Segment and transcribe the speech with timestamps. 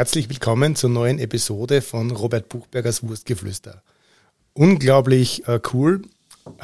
[0.00, 3.82] herzlich willkommen zur neuen Episode von Robert Buchbergers Wurstgeflüster.
[4.54, 6.00] Unglaublich äh, cool.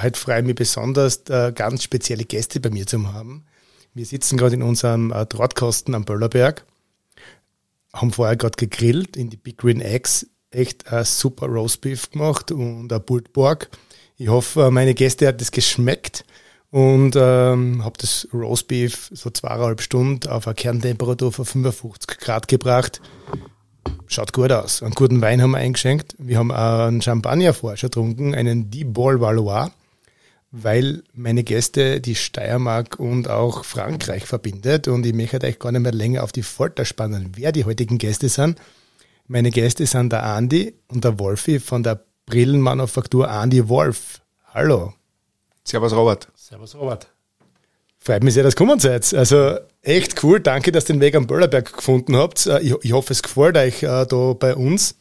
[0.01, 3.45] Heute freue ich mich besonders, äh, ganz spezielle Gäste bei mir zu haben.
[3.93, 6.65] Wir sitzen gerade in unserem äh, Drahtkasten am Böllerberg,
[7.93, 10.27] haben vorher gerade gegrillt in die Big Green Eggs.
[10.51, 13.03] Echt ein super Roastbeef gemacht und ein
[13.35, 13.69] Pork.
[14.17, 16.25] Ich hoffe, meine Gäste hat es geschmeckt
[16.77, 23.01] und ähm, habe das Roastbeef so zweieinhalb Stunden auf eine Kerntemperatur von 55 Grad gebracht.
[24.09, 24.83] Schaut gut aus.
[24.83, 26.15] Einen guten Wein haben wir eingeschenkt.
[26.19, 29.71] Wir haben einen Champagner vorher schon getrunken, einen Die Ball Valois,
[30.51, 34.87] weil meine Gäste die Steiermark und auch Frankreich verbindet.
[34.87, 37.97] Und ich möchte euch gar nicht mehr länger auf die Folter spannen, wer die heutigen
[37.97, 38.61] Gäste sind.
[39.29, 44.21] Meine Gäste sind der Andi und der Wolfi von der Brillenmanufaktur Andi Wolf.
[44.53, 44.93] Hallo.
[45.65, 46.29] Servus Robert.
[46.49, 47.09] Servus Robert.
[47.99, 49.13] Freut mich sehr, dass ihr gekommen seid.
[49.15, 50.39] Also echt cool.
[50.39, 52.47] Danke, dass ihr den Weg am Böllerberg gefunden habt.
[52.47, 54.95] Äh, ich, ich hoffe, es gefällt euch äh, da bei uns.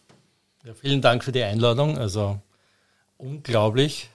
[0.63, 1.99] Ja, vielen Dank für die Einladung.
[1.99, 2.39] Also
[3.17, 4.09] unglaublich,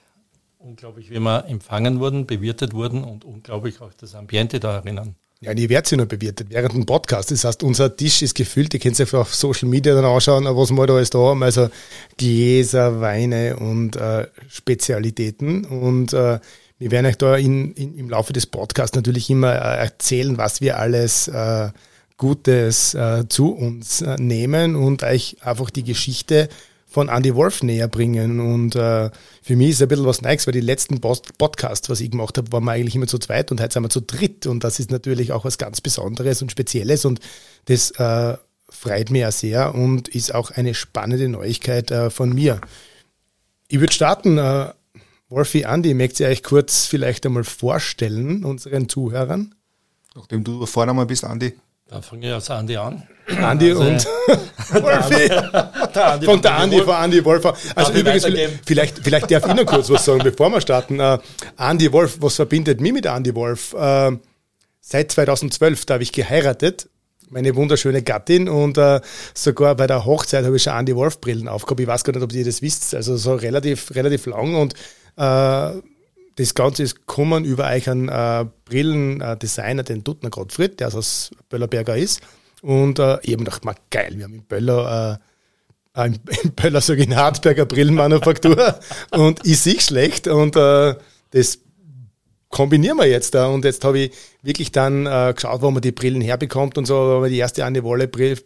[0.59, 5.15] unglaublich, wie wir empfangen wurden, bewirtet wurden und unglaublich auch das Ambiente da erinnern.
[5.39, 7.31] Ja, ihr werdet sie noch bewirtet während dem Podcast.
[7.31, 8.73] Das heißt, unser Tisch ist gefüllt.
[8.73, 11.43] Ihr könnt es auf Social Media dann anschauen, was wir da alles da haben.
[11.43, 11.69] Also
[12.17, 15.63] Gläser, Weine und äh, Spezialitäten.
[15.63, 16.39] Und äh,
[16.81, 20.61] wir werden euch da in, in, im Laufe des Podcasts natürlich immer äh, erzählen, was
[20.61, 21.69] wir alles äh,
[22.17, 26.49] Gutes äh, zu uns äh, nehmen und euch einfach die Geschichte
[26.87, 28.39] von Andy Wolf näher bringen.
[28.39, 29.11] Und äh,
[29.43, 32.39] für mich ist ein bisschen was Neues, weil die letzten Post Podcasts, was ich gemacht
[32.39, 34.47] habe, waren wir eigentlich immer zu zweit und heute sind wir zu dritt.
[34.47, 37.19] Und das ist natürlich auch was ganz Besonderes und Spezielles und
[37.65, 38.37] das äh,
[38.69, 42.59] freut mich auch sehr und ist auch eine spannende Neuigkeit von mir.
[43.67, 44.39] Ich würde starten.
[45.31, 49.55] Äh, Wolfi, Andi, möchtet ihr euch kurz vielleicht einmal vorstellen, unseren Zuhörern?
[50.15, 51.53] Nachdem du vorne mal bist, Andi.
[51.87, 53.03] Da fange ich als Andi an.
[53.27, 54.05] Andi also, und
[54.83, 55.27] Wolfi.
[55.27, 57.45] Der Andi von der Andi, von Andi Wolf.
[57.75, 58.25] Also übrigens,
[58.65, 60.99] vielleicht, vielleicht darf ich noch kurz was sagen, bevor wir starten.
[60.99, 61.17] Uh,
[61.57, 63.73] Andi Wolf, was verbindet mich mit Andi Wolf?
[63.73, 64.17] Uh,
[64.79, 66.87] seit 2012, da habe ich geheiratet
[67.31, 68.99] meine wunderschöne Gattin und äh,
[69.33, 71.79] sogar bei der Hochzeit habe ich schon Andy Wolf Brillen aufgehabt.
[71.79, 72.93] Ich weiß gar nicht, ob ihr das wisst.
[72.93, 74.77] Also so relativ, relativ lang und äh,
[75.15, 81.97] das Ganze ist gekommen über euch einen äh, Brillendesigner, den Duttner Gottfried, der aus Böllerberger
[81.97, 82.21] ist.
[82.61, 85.19] Und äh, ich habe gedacht, mal geil, wir haben in Böller,
[85.95, 88.79] äh, in, in Böller sage ich in Hartberger Brillenmanufaktur
[89.11, 90.95] und ich sehe schlecht und äh,
[91.31, 91.59] das
[92.49, 93.47] kombinieren wir jetzt da.
[93.47, 94.11] Und jetzt habe ich
[94.43, 97.63] wirklich dann äh, geschaut, wo man die Brillen herbekommt und so, haben wir die erste
[97.63, 97.81] Andy,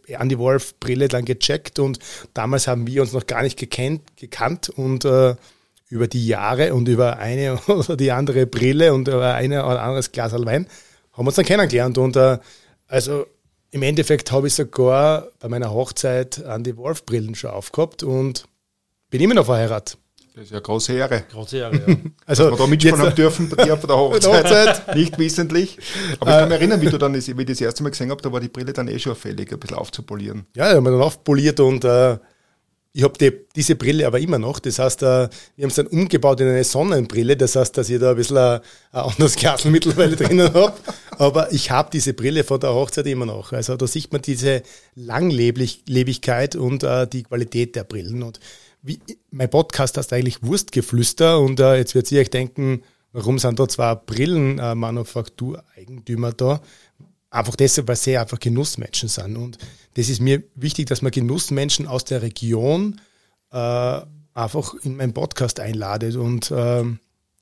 [0.07, 1.99] Andy Wolf Brille dann gecheckt und
[2.33, 5.35] damals haben wir uns noch gar nicht gekannt, gekannt und äh,
[5.89, 10.11] über die Jahre und über eine oder die andere Brille und über eine oder anderes
[10.11, 10.67] Glas Wein
[11.13, 11.97] haben wir uns dann kennengelernt.
[11.97, 12.39] Und äh,
[12.87, 13.25] also
[13.71, 18.45] im Endeffekt habe ich sogar bei meiner Hochzeit an die Wolf-Brillen schon aufgehabt und
[19.09, 19.97] bin immer noch verheiratet.
[20.35, 21.23] Das ist ja eine große Ehre.
[21.31, 21.95] Große Ehre, ja.
[22.25, 24.95] also, Dass wir da mitspannen haben dürfen bei dir auf der Hochzeit.
[24.95, 25.77] Nicht wissentlich.
[26.19, 28.21] Aber ich kann mich erinnern, wie du dann, wie ich das erste Mal gesehen habe,
[28.21, 30.45] da war die Brille dann eh schon fällig, ein bisschen aufzupolieren.
[30.53, 32.17] Ja, da haben wir dann aufpoliert und äh,
[32.97, 34.59] ich habe die, diese Brille aber immer noch.
[34.59, 37.35] Das heißt, äh, wir haben es dann umgebaut in eine Sonnenbrille.
[37.35, 38.61] Das heißt, dass ich da ein bisschen ein,
[38.93, 40.71] ein anderes Glas mittlerweile drinnen habe.
[41.17, 43.51] Aber ich habe diese Brille von der Hochzeit immer noch.
[43.51, 44.63] Also da sieht man diese
[44.95, 48.23] Langlebigkeit und äh, die Qualität der Brillen.
[48.23, 48.39] Und
[48.81, 51.41] wie, mein Podcast heißt eigentlich Wurstgeflüster.
[51.41, 56.61] Und äh, jetzt wird ihr euch denken, warum sind da zwei Brillenmanufaktureigentümer da?
[57.29, 59.35] Einfach deshalb, weil sie einfach Genussmenschen sind.
[59.35, 59.57] Und
[59.95, 63.01] das ist mir wichtig, dass man Genussmenschen aus der Region
[63.51, 64.01] äh,
[64.33, 66.15] einfach in meinen Podcast einladet.
[66.15, 66.83] Und äh,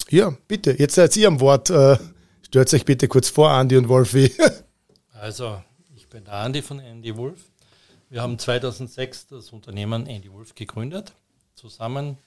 [0.09, 1.69] ja, bitte, jetzt seid ihr am Wort.
[1.69, 1.97] Äh,
[2.43, 4.31] stört euch bitte kurz vor, Andi und Wolfi.
[5.13, 5.61] also,
[5.95, 7.41] ich bin der Andi von Andy Wolf.
[8.09, 11.13] Wir haben 2006 das Unternehmen Andy Wolf gegründet,
[11.55, 12.19] zusammen,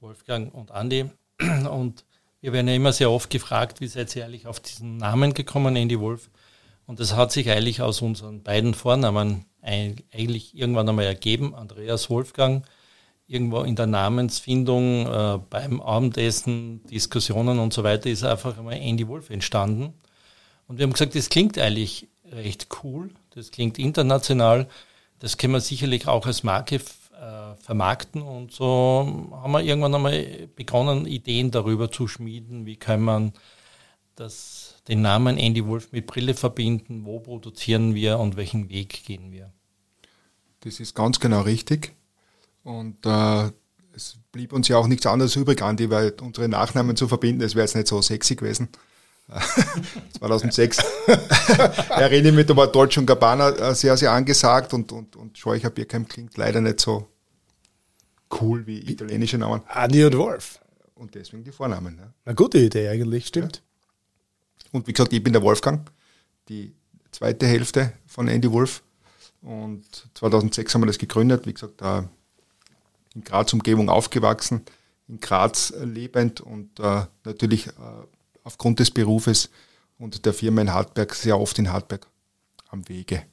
[0.00, 1.06] Wolfgang und Andi.
[1.70, 2.04] Und
[2.42, 5.76] wir werden ja immer sehr oft gefragt, wie seid ihr eigentlich auf diesen Namen gekommen,
[5.76, 6.28] Andy Wolf?
[6.90, 11.54] Und das hat sich eigentlich aus unseren beiden Vornamen eigentlich irgendwann einmal ergeben.
[11.54, 12.66] Andreas Wolfgang,
[13.28, 19.06] irgendwo in der Namensfindung, äh, beim Abendessen, Diskussionen und so weiter, ist einfach einmal Andy
[19.06, 19.94] Wolf entstanden.
[20.66, 24.66] Und wir haben gesagt, das klingt eigentlich recht cool, das klingt international,
[25.20, 28.20] das können wir sicherlich auch als Marke äh, vermarkten.
[28.20, 33.32] Und so haben wir irgendwann einmal begonnen, Ideen darüber zu schmieden, wie kann man
[34.16, 37.04] das den Namen Andy Wolf mit Brille verbinden?
[37.04, 39.52] Wo produzieren wir und welchen Weg gehen wir?
[40.60, 41.94] Das ist ganz genau richtig.
[42.64, 43.50] Und äh,
[43.94, 47.54] es blieb uns ja auch nichts anderes übrig, Andi, weil unsere Nachnamen zu verbinden, das
[47.54, 48.68] wäre jetzt nicht so sexy gewesen.
[50.18, 50.78] 2006.
[51.90, 56.06] erinnere mich, da war Dolce Gabbana äh, sehr, sehr angesagt und, und, und Scheucher Bierkeim
[56.08, 57.06] klingt leider nicht so
[58.40, 59.62] cool wie italienische Namen.
[59.68, 60.60] Adi und Wolf.
[60.94, 61.96] Und deswegen die Vornamen.
[61.96, 62.12] Ja.
[62.24, 63.56] Eine gute Idee eigentlich, stimmt.
[63.56, 63.69] Ja.
[64.72, 65.90] Und wie gesagt, ich bin der Wolfgang,
[66.48, 66.72] die
[67.10, 68.82] zweite Hälfte von Andy Wolf.
[69.42, 69.84] Und
[70.14, 72.08] 2006 haben wir das gegründet, wie gesagt, da
[73.14, 74.64] in Graz Umgebung aufgewachsen,
[75.08, 77.70] in Graz lebend und äh, natürlich äh,
[78.44, 79.50] aufgrund des Berufes
[79.98, 82.06] und der Firma in Hartberg sehr oft in Hartberg
[82.68, 83.24] am Wege.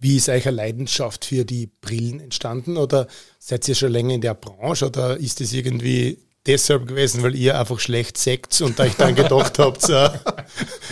[0.00, 3.08] Wie ist eure Leidenschaft für die Brillen entstanden oder
[3.40, 6.18] seid ihr schon länger in der Branche oder ist es irgendwie
[6.48, 10.10] deshalb gewesen, weil ihr einfach schlecht seht und euch dann gedacht habt, äh,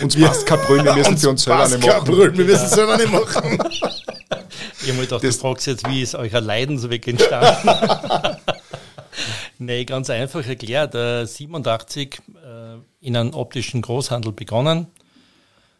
[0.01, 2.05] uns passt kein Brüllen, wir müssen sie uns selber nicht machen.
[2.05, 3.59] Brüllen, wir müssen es selber nicht machen.
[3.73, 3.81] Ich
[4.89, 7.69] habe mir gedacht, das du fragst jetzt, wie ist euer Leidensweg entstanden?
[9.57, 10.93] nee, ganz einfach erklärt.
[10.95, 14.87] Äh, 87 äh, in einem optischen Großhandel begonnen,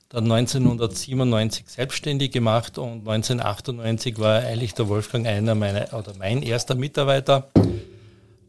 [0.09, 6.75] dann 1997 selbstständig gemacht und 1998 war eigentlich der Wolfgang einer meiner oder mein erster
[6.75, 7.49] Mitarbeiter.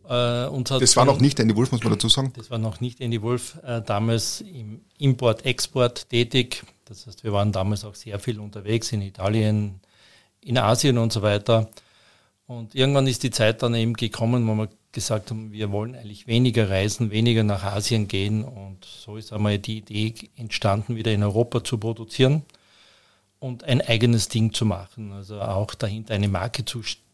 [0.09, 2.33] Äh, das war noch nicht Andy Wolf, muss man dazu sagen.
[2.35, 6.65] Das war noch nicht Andy Wolf, äh, damals im Import-Export tätig.
[6.87, 9.81] Das heißt, wir waren damals auch sehr viel unterwegs in Italien,
[10.41, 11.69] in Asien und so weiter.
[12.47, 16.27] Und irgendwann ist die Zeit dann eben gekommen, wo wir gesagt haben, wir wollen eigentlich
[16.27, 18.45] weniger reisen, weniger nach Asien gehen.
[18.45, 22.45] Und so ist einmal die Idee entstanden, wieder in Europa zu produzieren
[23.41, 25.13] und ein eigenes Ding zu machen.
[25.13, 27.08] Also auch dahinter eine Marke zu stellen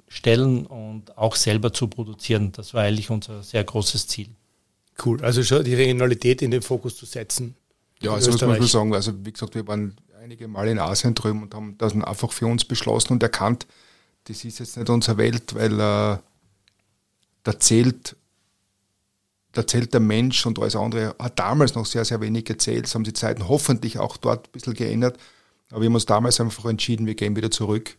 [0.66, 2.52] und auch selber zu produzieren.
[2.52, 4.28] Das war eigentlich unser sehr großes Ziel.
[5.04, 7.56] Cool, also schon die Regionalität in den Fokus zu setzen.
[8.00, 8.94] Ja, also das muss man sagen.
[8.94, 12.46] Also wie gesagt, wir waren einige Mal in Asien drüben und haben das einfach für
[12.46, 13.66] uns beschlossen und erkannt,
[14.24, 16.18] das ist jetzt nicht unsere Welt, weil äh,
[17.42, 18.16] da zählt
[19.52, 22.86] da zählt der Mensch und alles andere hat damals noch sehr, sehr wenig gezählt.
[22.86, 25.16] Es haben die Zeiten hoffentlich auch dort ein bisschen geändert.
[25.70, 27.96] Aber wir haben uns damals einfach entschieden, wir gehen wieder zurück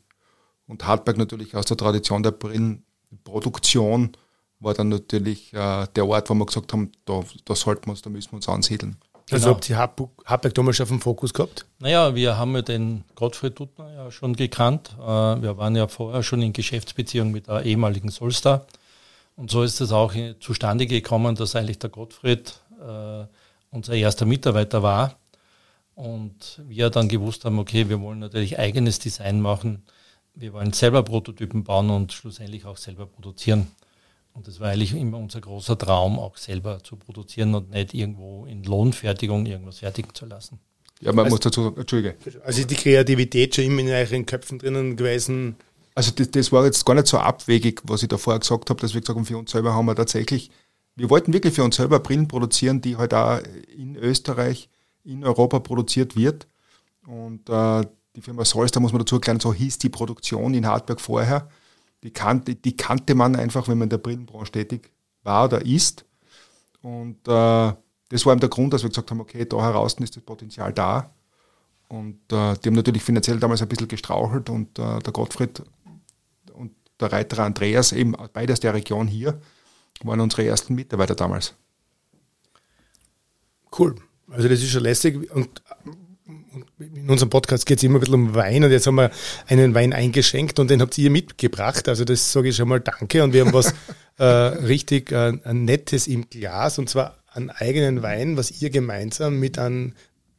[0.68, 4.12] und Hartberg natürlich aus der Tradition der Brillenproduktion
[4.60, 8.02] war dann natürlich äh, der Ort, wo wir gesagt haben, da, da sollten wir uns,
[8.02, 8.98] da müssen wir uns ansiedeln.
[9.32, 9.56] Also genau.
[9.56, 9.78] habt ihr
[10.26, 11.66] Hartberg damals schon auf dem Fokus gehabt?
[11.80, 14.96] Naja, wir haben ja den Gottfried Duttner ja schon gekannt.
[15.00, 18.66] Äh, wir waren ja vorher schon in Geschäftsbeziehung mit der ehemaligen Solstar.
[19.36, 23.26] Und so ist es auch zustande gekommen, dass eigentlich der Gottfried äh,
[23.72, 25.18] unser erster Mitarbeiter war.
[25.96, 29.84] Und wir dann gewusst haben, okay, wir wollen natürlich eigenes Design machen
[30.36, 33.68] wir wollen selber Prototypen bauen und schlussendlich auch selber produzieren.
[34.34, 38.46] Und das war eigentlich immer unser großer Traum, auch selber zu produzieren und nicht irgendwo
[38.46, 40.60] in Lohnfertigung irgendwas fertigen zu lassen.
[41.00, 42.16] Ja, man also, muss dazu sagen, Entschuldige.
[42.44, 45.56] Also ist die Kreativität schon immer in euren Köpfen drinnen gewesen?
[45.94, 48.82] Also das, das war jetzt gar nicht so abwegig, was ich da vorher gesagt habe,
[48.82, 50.52] dass wir gesagt haben, für uns selber haben wir tatsächlich,
[50.96, 53.40] wir wollten wirklich für uns selber Brillen produzieren, die halt auch
[53.76, 54.70] in Österreich,
[55.06, 56.48] in Europa produziert wird.
[57.08, 57.86] Und äh,
[58.16, 61.50] die Firma da muss man dazu erklären, so hieß die Produktion in Hartberg vorher.
[62.04, 64.92] Die kannte, die kannte man einfach, wenn man in der Brillenbranche tätig
[65.24, 66.06] war oder ist.
[66.82, 67.74] Und äh,
[68.10, 70.72] das war eben der Grund, dass wir gesagt haben, okay, da heraus ist das Potenzial
[70.72, 71.10] da.
[71.88, 75.64] Und äh, die haben natürlich finanziell damals ein bisschen gestrauchelt und äh, der Gottfried
[76.54, 79.40] und der Reiter Andreas, eben beides der Region hier,
[80.04, 81.56] waren unsere ersten Mitarbeiter damals.
[83.78, 83.96] Cool.
[84.30, 85.30] Also das ist schon lässig.
[85.32, 85.62] Und
[86.80, 89.12] in unserem Podcast geht es immer ein bisschen um Wein und jetzt haben wir
[89.48, 91.88] einen Wein eingeschenkt und den habt ihr mitgebracht.
[91.88, 93.74] Also das sage ich schon mal danke und wir haben was
[94.18, 99.60] äh, richtig äh, Nettes im Glas und zwar einen eigenen Wein, was ihr gemeinsam mit
[99.60, 99.94] einem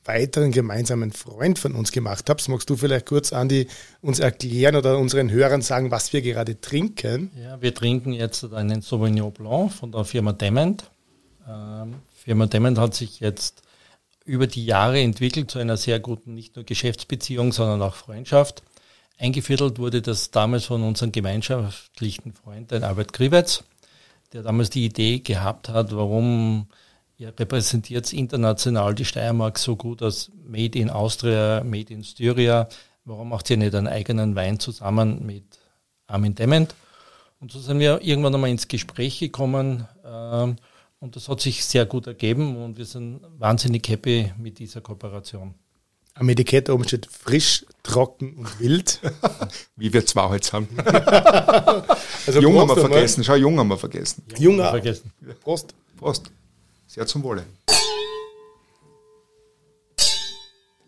[0.07, 2.49] weiteren gemeinsamen Freund von uns gemacht habt.
[2.49, 3.67] Magst du vielleicht kurz, Andi,
[4.01, 7.31] uns erklären oder unseren Hörern sagen, was wir gerade trinken?
[7.43, 10.91] Ja, wir trinken jetzt einen Sauvignon Blanc von der Firma Dement.
[11.49, 13.63] Ähm, Firma Dement hat sich jetzt
[14.27, 18.63] über die Jahre entwickelt zu einer sehr guten, nicht nur Geschäftsbeziehung, sondern auch Freundschaft.
[19.19, 23.65] Eingeviertelt wurde das damals von unserem gemeinschaftlichen Freund, den Albert Gribetz,
[24.33, 26.67] der damals die Idee gehabt hat, warum
[27.17, 32.69] ihr repräsentiert international die Steiermark so gut als Made in Austria, Made in Styria.
[33.07, 35.45] Warum macht ihr nicht einen eigenen Wein zusammen mit
[36.09, 36.75] Armin Dement?
[37.41, 39.87] Und so sind wir irgendwann einmal ins Gespräch gekommen.
[40.05, 40.55] Äh,
[41.01, 45.55] und das hat sich sehr gut ergeben und wir sind wahnsinnig happy mit dieser Kooperation.
[46.15, 49.01] Am Etikett oben steht frisch, trocken und wild.
[49.77, 50.69] Wie wir zwei heute haben.
[52.27, 53.23] also jung haben wir vergessen.
[53.23, 54.23] Schau, jung haben wir vergessen.
[54.39, 55.13] Jung, haben wir vergessen.
[55.43, 55.75] Prost.
[55.99, 56.31] Prost.
[56.87, 57.45] Sehr zum Wohle.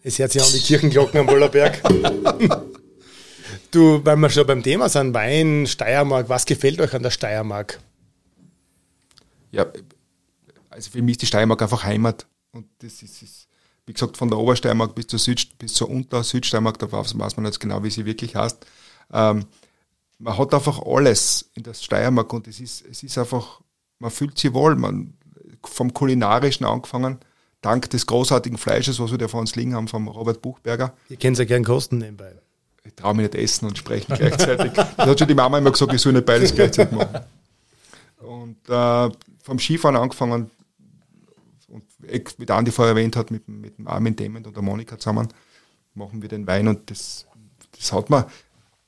[0.02, 1.82] Es hört sich an die Kirchenglocken am Wollerberg.
[3.70, 7.78] du, weil wir schon beim Thema sind, Wein, Steiermark, was gefällt euch an der Steiermark?
[9.50, 9.66] Ja,
[10.78, 12.26] also für mich ist die Steiermark einfach Heimat.
[12.52, 13.48] Und das ist, ist
[13.84, 17.58] wie gesagt, von der Obersteiermark bis zur, Süd, bis zur Unter-Südsteiermark, da weiß man jetzt
[17.58, 18.64] genau, wie sie wirklich heißt.
[19.12, 19.46] Ähm,
[20.18, 23.60] man hat einfach alles in der Steiermark und es ist, es ist einfach,
[23.98, 24.76] man fühlt sich wohl.
[24.76, 25.14] Man,
[25.64, 27.18] vom Kulinarischen angefangen,
[27.60, 30.94] dank des großartigen Fleisches, was wir da vor uns liegen haben, vom Robert Buchberger.
[31.08, 32.32] Ihr könnt ja gern kosten nebenbei.
[32.84, 34.72] Ich traue mich nicht essen und sprechen gleichzeitig.
[34.96, 37.18] das hat schon die Mama immer gesagt, ich soll nicht beides gleichzeitig machen.
[38.20, 39.10] Und äh,
[39.42, 40.50] vom Skifahren angefangen,
[41.98, 45.28] wie der Andi vorher erwähnt hat, mit, mit dem Armin Dement und der Monika zusammen,
[45.94, 47.26] machen wir den Wein und das,
[47.76, 48.24] das hat man,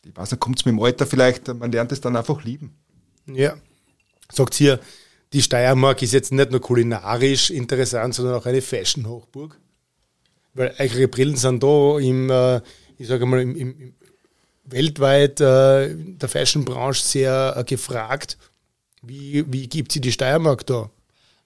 [0.04, 2.74] ich weiß nicht, kommt es mit dem Alter vielleicht, man lernt es dann einfach lieben.
[3.26, 3.56] Ja.
[4.32, 4.80] Sagt hier,
[5.32, 9.58] die Steiermark ist jetzt nicht nur kulinarisch interessant, sondern auch eine Fashion-Hochburg.
[10.54, 12.60] Weil eure Brillen sind da im, äh,
[12.98, 13.94] ich sage mal, im, im,
[14.64, 18.38] weltweit äh, der Fashion-Branche sehr äh, gefragt.
[19.02, 20.90] Wie, wie gibt sie die Steiermark da?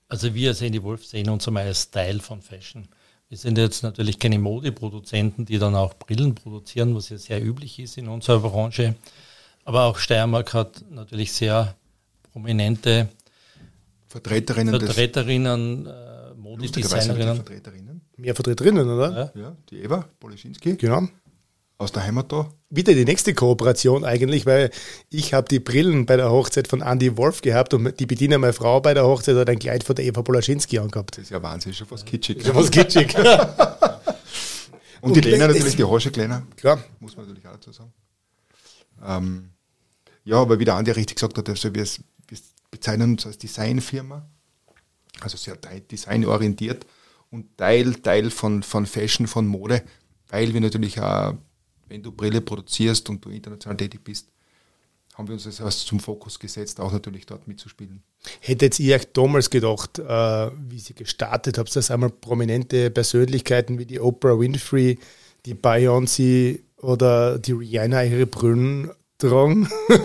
[0.08, 2.86] Also wir als Andy Wolf sehen uns einmal als Teil von Fashion.
[3.28, 7.78] Wir sind jetzt natürlich keine Modeproduzenten, die dann auch Brillen produzieren, was ja sehr üblich
[7.78, 8.94] ist in unserer Branche.
[9.64, 11.74] Aber auch Steiermark hat natürlich sehr
[12.32, 13.08] prominente
[14.06, 17.36] Vertreterinnen, Vertreterinnen äh, Modedesignerinnen.
[17.36, 18.00] Vertreterinnen.
[18.16, 19.32] Mehr Vertreterinnen, oder?
[19.34, 20.76] Ja, ja die Eva Polischinski.
[20.76, 21.08] Genau.
[21.78, 22.48] Aus der Heimat da.
[22.76, 24.70] Wieder die nächste Kooperation eigentlich, weil
[25.10, 28.52] ich habe die Brillen bei der Hochzeit von Andy Wolf gehabt und die Bediener meiner
[28.52, 31.16] Frau bei der Hochzeit hat ein Kleid von der Eva Polaschinski angehabt.
[31.16, 32.44] Das ist ja Wahnsinn, schon fast kitschig.
[32.44, 33.14] Schon fast kitschig.
[33.16, 33.26] und,
[35.02, 36.46] und, die Lena natürlich, die Hosche Kleiner.
[36.56, 36.82] Klar.
[36.98, 37.92] Muss man natürlich auch dazu sagen.
[39.06, 39.50] Ähm,
[40.24, 42.38] ja, aber wie der Andi richtig gesagt hat, also wir, wir
[42.70, 44.26] bezeichnen uns als Designfirma,
[45.20, 46.86] also sehr designorientiert
[47.30, 49.82] und Teil, Teil von, von Fashion, von Mode,
[50.28, 51.34] weil wir natürlich auch
[51.88, 54.28] wenn du Brille produzierst und du international tätig bist,
[55.14, 58.02] haben wir uns das erst zum Fokus gesetzt, auch natürlich dort mitzuspielen.
[58.40, 63.86] Hättet ihr euch damals gedacht, äh, wie sie gestartet habt, dass einmal prominente Persönlichkeiten wie
[63.86, 64.98] die Oprah Winfrey,
[65.46, 69.68] die Beyoncé oder die Rihanna ihre Brillen tragen?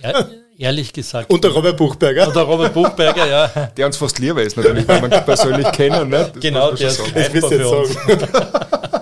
[0.00, 1.28] Ja, ehrlich gesagt.
[1.28, 2.28] Und der Robert Buchberger.
[2.28, 3.46] Und der Robert Buchberger, ja.
[3.76, 6.08] Der uns fast lieber ist, natürlich, wenn man persönlich kennen.
[6.08, 6.30] Ne?
[6.32, 7.96] Das genau, der ist greifbar für uns.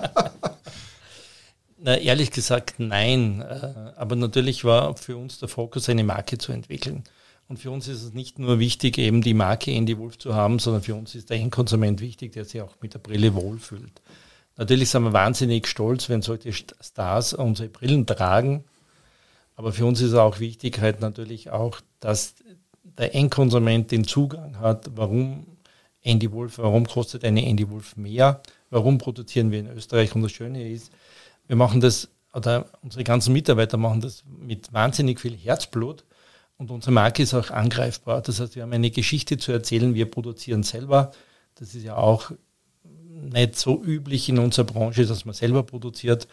[1.87, 3.39] Na, ehrlich gesagt, nein.
[3.39, 7.05] Äh, aber natürlich war für uns der Fokus, eine Marke zu entwickeln.
[7.47, 10.59] Und für uns ist es nicht nur wichtig, eben die Marke Andy Wolf zu haben,
[10.59, 14.01] sondern für uns ist der Endkonsument wichtig, der sich auch mit der Brille wohlfühlt.
[14.57, 18.65] Natürlich sind wir wahnsinnig stolz, wenn solche Stars unsere Brillen tragen.
[19.55, 22.35] Aber für uns ist auch wichtig halt natürlich auch, dass
[22.83, 25.47] der Endkonsument den Zugang hat, warum
[26.01, 28.41] Andy Wolf, warum kostet eine Andy Wolf mehr,
[28.71, 30.13] warum produzieren wir in Österreich.
[30.15, 30.91] Und das Schöne ist,
[31.47, 36.03] wir machen das, oder unsere ganzen Mitarbeiter machen das mit wahnsinnig viel Herzblut
[36.57, 38.21] und unsere Marke ist auch angreifbar.
[38.21, 41.11] Das heißt, wir haben eine Geschichte zu erzählen, wir produzieren selber.
[41.55, 42.31] Das ist ja auch
[42.83, 46.27] nicht so üblich in unserer Branche, dass man selber produziert.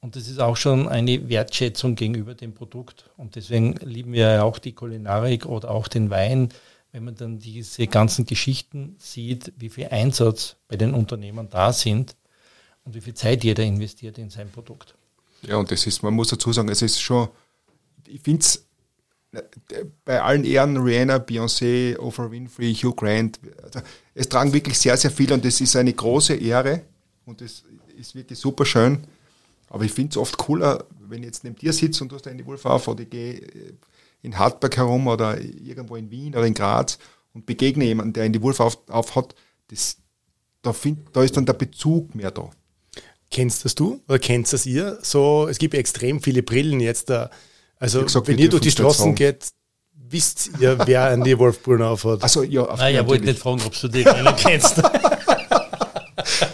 [0.00, 3.10] Und das ist auch schon eine Wertschätzung gegenüber dem Produkt.
[3.16, 6.50] Und deswegen lieben wir ja auch die Kulinarik oder auch den Wein,
[6.92, 12.14] wenn man dann diese ganzen Geschichten sieht, wie viel Einsatz bei den Unternehmen da sind
[12.84, 14.94] und wie viel Zeit jeder investiert in sein Produkt.
[15.42, 17.28] Ja, und das ist, man muss dazu sagen, es ist schon,
[18.06, 18.66] ich finde es
[20.04, 23.80] bei allen Ehren, Rihanna, Beyoncé, Oprah Winfrey, Hugh Grant, also
[24.14, 26.82] es tragen wirklich sehr, sehr viele und es ist eine große Ehre
[27.26, 27.64] und es
[27.98, 29.04] ist wirklich super schön.
[29.68, 32.28] Aber ich finde es oft cooler, wenn ich jetzt neben dir sitze und du hast
[32.28, 33.42] einen Wolf auf oder ich gehe
[34.22, 36.98] in Hartberg herum oder irgendwo in Wien oder in Graz
[37.32, 39.34] und begegne jemanden, der einen Wolf auf, auf hat,
[39.68, 39.96] das,
[40.62, 42.50] da, find, da ist dann der Bezug mehr da.
[43.30, 44.98] Kennst das du oder kennst das ihr?
[45.02, 47.30] So, es gibt extrem viele Brillen jetzt da.
[47.78, 49.48] Also, gesagt, wenn ihr durch die Straßen geht,
[49.92, 52.22] wisst ihr, wer an die Wolfbrillen aufhat.
[52.22, 54.78] Also, ja, auf Nein, ich wollte nicht fragen, ob du die keinen kennst.
[54.78, 54.90] da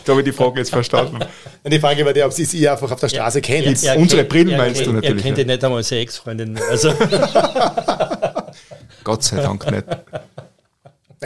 [0.09, 1.19] habe ich die Frage jetzt verstanden.
[1.63, 3.83] Und die Frage war die, ob sie sie einfach auf der Straße ja, kennt.
[3.83, 5.19] Ja, Unsere Brillen meinst kennt, du natürlich.
[5.19, 6.59] Er kennt ja nicht einmal seine Ex-Freundin.
[6.71, 6.93] Also.
[9.05, 9.85] Gott sei Dank nicht.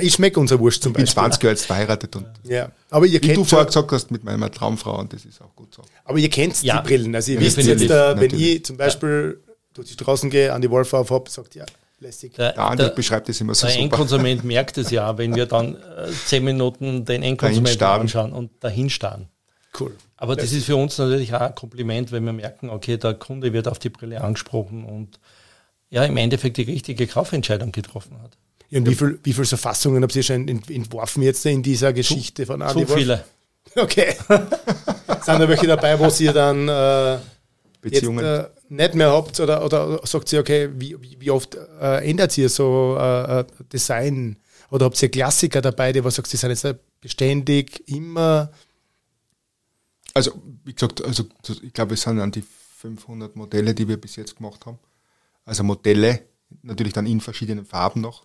[0.00, 1.04] Ich schmecke unser Wurst zum Beispiel.
[1.04, 2.70] Ich bin 20 Jahre jetzt verheiratet und ja.
[2.90, 5.54] aber ihr wie kennt du vorher gesagt hast, mit meiner Traumfrau und das ist auch
[5.54, 5.82] gut so.
[6.04, 6.80] Aber ihr kennt ja.
[6.80, 7.14] die Brillen.
[7.14, 9.40] Also ihr ja, wisst jetzt, äh, wenn ich zum Beispiel
[9.72, 11.64] durch die Straßen gehe, an die Wolf auf habe, sagt ja,
[12.00, 12.34] lässig.
[12.34, 13.84] Der, der Andi beschreibt das immer so Der super.
[13.84, 18.90] Endkonsument merkt es ja, wenn wir dann äh, zehn Minuten den Endkonsumenten anschauen und dahin
[18.90, 19.28] starren.
[19.78, 19.96] Cool.
[20.16, 23.52] Aber das ist für uns natürlich auch ein Kompliment, wenn wir merken, okay, der Kunde
[23.52, 25.18] wird auf die Brille angesprochen und
[25.90, 28.36] ja, im Endeffekt die richtige Kaufentscheidung getroffen hat.
[28.74, 31.92] Ja, und wie viele wie viel so Fassungen habt ihr schon entworfen jetzt in dieser
[31.92, 33.24] Geschichte zu, von Adi Zu viele.
[33.76, 34.14] Okay.
[34.28, 37.18] Sind da welche dabei, wo ihr dann äh,
[37.80, 42.08] Beziehungen jetzt, äh, nicht mehr habt oder, oder sagt ihr, okay, wie, wie oft äh,
[42.08, 44.36] ändert ihr so äh, äh, Design
[44.70, 46.66] Oder habt ihr Klassiker dabei, die was sagst, die sind jetzt
[47.00, 48.52] beständig, immer?
[50.12, 50.32] Also,
[50.64, 51.24] wie gesagt, also
[51.62, 52.44] ich glaube, es sind an die
[52.78, 54.78] 500 Modelle, die wir bis jetzt gemacht haben.
[55.44, 56.20] Also Modelle,
[56.62, 58.24] natürlich dann in verschiedenen Farben noch.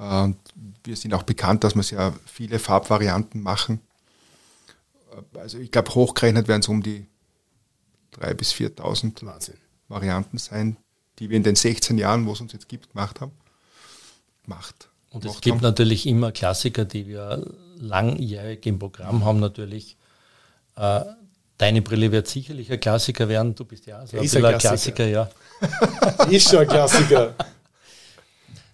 [0.00, 0.38] Und
[0.82, 3.80] wir sind auch bekannt, dass wir sehr viele Farbvarianten machen.
[5.34, 7.06] Also ich glaube, hochgerechnet werden es um die
[8.18, 9.52] 3.000 bis 4.000
[9.88, 10.78] Varianten sein,
[11.18, 13.32] die wir in den 16 Jahren, wo es uns jetzt gibt, gemacht haben.
[14.46, 14.88] Macht.
[15.10, 15.62] Und es gibt haben.
[15.62, 19.98] natürlich immer Klassiker, die wir langjährig im Programm haben, natürlich.
[20.76, 21.02] Äh,
[21.58, 23.54] deine Brille wird sicherlich ein Klassiker werden.
[23.54, 24.58] Du bist ja so ein, ein Klassiker.
[24.58, 25.30] Klassiker, ja.
[26.30, 27.34] ist schon ein Klassiker.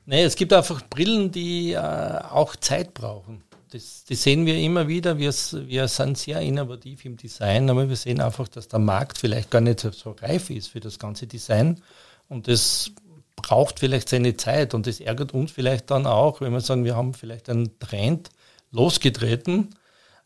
[0.07, 3.43] Nee, es gibt einfach Brillen, die äh, auch Zeit brauchen.
[3.71, 5.19] Das, das, sehen wir immer wieder.
[5.19, 9.51] Wir, wir sind sehr innovativ im Design, aber wir sehen einfach, dass der Markt vielleicht
[9.51, 11.83] gar nicht so reif ist für das ganze Design.
[12.29, 12.93] Und das
[13.35, 16.97] braucht vielleicht seine Zeit und das ärgert uns vielleicht dann auch, wenn wir sagen, wir
[16.97, 18.31] haben vielleicht einen Trend
[18.71, 19.75] losgetreten,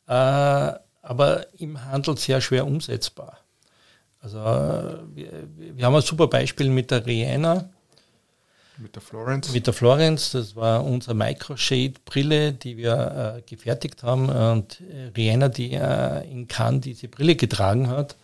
[0.06, 3.38] äh, aber im Handel sehr schwer umsetzbar.
[4.20, 7.70] Also äh, wir, wir, haben ein super Beispiel mit der Rihanna.
[8.80, 9.52] Mit der Florence?
[9.52, 14.28] Mit der Florence, das war unsere Microshade-Brille, die wir äh, gefertigt haben.
[14.30, 18.16] Und äh, Rihanna, die äh, in Cannes diese Brille getragen hat,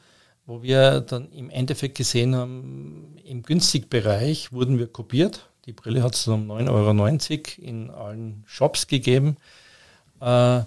[0.47, 5.51] wo wir dann im Endeffekt gesehen haben, im Günstigbereich wurden wir kopiert.
[5.67, 9.37] Die Brille hat es um 9,90 Euro in allen Shops gegeben.
[10.21, 10.61] Äh,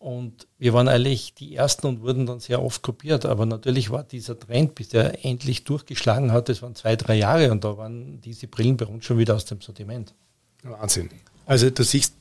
[0.00, 3.26] und wir waren eigentlich die Ersten und wurden dann sehr oft kopiert.
[3.26, 7.52] Aber natürlich war dieser Trend, bis der endlich durchgeschlagen hat, das waren zwei, drei Jahre
[7.52, 10.14] und da waren diese Brillen bei uns schon wieder aus dem Sortiment.
[10.62, 11.10] Wahnsinn.
[11.44, 12.14] Also du siehst,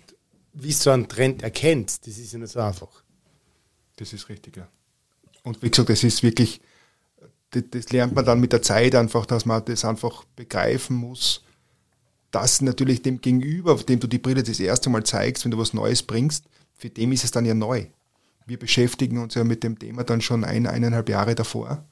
[0.51, 2.89] wie du einen Trend erkennst, das ist ja nicht so einfach.
[3.95, 4.67] Das ist richtig, ja.
[5.43, 6.59] Und wie gesagt, das ist wirklich,
[7.51, 11.45] das, das lernt man dann mit der Zeit einfach, dass man das einfach begreifen muss,
[12.31, 15.73] dass natürlich dem Gegenüber, dem du die Brille das erste Mal zeigst, wenn du was
[15.73, 16.43] Neues bringst,
[16.79, 17.85] für dem ist es dann ja neu.
[18.45, 21.83] Wir beschäftigen uns ja mit dem Thema dann schon ein, eineinhalb Jahre davor.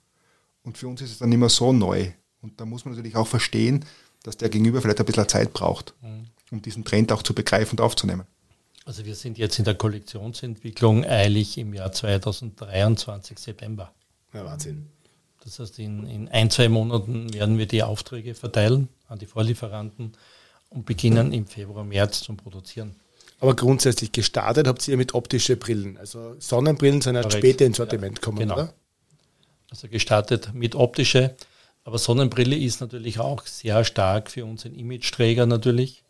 [0.64, 2.12] Und für uns ist es dann immer so neu.
[2.42, 3.86] Und da muss man natürlich auch verstehen,
[4.24, 6.28] dass der Gegenüber vielleicht ein bisschen Zeit braucht, mhm.
[6.52, 8.24] um diesen Trend auch zu begreifen und aufzunehmen.
[8.86, 13.92] Also wir sind jetzt in der Kollektionsentwicklung eilig im Jahr 2023 September.
[14.34, 14.88] Ja, Wahnsinn.
[15.44, 20.14] Das heißt, in, in ein, zwei Monaten werden wir die Aufträge verteilen an die Vorlieferanten
[20.70, 22.96] und beginnen im Februar, März zum Produzieren.
[23.40, 25.98] Aber grundsätzlich gestartet habt ihr mit optischen Brillen.
[25.98, 28.54] Also Sonnenbrillen sind erst später ins Sortiment gekommen, genau.
[28.56, 28.74] oder?
[29.70, 31.36] Also gestartet mit optische.
[31.84, 36.04] Aber Sonnenbrille ist natürlich auch sehr stark für unseren Image-Träger natürlich.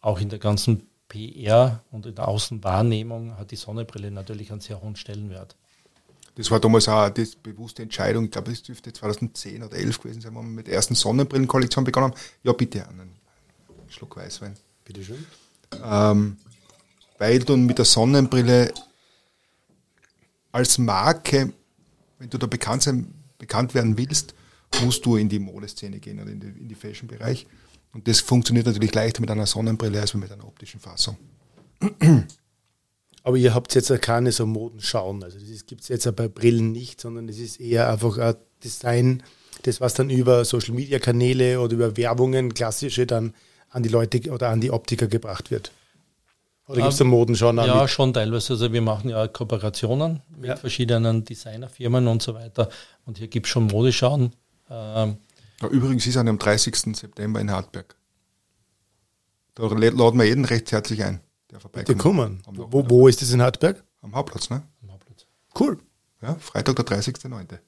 [0.00, 4.82] Auch in der ganzen PR und in der Außenwahrnehmung hat die Sonnenbrille natürlich einen sehr
[4.82, 5.56] hohen Stellenwert.
[6.34, 8.24] Das war damals auch die bewusste Entscheidung.
[8.24, 11.84] Ich glaube, es dürfte 2010 oder 2011 gewesen sein, wo wir mit der ersten Sonnenbrillenkollektion
[11.84, 12.20] begonnen haben.
[12.42, 13.12] Ja, bitte einen
[13.88, 14.56] Schluck Weißwein.
[14.84, 15.26] Bitte schön.
[15.84, 16.36] Ähm,
[17.22, 18.74] weil du mit der Sonnenbrille
[20.50, 21.52] als Marke,
[22.18, 24.34] wenn du da bekannt, sein, bekannt werden willst,
[24.82, 27.46] musst du in die Modeszene gehen oder in die, in die Fashion-Bereich.
[27.92, 31.16] Und das funktioniert natürlich leichter mit einer Sonnenbrille als mit einer optischen Fassung.
[33.22, 35.22] Aber ihr habt jetzt keine so Modenschauen.
[35.22, 39.22] Also das gibt es jetzt bei Brillen nicht, sondern es ist eher einfach ein Design,
[39.62, 43.32] das was dann über Social Media Kanäle oder über Werbungen klassische dann
[43.70, 45.70] an die Leute oder an die Optiker gebracht wird.
[46.72, 47.56] Oder gibt es da Moden schon?
[47.58, 48.54] Ja, schon teilweise.
[48.54, 50.56] Also wir machen ja Kooperationen mit ja.
[50.56, 52.68] verschiedenen Designerfirmen und so weiter.
[53.04, 54.32] Und hier gibt es schon Modeschauen.
[54.70, 55.16] Ähm,
[55.60, 56.96] ja, übrigens ist er am 30.
[56.96, 57.94] September in Hartberg.
[59.54, 61.98] Da laden wir jeden recht herzlich ein, der vorbeikommt.
[61.98, 62.42] kommen.
[62.46, 63.84] Wo, wo ist das in Hartberg?
[64.00, 64.62] Am Hauptplatz, ne?
[64.82, 65.26] Am Hauptplatz.
[65.58, 65.78] Cool.
[66.22, 67.58] Ja, Freitag der 30.09.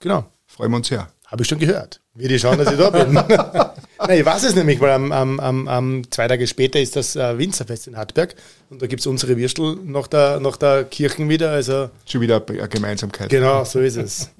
[0.00, 0.24] Genau.
[0.46, 1.08] Freuen wir uns sehr.
[1.26, 2.00] Habe ich schon gehört.
[2.16, 3.14] Ich schauen, dass ich da bin.
[3.98, 7.16] Nein, ich weiß es nämlich, weil am, am, am, am zwei Tage später ist das
[7.16, 8.34] äh, Winzerfest in Hartberg
[8.68, 11.50] und da gibt es unsere Würstel nach der, nach der Kirchen wieder.
[11.50, 13.30] Also schon wieder eine Gemeinsamkeit.
[13.30, 14.30] Genau, so ist es.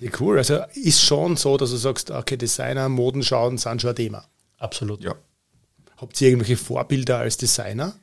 [0.00, 0.38] Ja, cool.
[0.38, 4.24] Also ist schon so, dass du sagst, okay, Designer, Modenschauen sind schon ein Thema.
[4.58, 5.02] Absolut.
[5.02, 5.14] Ja.
[5.96, 7.94] Habt ihr irgendwelche Vorbilder als Designer?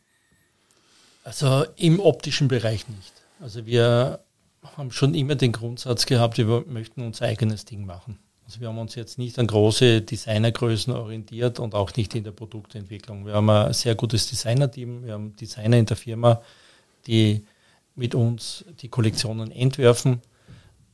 [1.23, 3.13] Also im optischen Bereich nicht.
[3.39, 4.19] Also wir
[4.77, 8.19] haben schon immer den Grundsatz gehabt, wir möchten unser eigenes Ding machen.
[8.45, 12.31] Also wir haben uns jetzt nicht an große Designergrößen orientiert und auch nicht in der
[12.31, 13.25] Produktentwicklung.
[13.25, 16.41] Wir haben ein sehr gutes Designerteam, wir haben Designer in der Firma,
[17.07, 17.45] die
[17.95, 20.21] mit uns die Kollektionen entwerfen,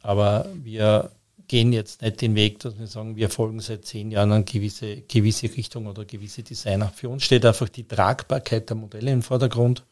[0.02, 1.12] aber wir
[1.48, 5.02] gehen jetzt nicht den Weg, dass wir sagen, wir folgen seit zehn Jahren eine gewisse,
[5.02, 6.92] gewisse Richtung oder gewisse Designer.
[6.94, 9.84] Für uns steht einfach die Tragbarkeit der Modelle im Vordergrund.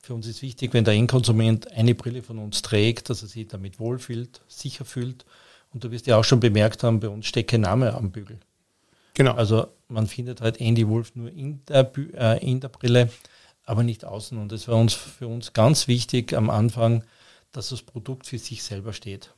[0.00, 3.46] Für uns ist wichtig, wenn der Endkonsument eine Brille von uns trägt, dass er sich
[3.46, 5.24] damit wohlfühlt, sicher fühlt.
[5.72, 8.38] Und du wirst ja auch schon bemerkt haben, bei uns steht kein Name am Bügel.
[9.14, 9.32] Genau.
[9.32, 13.10] Also man findet halt Andy Wolf nur in der, äh, in der Brille.
[13.64, 14.38] aber nicht außen.
[14.38, 17.04] Und es war uns für uns ganz wichtig am Anfang,
[17.52, 19.32] dass das Produkt für sich selber steht.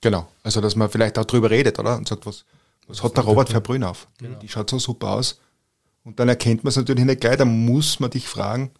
[0.00, 1.96] Genau, also dass man vielleicht auch drüber redet, oder?
[1.96, 2.44] Und sagt, was,
[2.86, 4.08] was hat der Robert für Brühen auf?
[4.18, 4.38] Genau.
[4.38, 5.40] Die schaut so super aus.
[6.04, 8.70] Und dann erkennt man es natürlich nicht gleich, dann muss man dich fragen,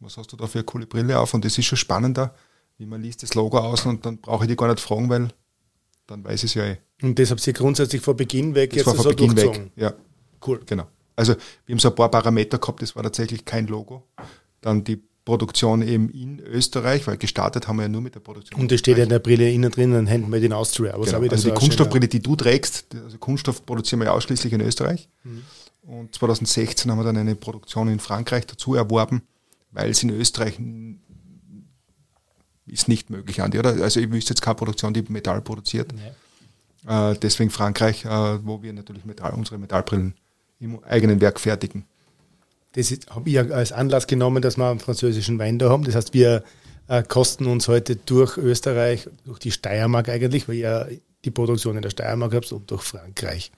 [0.00, 1.32] was hast du da für eine coole Brille auf?
[1.34, 2.34] Und das ist schon spannender,
[2.78, 5.28] wie man liest das Logo aus und dann brauche ich die gar nicht fragen, weil
[6.12, 6.76] dann weiß ich es ja eh.
[7.02, 9.70] Und das habt ihr grundsätzlich vor Beginn weg das jetzt war vor so Beginn weg,
[9.76, 9.92] ja.
[10.46, 10.60] Cool.
[10.66, 10.86] Genau.
[11.16, 11.34] Also
[11.66, 14.04] wir haben so ein paar Parameter gehabt, das war tatsächlich kein Logo.
[14.60, 18.60] Dann die Produktion eben in Österreich, weil gestartet haben wir ja nur mit der Produktion.
[18.60, 20.92] Und das steht ja in der Brille innen drin, dann Handmade in Austria.
[20.92, 21.20] genau.
[21.28, 25.08] also die Kunststoffbrille, die du trägst, also Kunststoff produzieren wir ja ausschließlich in Österreich.
[25.22, 25.42] Mhm.
[25.82, 29.22] Und 2016 haben wir dann eine Produktion in Frankreich dazu erworben,
[29.70, 30.58] weil es in Österreich
[32.72, 33.70] ist nicht möglich, Andi, oder?
[33.82, 35.92] Also ich wüsste jetzt keine Produktion, die Metall produziert.
[35.92, 37.10] Nee.
[37.12, 38.08] Äh, deswegen Frankreich, äh,
[38.44, 40.14] wo wir natürlich Metall, unsere Metallbrillen
[40.58, 41.84] im eigenen Werk fertigen.
[42.72, 45.84] Das habe ich als Anlass genommen, dass wir einen französischen Wein da haben.
[45.84, 46.42] Das heißt, wir
[46.88, 50.88] äh, kosten uns heute durch Österreich, durch die Steiermark eigentlich, weil ihr
[51.24, 53.52] die Produktion in der Steiermark habt und durch Frankreich.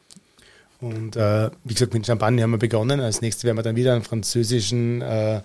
[0.81, 3.01] Und äh, wie gesagt, mit Champagne haben wir begonnen.
[3.01, 5.41] Als nächstes werden wir dann wieder einen französischen äh,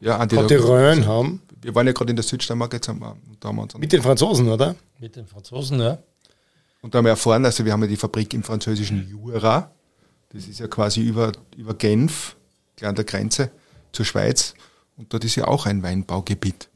[0.00, 1.42] ja, Coterrain haben.
[1.66, 3.92] Wir waren ja gerade in der Südsteiermark, jetzt haben wir, da haben wir uns Mit
[3.92, 4.76] den Franzosen, oder?
[5.00, 5.98] Mit den Franzosen, ja.
[6.80, 9.72] Und da haben wir erfahren, also wir haben ja die Fabrik im französischen Jura.
[10.28, 12.36] Das ist ja quasi über, über Genf,
[12.80, 13.50] an der Grenze
[13.90, 14.54] zur Schweiz.
[14.96, 16.68] Und dort ist ja auch ein Weinbaugebiet.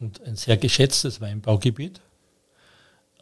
[0.00, 2.00] Und ein sehr geschätztes Weinbaugebiet.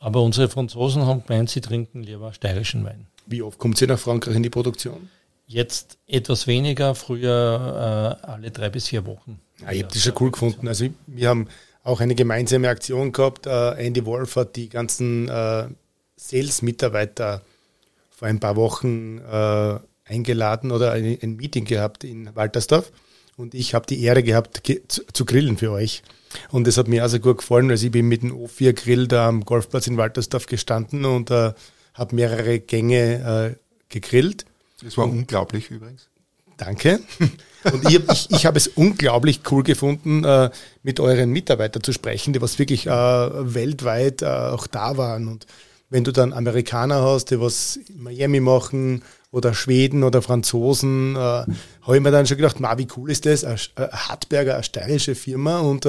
[0.00, 3.06] Aber unsere Franzosen haben gemeint, sie trinken lieber steirischen Wein.
[3.26, 5.10] Wie oft kommt sie nach Frankreich in die Produktion?
[5.46, 9.40] Jetzt etwas weniger, früher äh, alle drei bis vier Wochen.
[9.60, 10.66] Ja, ich habe das schon cool gefunden.
[10.68, 11.48] Also wir haben
[11.82, 13.46] auch eine gemeinsame Aktion gehabt.
[13.46, 15.68] Äh, Andy Wolf hat die ganzen äh,
[16.16, 17.42] Sales-Mitarbeiter
[18.10, 22.90] vor ein paar Wochen äh, eingeladen oder ein, ein, Meeting gehabt in Waltersdorf.
[23.36, 26.02] Und ich habe die Ehre gehabt, zu, zu, grillen für euch.
[26.50, 27.70] Und das hat mir also gut gefallen.
[27.70, 31.52] Also ich bin mit dem O4 Grill da am Golfplatz in Waltersdorf gestanden und äh,
[31.94, 33.56] habe mehrere Gänge äh,
[33.88, 34.46] gegrillt.
[34.84, 36.08] Das war unglaublich übrigens.
[36.58, 37.00] Danke.
[37.64, 40.50] Und ich, ich, ich habe es unglaublich cool gefunden, äh,
[40.82, 45.28] mit euren Mitarbeitern zu sprechen, die was wirklich äh, weltweit äh, auch da waren.
[45.28, 45.46] Und
[45.88, 51.52] wenn du dann Amerikaner hast, die was in Miami machen oder Schweden oder Franzosen, habe
[51.92, 53.42] ich mir dann schon gedacht, ma, wie cool ist das?
[53.42, 55.88] Ein Hartberger, eine steirische Firma und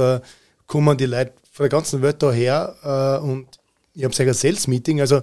[0.66, 3.48] kommen die Leute von der ganzen Welt daher und
[3.94, 5.22] ich habe ein Sales-Meeting, also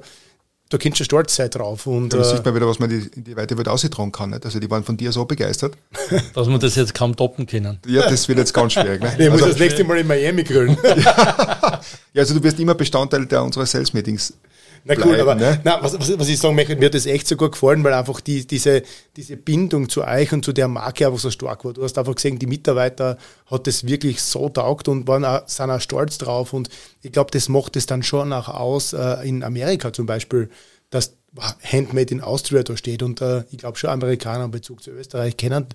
[0.73, 1.87] da kannst du stolz sein drauf.
[1.87, 4.11] Und, ja, das äh, sieht man wieder, was man die, in die weite Welt austragen
[4.11, 4.31] kann.
[4.31, 4.45] Nicht?
[4.45, 5.75] Also die waren von dir so begeistert.
[6.35, 7.79] Dass man das jetzt kaum toppen können.
[7.87, 9.03] Ja, das wird jetzt ganz schwierig.
[9.03, 9.13] Ne?
[9.19, 10.77] Ich also, muss das nächste Mal in Miami grillen.
[10.85, 11.81] ja,
[12.17, 14.35] also du wirst immer Bestandteil der unserer Sales-Meetings
[14.85, 15.61] na cool, aber ne?
[15.64, 18.21] na, was, was, ich sagen möchte, mir hat das echt so gut gefallen, weil einfach
[18.21, 18.83] die, diese,
[19.16, 21.73] diese Bindung zu euch und zu der Marke einfach so stark war.
[21.73, 23.16] Du hast einfach gesehen, die Mitarbeiter
[23.51, 26.53] hat das wirklich so taugt und waren auch, sind auch stolz drauf.
[26.53, 26.68] Und
[27.01, 30.51] ich glaube, das macht es dann schon auch aus, äh, in Amerika zum Beispiel,
[30.90, 31.16] dass
[31.62, 33.03] Handmade in Austria da steht.
[33.03, 35.66] Und äh, ich glaube schon Amerikaner in Bezug zu Österreich kennen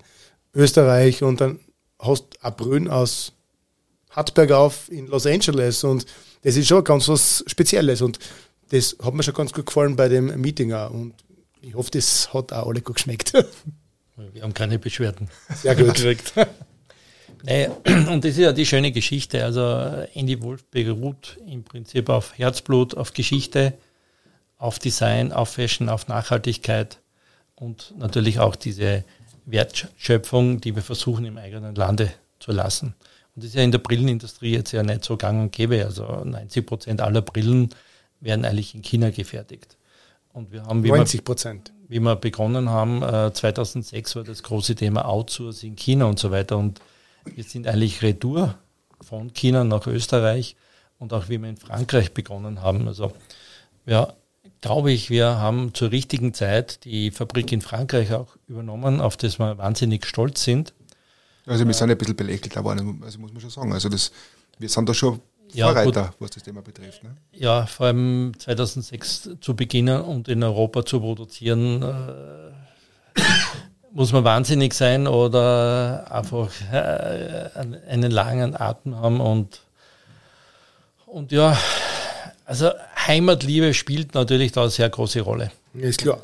[0.54, 1.60] Österreich und dann
[1.98, 3.32] hast du ein Brünn aus
[4.10, 6.06] Hartberg auf in Los Angeles und
[6.42, 8.18] das ist schon ganz was Spezielles und
[8.70, 11.14] das hat mir schon ganz gut gefallen bei dem Meeting auch und
[11.60, 13.32] ich hoffe, das hat auch alle gut geschmeckt.
[14.32, 15.28] Wir haben keine Beschwerden.
[15.54, 16.02] Sehr gut.
[17.44, 17.70] naja,
[18.10, 19.44] und das ist ja die schöne Geschichte.
[19.44, 19.62] Also
[20.14, 23.74] Andy Wolf beruht im Prinzip auf Herzblut, auf Geschichte,
[24.58, 26.98] auf Design, auf Fashion, auf Nachhaltigkeit
[27.54, 29.04] und natürlich auch diese
[29.46, 32.94] Wertschöpfung, die wir versuchen im eigenen Lande zu lassen.
[33.34, 35.84] Und das ist ja in der Brillenindustrie jetzt ja nicht so gang und gäbe.
[35.84, 37.70] Also 90 Prozent aller Brillen
[38.20, 39.76] werden eigentlich in China gefertigt.
[40.32, 41.72] Und wir haben, wie 90 Prozent.
[41.88, 46.58] Wie wir begonnen haben, 2006 äh, war das große Thema Outsourcing China und so weiter.
[46.58, 46.80] Und
[47.34, 48.54] wir sind eigentlich Retour
[49.00, 50.56] von China nach Österreich
[50.98, 52.86] und auch wie wir in Frankreich begonnen haben.
[52.88, 53.12] Also
[53.86, 54.12] ja,
[54.60, 59.38] glaube ich, wir haben zur richtigen Zeit die Fabrik in Frankreich auch übernommen, auf das
[59.38, 60.74] wir wahnsinnig stolz sind.
[61.46, 63.72] Also wir sind ein bisschen belächelt worden, also muss man schon sagen.
[63.72, 64.12] Also das,
[64.58, 65.20] wir sind da schon
[65.52, 66.14] ja, Vorreiter, gut.
[66.20, 67.02] was das Thema betrifft.
[67.02, 67.16] Ne?
[67.32, 73.20] Ja, vor allem 2006 zu beginnen und in Europa zu produzieren, äh,
[73.92, 77.50] muss man wahnsinnig sein oder einfach äh,
[77.88, 79.62] einen langen Atem haben und,
[81.06, 81.58] und ja,
[82.44, 82.70] also
[83.06, 85.50] Heimatliebe spielt natürlich da eine sehr große Rolle.
[85.74, 86.20] Ist klar.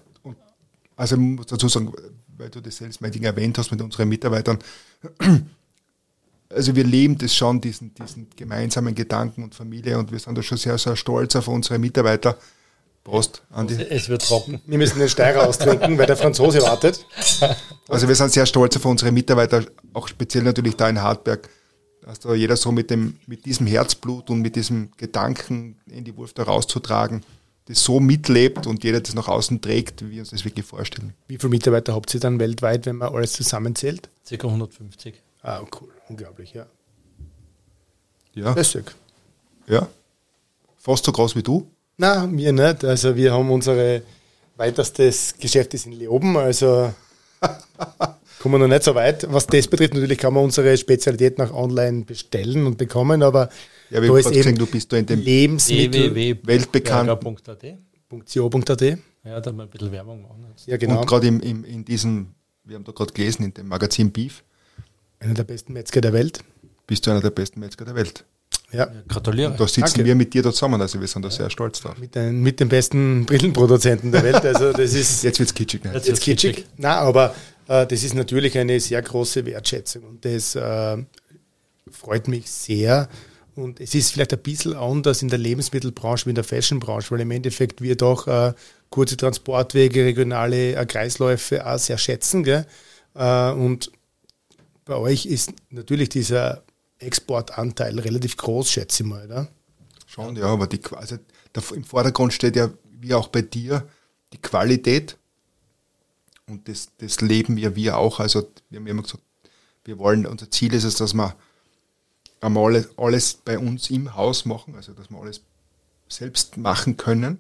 [0.97, 1.93] Also ich muss dazu sagen,
[2.37, 4.59] weil du das Sales-Meeting erwähnt hast mit unseren Mitarbeitern,
[6.55, 10.43] also wir leben das schon, diesen, diesen gemeinsamen Gedanken und Familie und wir sind da
[10.43, 12.37] schon sehr, sehr stolz auf unsere Mitarbeiter,
[13.03, 13.75] Prost, Andi.
[13.75, 14.62] Es wird trocken.
[14.64, 17.05] Wir müssen den Steirer austrinken, weil der Franzose wartet.
[17.87, 19.62] Also wir sind sehr stolz auf unsere Mitarbeiter,
[19.93, 21.51] auch speziell natürlich da in Hartberg,
[22.01, 26.17] dass da jeder so mit, dem, mit diesem Herzblut und mit diesem Gedanken in die
[26.17, 27.23] Wurf da rauszutragen,
[27.67, 31.12] das so mitlebt und jeder das nach außen trägt, wie wir uns das wirklich vorstellen.
[31.27, 34.09] Wie viele Mitarbeiter habt ihr dann weltweit, wenn man alles zusammenzählt?
[34.25, 35.14] Circa 150.
[35.44, 35.90] Ah, cool.
[36.09, 36.66] Unglaublich, ja.
[38.33, 38.54] Ja.
[38.54, 38.90] Lässig.
[39.68, 39.87] Ja.
[40.78, 41.70] Fast so groß wie du?
[41.98, 42.83] Nein, wir nicht.
[42.83, 44.02] Also wir haben unsere
[44.57, 46.92] weiterstes Geschäft ist in Leoben, also
[48.40, 49.30] kommen wir noch nicht so weit.
[49.30, 53.50] Was das betrifft, natürlich kann man unsere Spezialität nach online bestellen und bekommen, aber
[53.90, 56.14] ja, da ist eben gesehen, du bist da in dem Lebensmittel
[56.46, 57.11] weltbekannt.
[57.20, 58.83] .co.at.
[59.24, 60.46] Ja, da mal ein bisschen Werbung machen.
[60.66, 61.00] Ja, genau.
[61.00, 64.42] Und gerade in diesem, wir haben da gerade gelesen, in dem Magazin Beef.
[65.25, 66.41] Einer der besten Metzger der Welt.
[66.87, 68.25] Bist du einer der besten Metzger der Welt.
[68.73, 68.89] Ja.
[69.09, 69.53] Gratuliere.
[69.53, 70.05] Und da sitzen Danke.
[70.05, 71.35] wir mit dir da zusammen, also wir sind da ja.
[71.35, 71.97] sehr stolz drauf.
[71.99, 74.45] Mit, den, mit den besten Brillenproduzenten der Welt.
[74.45, 75.85] Also das ist Jetzt wird es kitschig.
[75.85, 75.93] Ne?
[75.95, 76.57] Jetzt, wird's kitschig.
[76.57, 76.71] kitschig.
[76.77, 77.35] Nein, aber
[77.69, 80.97] äh, das ist natürlich eine sehr große Wertschätzung und das äh,
[81.91, 83.09] freut mich sehr.
[83.55, 87.21] Und es ist vielleicht ein bisschen anders in der Lebensmittelbranche wie in der Fashionbranche, weil
[87.21, 88.53] im Endeffekt wir doch äh,
[88.91, 92.43] kurze Transportwege, regionale äh, Kreisläufe auch sehr schätzen.
[92.43, 92.67] Gell?
[93.15, 93.93] Äh, und
[94.85, 96.62] bei euch ist natürlich dieser
[96.99, 99.49] Exportanteil relativ groß, schätze ich mal, oder?
[100.07, 101.16] Schon, ja, aber die, also
[101.75, 102.70] im Vordergrund steht ja,
[103.01, 103.88] wie auch bei dir,
[104.33, 105.16] die Qualität.
[106.47, 108.20] Und das, das leben wir, wir auch.
[108.20, 109.23] Also, wir haben immer gesagt,
[109.85, 111.35] wir wollen, unser Ziel ist es, dass wir
[112.40, 115.40] einmal alles, alles bei uns im Haus machen, also dass wir alles
[116.09, 117.38] selbst machen können.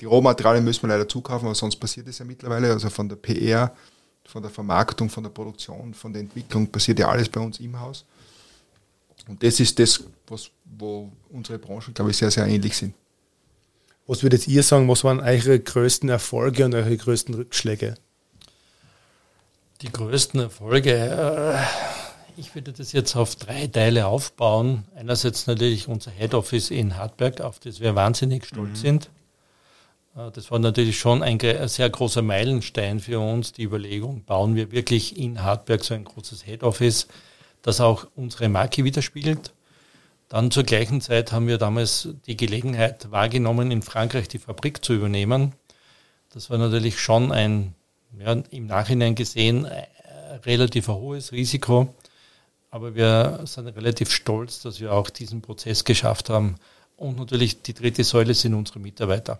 [0.00, 2.70] Die Rohmaterialien müssen wir leider zukaufen, aber sonst passiert es ja mittlerweile.
[2.70, 3.74] Also von der PR,
[4.28, 7.78] von der Vermarktung, von der Produktion, von der Entwicklung passiert ja alles bei uns im
[7.78, 8.04] Haus.
[9.28, 12.94] Und das ist das, was, wo unsere Branchen, glaube ich, sehr, sehr ähnlich sind.
[14.06, 17.96] Was würdet ihr sagen, was waren eure größten Erfolge und eure größten Rückschläge?
[19.82, 24.84] Die größten Erfolge, äh, ich würde das jetzt auf drei Teile aufbauen.
[24.94, 28.82] Einerseits natürlich unser Head Office in Hartberg, auf das wir wahnsinnig stolz mhm.
[28.82, 29.10] sind.
[30.16, 34.72] Äh, das war natürlich schon ein, sehr großer Meilenstein für uns, die Überlegung, bauen wir
[34.72, 37.06] wirklich in Hartberg so ein großes Head Office,
[37.62, 39.52] das auch unsere Marke widerspiegelt.
[40.28, 44.94] Dann zur gleichen Zeit haben wir damals die Gelegenheit wahrgenommen, in Frankreich die Fabrik zu
[44.94, 45.52] übernehmen.
[46.30, 47.74] Das war natürlich schon ein,
[48.18, 49.86] ja, im Nachhinein gesehen, äh,
[50.44, 51.94] relativ hohes Risiko.
[52.70, 56.56] Aber wir sind relativ stolz, dass wir auch diesen Prozess geschafft haben.
[56.96, 59.38] Und natürlich die dritte Säule sind unsere Mitarbeiter.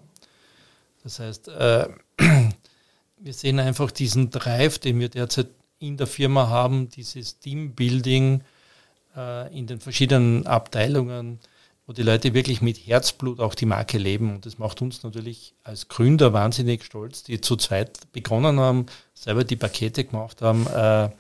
[1.07, 1.87] Das heißt, äh,
[3.19, 5.47] wir sehen einfach diesen Drive, den wir derzeit
[5.79, 8.43] in der Firma haben, dieses Teambuilding
[9.17, 11.39] äh, in den verschiedenen Abteilungen,
[11.87, 14.35] wo die Leute wirklich mit Herzblut auch die Marke leben.
[14.35, 19.45] Und das macht uns natürlich als Gründer wahnsinnig stolz, die zu zweit begonnen haben, selber
[19.45, 21.11] die Pakete gemacht haben, äh,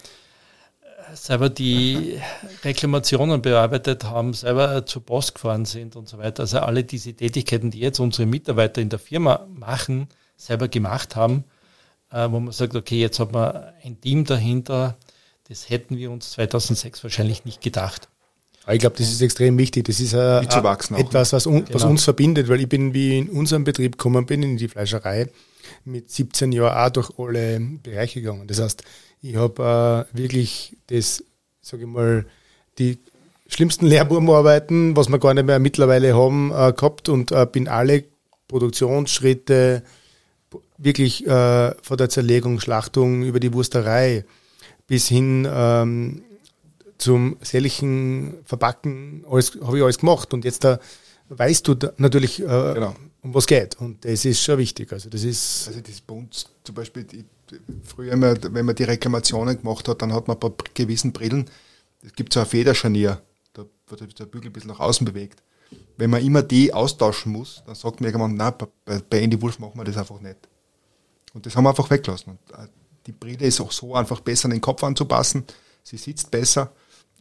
[1.15, 2.21] selber die
[2.65, 6.43] Reklamationen bearbeitet haben, selber zur Post gefahren sind und so weiter.
[6.43, 11.45] Also alle diese Tätigkeiten, die jetzt unsere Mitarbeiter in der Firma machen, selber gemacht haben,
[12.11, 14.97] äh, wo man sagt, okay, jetzt hat man ein Team dahinter,
[15.49, 18.09] das hätten wir uns 2006 wahrscheinlich nicht gedacht.
[18.69, 19.85] Ich glaube, das ist extrem wichtig.
[19.85, 21.91] Das ist äh, etwas, was, un, was genau.
[21.91, 25.29] uns verbindet, weil ich bin, wie in unserem Betrieb gekommen bin, in die Fleischerei,
[25.85, 28.49] mit 17 Jahren auch durch alle Bereiche gegangen.
[28.49, 28.83] Das heißt,
[29.31, 31.25] ich habe äh, wirklich das,
[31.61, 32.27] sage ich mal,
[32.79, 32.99] die
[33.49, 38.05] schlimmsten Lehrbubenarbeiten, was wir gar nicht mehr mittlerweile haben, äh, gehabt und äh, bin alle
[38.49, 39.83] Produktionsschritte
[40.79, 44.25] wirklich äh, von der Zerlegung, Schlachtung über die Wursterei
[44.87, 46.23] bis hin ähm,
[46.99, 50.79] zum sämtlichen Verpacken, alles habe ich alles gemacht und jetzt da
[51.29, 52.95] weißt du da natürlich, äh, genau.
[53.23, 54.93] um was geht und das ist schon wichtig.
[54.93, 57.25] Also das ist also das bei uns zum Beispiel die,
[57.85, 61.49] früher, immer, wenn man die Reklamationen gemacht hat, dann hat man bei gewissen Brillen,
[62.03, 63.21] es gibt so ein Federscharnier,
[63.53, 65.43] da wird der Bügel ein bisschen nach außen bewegt.
[65.97, 68.53] Wenn man immer die austauschen muss, dann sagt man irgendwann, nein,
[68.85, 70.37] bei, bei Andy Wolf machen wir das einfach nicht.
[71.35, 72.31] Und das haben wir einfach weggelassen.
[72.31, 72.69] Und äh,
[73.07, 75.45] die Brille ist auch so einfach besser an den Kopf anzupassen,
[75.83, 76.73] sie sitzt besser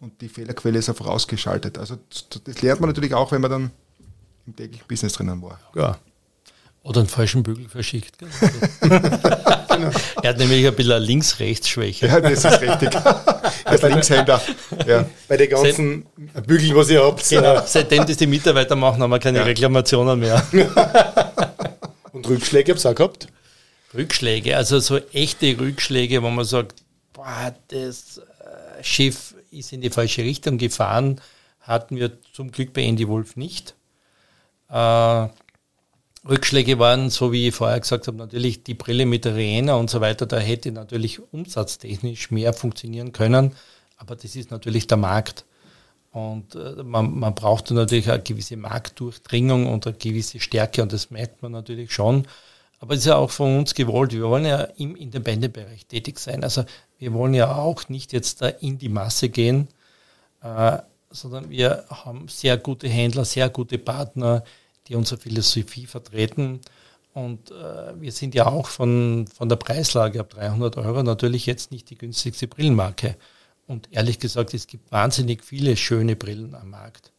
[0.01, 1.77] und die Fehlerquelle ist einfach ausgeschaltet.
[1.77, 1.97] Also
[2.43, 3.71] das lernt man natürlich auch, wenn man dann
[4.45, 5.59] im täglichen Business drinnen war.
[5.75, 5.99] Ja.
[6.83, 8.17] Oder einen falschen Bügel verschickt.
[9.75, 9.91] genau.
[10.21, 12.07] Er hat nämlich ein bisschen Links-Rechts-Schwäche.
[12.07, 12.89] Ja, das ist richtig.
[13.63, 14.41] Als Linkshänder.
[14.85, 15.05] Ja.
[15.27, 17.27] Bei den ganzen Seit, Bügeln, was ihr habt.
[17.29, 17.61] Genau.
[17.65, 19.43] Seitdem das die Mitarbeiter machen, haben wir keine ja.
[19.43, 20.45] Reklamationen mehr.
[22.11, 23.27] Und Rückschläge habt ihr auch gehabt?
[23.93, 26.83] Rückschläge, also so echte Rückschläge, wo man sagt,
[27.13, 31.21] boah, das äh, Schiff ist in die falsche Richtung gefahren,
[31.61, 33.75] hatten wir zum Glück bei Andy Wolf nicht.
[34.69, 35.27] Äh,
[36.27, 39.89] Rückschläge waren, so wie ich vorher gesagt habe, natürlich die Brille mit der Reena und
[39.89, 43.51] so weiter, da hätte natürlich umsatztechnisch mehr funktionieren können,
[43.97, 45.45] aber das ist natürlich der Markt.
[46.11, 51.11] Und äh, man, man braucht natürlich eine gewisse Marktdurchdringung und eine gewisse Stärke und das
[51.11, 52.25] merkt man natürlich schon.
[52.79, 54.13] Aber es ist ja auch von uns gewollt.
[54.13, 56.43] Wir wollen ja im Independent-Bereich tätig sein.
[56.43, 56.63] Also
[56.99, 59.67] wir wollen ja auch nicht jetzt da in die Masse gehen,
[60.41, 60.77] äh,
[61.09, 64.43] sondern wir haben sehr gute Händler, sehr gute Partner,
[64.87, 66.61] die unsere Philosophie vertreten.
[67.13, 71.71] Und äh, wir sind ja auch von, von der Preislage ab 300 Euro natürlich jetzt
[71.71, 73.15] nicht die günstigste Brillenmarke.
[73.67, 77.11] Und ehrlich gesagt, es gibt wahnsinnig viele schöne Brillen am Markt.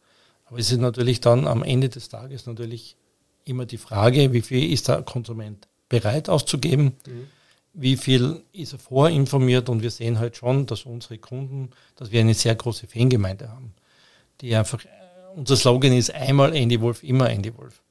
[0.45, 2.95] Aber es ist natürlich dann am Ende des Tages natürlich
[3.43, 7.27] immer die Frage, wie viel ist der Konsument bereit auszugeben, mhm.
[7.73, 12.21] wie viel ist er vorinformiert und wir sehen halt schon, dass unsere Kunden, dass wir
[12.21, 13.73] eine sehr große Fangemeinde haben,
[14.41, 14.79] die einfach,
[15.37, 17.81] unser Slogan ist einmal Andy Wolf, immer Andy Wolf.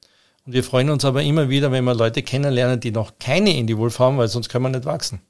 [0.45, 3.77] Und wir freuen uns aber immer wieder, wenn wir Leute kennenlernen, die noch keine Andy
[3.77, 5.21] Wolf haben, weil sonst können wir nicht wachsen.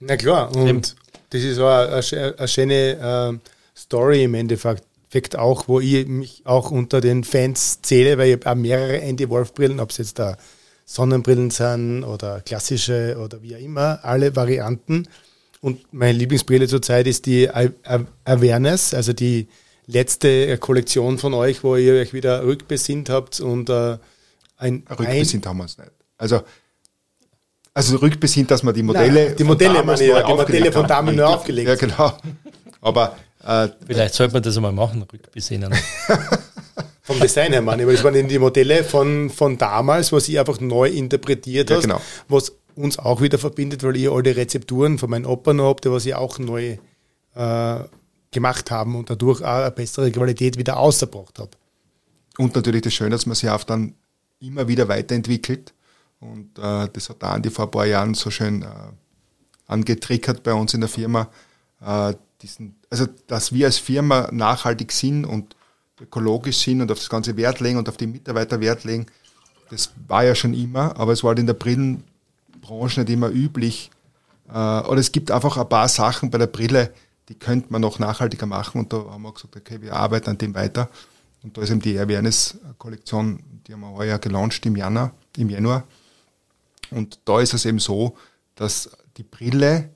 [0.00, 0.82] Na klar, und Eben.
[1.30, 6.70] das ist auch eine, eine schöne äh, Story im Endeffekt auch, wo ich mich auch
[6.70, 10.18] unter den Fans zähle, weil ich habe auch mehrere Andy Wolf Brillen, ob es jetzt
[10.18, 10.36] da
[10.86, 15.06] Sonnenbrillen sind oder klassische oder wie auch immer, alle Varianten.
[15.60, 17.48] Und meine Lieblingsbrille zurzeit ist die
[18.24, 19.46] Awareness, also die
[19.90, 23.98] letzte Kollektion von euch, wo ihr euch wieder rückbesinnt habt und äh,
[24.56, 25.90] ein Rückbesinnt haben wir uns nicht.
[26.18, 26.42] Also
[27.72, 31.16] also rückbesinnt, dass man die Modelle Nein, die Modelle, meine ich, die Modelle von damals
[31.16, 31.68] nur aufgelegt.
[31.68, 32.12] Ja, genau.
[32.80, 35.72] Aber äh, Vielleicht sollte man das einmal machen, rückbesinnen.
[37.02, 40.38] Vom Design her, meine ich, weil das waren die Modelle von, von damals, was ich
[40.38, 42.00] einfach neu interpretiert ja, hast, genau.
[42.28, 46.06] was uns auch wieder verbindet, weil ich alle Rezepturen von meinem Opa noch habe, was
[46.06, 46.76] ich auch neu
[47.34, 47.78] äh,
[48.30, 51.50] gemacht haben und dadurch auch eine bessere Qualität wieder ausgebracht habe.
[52.38, 53.94] Und natürlich das Schöne, dass man sich auch dann
[54.40, 55.74] immer wieder weiterentwickelt.
[56.20, 58.66] Und äh, das hat Andi vor ein paar Jahren so schön äh,
[59.66, 61.28] angetriggert bei uns in der Firma.
[61.84, 65.56] Äh, diesen, also dass wir als Firma nachhaltig sind und
[66.00, 69.06] ökologisch sind und auf das ganze Wert legen und auf die Mitarbeiter Wert legen,
[69.70, 73.90] das war ja schon immer, aber es war halt in der Brillenbranche nicht immer üblich.
[74.48, 76.92] Äh, oder es gibt einfach ein paar Sachen bei der Brille,
[77.30, 80.38] die könnte man noch nachhaltiger machen und da haben wir gesagt, okay, wir arbeiten an
[80.38, 80.90] dem weiter.
[81.44, 85.84] Und da ist eben die Awareness-Kollektion, die haben wir heuer gelauncht im Januar, im Januar.
[86.90, 88.16] Und da ist es eben so,
[88.56, 89.90] dass die Brille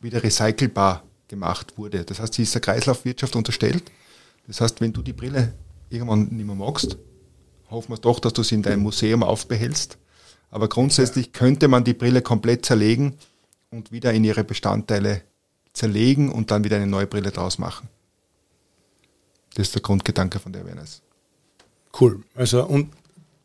[0.00, 2.04] wieder recycelbar gemacht wurde.
[2.04, 3.84] Das heißt, sie ist der Kreislaufwirtschaft unterstellt.
[4.48, 5.54] Das heißt, wenn du die Brille
[5.88, 6.98] irgendwann nicht mehr magst,
[7.70, 9.98] hoffen wir doch, dass du sie in deinem Museum aufbehältst.
[10.50, 13.14] Aber grundsätzlich könnte man die Brille komplett zerlegen
[13.70, 15.22] und wieder in ihre Bestandteile
[15.78, 17.88] zerlegen und dann wieder eine neue Brille draus machen.
[19.54, 21.02] Das ist der Grundgedanke von der Awareness.
[21.98, 22.22] Cool.
[22.34, 22.92] Also, und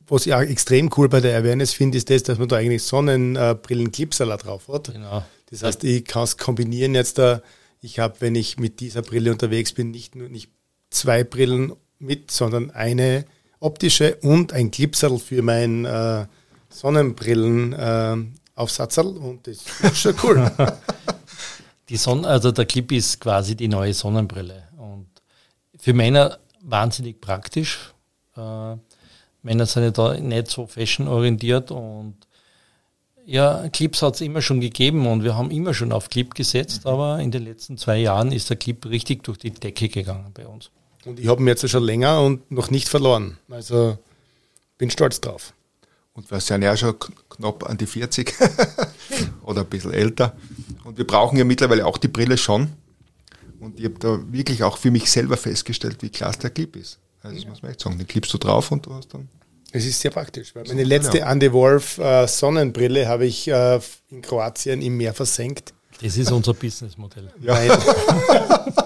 [0.08, 2.84] was ich auch extrem cool bei der Awareness finde, ist das, dass man da eigentlich
[2.84, 4.92] Sonnenbrillen-Clipsaler drauf hat.
[4.94, 5.24] Genau.
[5.50, 7.42] Das heißt, ich kann es kombinieren jetzt da
[7.84, 10.50] ich habe, wenn ich mit dieser Brille unterwegs bin, nicht nur nicht
[10.90, 13.26] zwei Brillen mit, sondern eine
[13.60, 16.26] optische und ein Clipsattel für mein äh,
[16.70, 18.16] Sonnenbrillen äh,
[18.56, 20.52] Aufsatzerl und das ist schon cool.
[21.90, 25.08] Die Sonne, also der Clip ist quasi die neue Sonnenbrille und
[25.78, 27.94] für Männer wahnsinnig praktisch.
[28.38, 28.76] Äh,
[29.42, 32.16] Männer sind ja da nicht so fashionorientiert und
[33.26, 36.86] ja, Clips hat es immer schon gegeben und wir haben immer schon auf Clip gesetzt,
[36.86, 36.92] mhm.
[36.92, 40.48] aber in den letzten zwei Jahren ist der Clip richtig durch die Decke gegangen bei
[40.48, 40.72] uns.
[41.06, 43.38] Und ich habe ihn jetzt schon länger und noch nicht verloren.
[43.50, 43.98] Also
[44.78, 45.54] bin stolz drauf.
[46.14, 46.96] Und wir sind ja schon
[47.30, 48.34] knapp an die 40
[49.44, 50.36] oder ein bisschen älter.
[50.84, 52.70] Und wir brauchen ja mittlerweile auch die Brille schon.
[53.60, 57.00] Und ich habe da wirklich auch für mich selber festgestellt, wie klasse der Clip ist.
[57.22, 57.98] Also das muss man echt sagen.
[57.98, 59.30] Den klippst du drauf und du hast dann
[59.76, 61.22] es ist sehr praktisch, weil meine letzte.
[61.22, 63.80] Andy Wolf äh, Sonnenbrille habe ich äh,
[64.12, 65.74] in Kroatien im Meer versenkt.
[66.00, 67.34] Das ist unser Businessmodell.
[67.40, 67.70] Weil,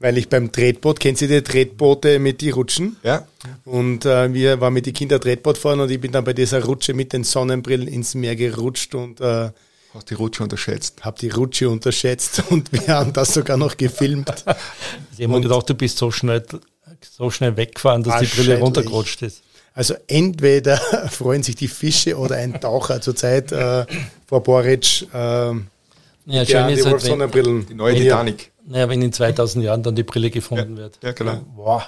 [0.00, 2.96] weil ich beim Tretboot, kennen Sie die Tretboote mit die Rutschen?
[3.02, 3.26] Ja.
[3.64, 6.64] Und äh, wir waren mit den Kindern Tretboot fahren und ich bin dann bei dieser
[6.64, 9.50] Rutsche mit den Sonnenbrillen ins Meer gerutscht und äh,
[9.94, 11.02] Hast die Rutsche unterschätzt?
[11.02, 14.44] Hab die Rutsche unterschätzt und wir haben das sogar noch gefilmt.
[15.16, 16.44] Sie haben gedacht, du bist so schnell,
[17.00, 19.42] so schnell weggefahren, dass die Brille runtergerutscht ist.
[19.72, 20.76] Also entweder
[21.10, 23.86] freuen sich die Fische oder ein Taucher zurzeit äh,
[24.26, 25.06] vor Boric.
[25.12, 25.52] Äh,
[26.26, 28.52] ja, schön ist halt, wenn, die neue Titanic.
[28.68, 30.98] Naja, wenn in 2000 Jahren dann die Brille gefunden ja, wird.
[31.02, 31.40] Ja, genau.
[31.56, 31.82] Wow.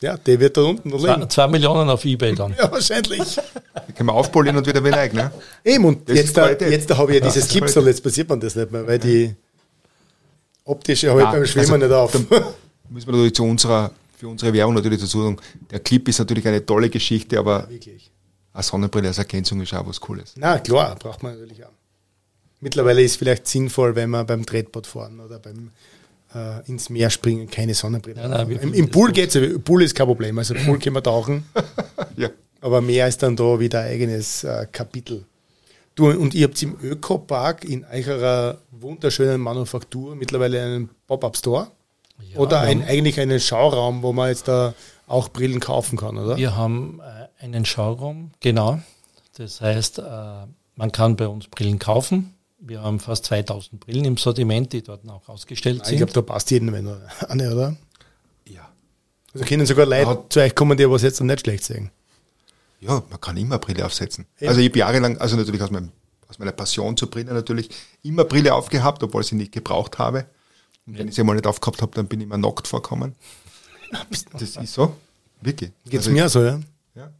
[0.00, 1.22] Ja, der wird da unten noch liegen.
[1.22, 2.54] Zwei, zwei Millionen auf Ebay dann.
[2.58, 3.40] Ja, wahrscheinlich.
[3.88, 5.32] Die können wir aufpolieren und wieder wieder ne?
[5.64, 8.40] Eben, und das jetzt, da, jetzt da habe ich ja dieses Clipsal, jetzt passiert man
[8.40, 9.34] das nicht mehr, weil die
[10.64, 12.54] optische habe ich beim Schwimmen also, nicht auf.
[12.90, 15.36] Müssen wir natürlich zu unserer für unsere Werbung natürlich dazu sagen,
[15.70, 18.10] der Clip ist natürlich eine tolle Geschichte, aber ja, wirklich.
[18.52, 20.34] eine Sonnenbrille als Ergänzung ist auch was Cooles.
[20.36, 21.72] Na klar, braucht man natürlich auch.
[22.64, 25.70] Mittlerweile ist es vielleicht sinnvoll, wenn man beim Tretboot fahren oder beim
[26.34, 28.22] äh, ins Meer springen, keine Sonnenbrille.
[28.22, 30.38] Ja, nein, Im, Im Pool geht es, Pool ist kein Problem.
[30.38, 31.44] Also Pool können wir tauchen.
[32.16, 32.30] ja.
[32.62, 35.26] Aber Meer ist dann da wieder ein eigenes äh, Kapitel.
[35.94, 41.68] Du, und ihr habt im Ökopark in eurer wunderschönen Manufaktur mittlerweile einen Pop-Up-Store?
[42.32, 44.72] Ja, oder ein, eigentlich einen Schauraum, wo man jetzt da
[45.06, 46.38] auch Brillen kaufen kann, oder?
[46.38, 48.80] Wir haben äh, einen Schauraum, genau.
[49.36, 50.02] Das heißt, äh,
[50.76, 52.33] man kann bei uns Brillen kaufen.
[52.66, 55.94] Wir haben fast 2000 Brillen im Sortiment, die dort auch ausgestellt Nein, sind.
[55.94, 56.88] Ich glaube, da passt jeden wenn
[57.28, 57.76] eine, oder?
[58.48, 58.70] Ja.
[59.34, 60.24] Also können sogar Leute ja.
[60.30, 61.90] zu euch kommen, die was jetzt nicht schlecht sehen.
[62.80, 64.26] Ja, man kann immer Brille aufsetzen.
[64.40, 64.48] Ja.
[64.48, 65.92] Also ich habe jahrelang, also natürlich aus, meinem,
[66.26, 67.68] aus meiner Passion zur Brille natürlich,
[68.02, 70.24] immer Brille aufgehabt, obwohl ich sie nicht gebraucht habe.
[70.86, 73.14] Und wenn ich sie mal nicht aufgehabt habe, dann bin ich immer nackt vorkommen.
[74.32, 74.96] Das ist so.
[75.40, 75.70] Wirklich.
[75.84, 76.58] Geht's also mir so, ja?
[76.96, 77.12] Ja.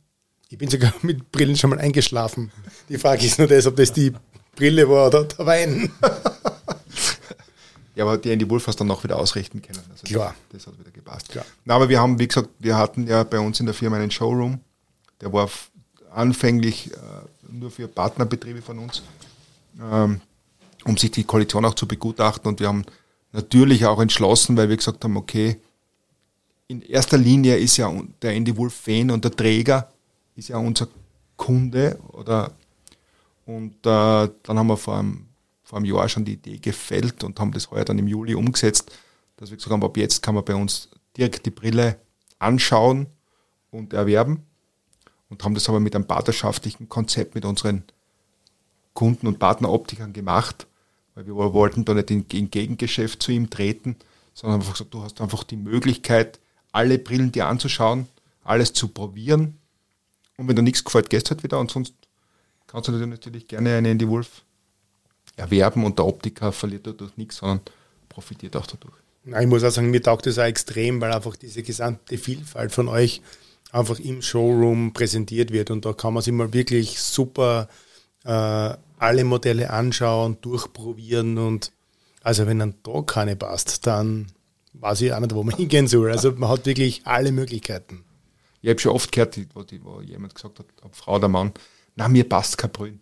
[0.49, 2.51] Ich bin sogar mit Brillen schon mal eingeschlafen.
[2.88, 4.12] Die Frage ist nur das, ob das die
[4.55, 5.90] Brille war oder der Wein.
[7.94, 9.80] ja, aber die Andy Wolf hast dann noch wieder ausrichten können.
[9.90, 10.34] Also Klar.
[10.50, 11.28] Das, das hat wieder gepasst.
[11.30, 11.44] Klar.
[11.64, 14.11] Na, aber wir haben, wie gesagt, wir hatten ja bei uns in der Firma einen
[14.11, 14.61] Showroom.
[15.20, 15.48] Der war
[16.12, 16.96] anfänglich äh,
[17.50, 19.02] nur für Partnerbetriebe von uns,
[19.80, 20.20] ähm,
[20.84, 22.48] um sich die Koalition auch zu begutachten.
[22.48, 22.84] Und wir haben
[23.32, 25.57] natürlich auch entschlossen, weil wir gesagt haben, okay,
[26.68, 27.92] in erster Linie ist ja
[28.22, 29.88] der Andy Wolf Fan und der Träger
[30.36, 30.88] ist ja unser
[31.36, 32.52] Kunde oder
[33.47, 35.26] und äh, dann haben wir vor einem,
[35.62, 38.92] vor einem Jahr schon die Idee gefällt und haben das heuer dann im Juli umgesetzt,
[39.36, 41.99] dass wir gesagt haben, ab jetzt kann man bei uns direkt die Brille
[42.38, 43.07] anschauen
[43.70, 44.45] und erwerben
[45.28, 47.84] und haben das aber mit einem partnerschaftlichen Konzept mit unseren
[48.95, 50.66] Kunden und Partneroptikern gemacht,
[51.14, 53.97] weil wir wollten da nicht in, in Gegengeschäft zu ihm treten,
[54.32, 56.40] sondern einfach gesagt, du hast einfach die Möglichkeit,
[56.72, 58.09] alle Brillen dir anzuschauen,
[58.42, 59.59] alles zu probieren.
[60.36, 61.95] Und wenn dir nichts gefällt, gehst halt wieder und sonst
[62.75, 64.43] kannst du natürlich gerne eine Andy Wolf
[65.37, 67.61] erwerben und der Optiker verliert dadurch nichts, sondern
[68.09, 68.95] profitiert auch dadurch.
[69.25, 72.89] ich muss auch sagen, mir taugt das auch extrem, weil einfach diese gesamte Vielfalt von
[72.89, 73.22] euch
[73.70, 77.68] einfach im Showroom präsentiert wird und da kann man sich mal wirklich super
[78.25, 81.70] äh, alle Modelle anschauen, durchprobieren und
[82.22, 84.33] also wenn dann da keine passt, dann
[84.72, 86.11] weiß ich auch nicht, wo man hingehen soll.
[86.11, 88.05] Also man hat wirklich alle Möglichkeiten.
[88.62, 91.53] Ich habe schon oft gehört, wo, die, wo jemand gesagt hat, ob Frau oder Mann,
[91.97, 92.99] na, mir passt kein Brille.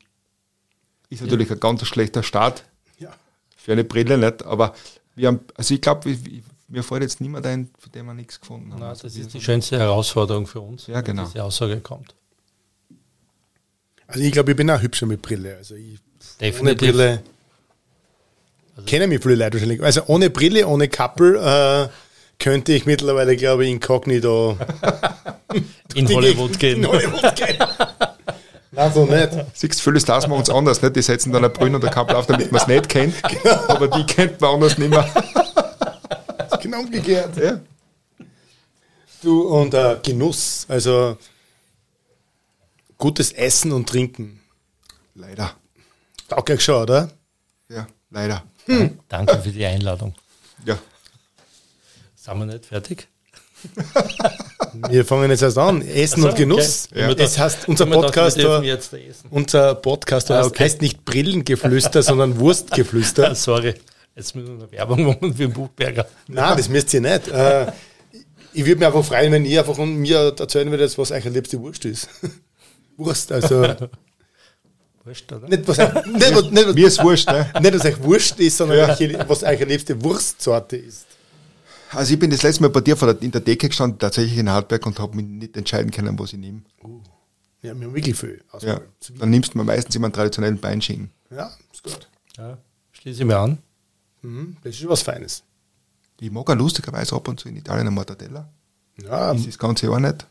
[1.08, 1.26] Ist ja.
[1.26, 2.64] natürlich ein ganz schlechter Start
[2.98, 3.12] ja.
[3.56, 4.44] für eine Brille, nicht?
[4.44, 4.74] Aber
[5.14, 6.16] wir haben, also ich glaube,
[6.68, 8.80] mir fällt jetzt niemand ein, von dem wir nichts gefunden haben.
[8.80, 11.22] Nein, das also ist die schönste Herausforderung für uns, ja, genau.
[11.22, 12.14] wenn diese Aussage kommt.
[14.06, 15.56] Also ich glaube, ich bin auch hübscher mit Brille.
[15.56, 15.98] Also ich,
[16.40, 16.60] Definitiv.
[16.60, 17.22] Ohne Brille
[18.76, 19.82] also kennen mich viele Leute wahrscheinlich.
[19.82, 21.88] Also ohne Brille, ohne Kappel äh,
[22.38, 24.56] könnte ich mittlerweile, glaube ich, inkognito
[25.94, 26.78] in Hollywood gehen.
[26.78, 27.58] In Hollywood gehen.
[28.74, 29.30] Nein, so nicht.
[29.52, 30.80] Siehst du, vieles lassen wir uns anders.
[30.80, 30.96] Nicht?
[30.96, 33.22] Die setzen dann eine Brille und eine Kappel auf, damit man es nicht kennt.
[33.22, 33.68] Genau.
[33.68, 35.06] Aber die kennt man anders nicht mehr.
[36.60, 37.36] Genau umgekehrt.
[37.36, 37.60] Ja.
[39.22, 41.18] Du, und äh, Genuss, also
[42.96, 44.40] gutes Essen und Trinken.
[45.14, 45.54] Leider.
[46.28, 47.10] Taugt euch schon, oder?
[47.68, 48.42] Ja, leider.
[48.66, 48.98] Hm.
[49.08, 50.14] Danke für die Einladung.
[50.64, 50.78] Ja.
[52.14, 53.08] Sind wir nicht fertig?
[54.90, 55.82] Wir fangen jetzt erst an.
[55.82, 56.88] Essen so, und Genuss.
[56.90, 57.00] Okay.
[57.00, 57.14] Ja.
[57.14, 58.78] Das heißt, unser Podcast, dachte,
[59.30, 60.64] unser Podcast ah, okay.
[60.64, 63.34] heißt nicht Brillengeflüster, sondern Wurstgeflüster.
[63.34, 63.74] Sorry,
[64.16, 66.06] jetzt müssen wir Werbung machen für den Buchberger.
[66.28, 67.28] Nein, das müsst ihr nicht.
[67.28, 67.66] Äh,
[68.54, 71.84] ich würde mich einfach freuen, wenn ihr einfach mir erzählen würdet, was euch liebste Wurst
[71.84, 72.08] ist.
[72.96, 73.74] Wurst, also.
[75.04, 75.48] Wurscht, oder?
[75.48, 77.50] Nicht, was, nicht, nicht, nicht, Mir ist Wurscht, ne?
[77.60, 79.28] Nicht, was euch Wurscht ist, sondern ja.
[79.28, 81.06] was eure liebste Wurstsorte ist.
[81.94, 84.48] Also ich bin das letzte Mal bei dir der, in der Decke gestanden, tatsächlich in
[84.48, 86.62] Hartberg und habe mich nicht entscheiden können, was ich nehme.
[86.82, 87.00] Uh,
[87.60, 88.42] ja, wir haben wirklich viel.
[88.60, 88.80] Ja,
[89.18, 91.10] dann nimmst du meistens immer einen traditionellen Beinschinken.
[91.30, 92.08] Ja, ist gut.
[92.36, 92.58] Ja,
[92.92, 93.58] schließe ich mir an.
[94.22, 95.44] Mhm, das ist was Feines.
[96.20, 98.48] Ich mag auch lustigerweise ab und zu in Italien eine Mortadella.
[99.02, 99.32] Ja.
[99.32, 100.26] Das ist das ganze Jahr nicht.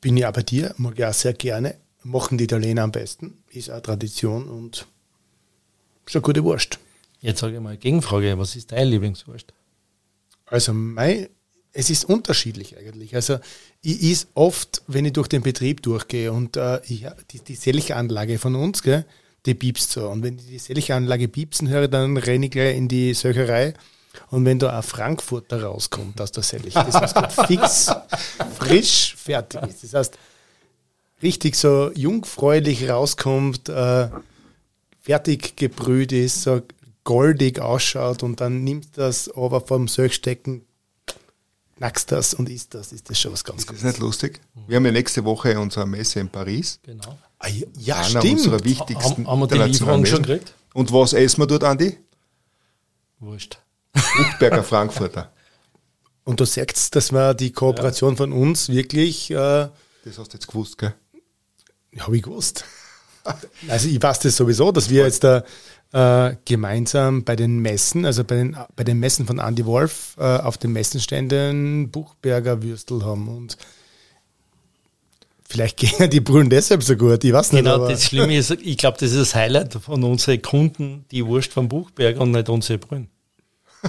[0.00, 1.76] Bin ich auch bei dir, mag ich auch sehr gerne.
[2.04, 3.42] Machen die Italiener am besten.
[3.50, 4.86] Ist auch Tradition und
[6.06, 6.78] ist eine gute Wurst.
[7.20, 9.52] Jetzt sage ich mal Gegenfrage, was ist deine Lieblingswurst?
[10.52, 11.28] Also mein,
[11.72, 13.14] es ist unterschiedlich eigentlich.
[13.14, 13.38] Also
[13.80, 18.38] ich is oft, wenn ich durch den Betrieb durchgehe und äh, ich, die, die Selchanlage
[18.38, 19.06] von uns, gell,
[19.46, 20.08] die piepst so.
[20.08, 23.72] Und wenn ich die Selchanlage piepsen höre, dann renne ich gleich in die Söcherei.
[24.30, 27.90] Und wenn da ein Frankfurter rauskommt aus der Selch, das heißt fix,
[28.58, 29.84] frisch, fertig ist.
[29.84, 30.18] Das heißt,
[31.22, 34.08] richtig so jungfräulich rauskommt, äh,
[35.00, 36.60] fertig gebrüht ist, so
[37.04, 40.64] goldig ausschaut und dann nimmt das aber vom Söchstecken
[41.82, 44.40] knackst das und isst das, ist das schon was ganz Ist das nicht lustig?
[44.68, 46.78] Wir haben ja nächste Woche unsere Messe in Paris.
[46.84, 47.18] Genau.
[47.40, 48.24] Ah, ja, ja Einer stimmt.
[48.34, 50.54] unserer wichtigsten Haben, haben wir die Lieferung schon gekriegt?
[50.74, 51.98] Und was essen wir dort, Andi?
[53.18, 53.58] Wurscht.
[53.92, 55.32] Buchberger Frankfurter.
[56.24, 59.34] Und du sagst, dass wir die Kooperation von uns wirklich, äh,
[60.04, 60.94] Das hast du jetzt gewusst, gell?
[61.98, 62.64] habe ich gewusst.
[63.68, 65.44] Also ich weiß das sowieso, dass wir jetzt da
[65.92, 70.22] äh, gemeinsam bei den Messen, also bei den, bei den Messen von Andy Wolf, äh,
[70.22, 73.58] auf den Messenständen Buchberger Würstel haben und
[75.46, 77.64] vielleicht gehen die Brüllen deshalb so gut, ich weiß nicht.
[77.64, 81.26] Genau, aber das Schlimme ist, ich glaube, das ist das Highlight von unseren Kunden, die
[81.26, 83.08] Wurst vom Buchberger und nicht unsere Brünn.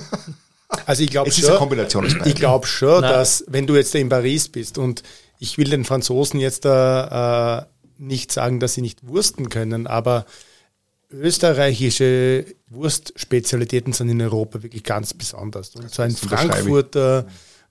[0.85, 3.13] also ich glaube Es ist eine schon, Kombination ich glaube schon, Nein.
[3.13, 5.03] dass wenn du jetzt in Paris bist und
[5.39, 7.65] ich will den Franzosen jetzt da äh,
[7.97, 10.25] nicht sagen, dass sie nicht wursten können, aber
[11.13, 15.75] österreichische Wurstspezialitäten sind in Europa wirklich ganz besonders.
[15.75, 16.11] Und so ein.
[16.11, 17.25] Frankfurter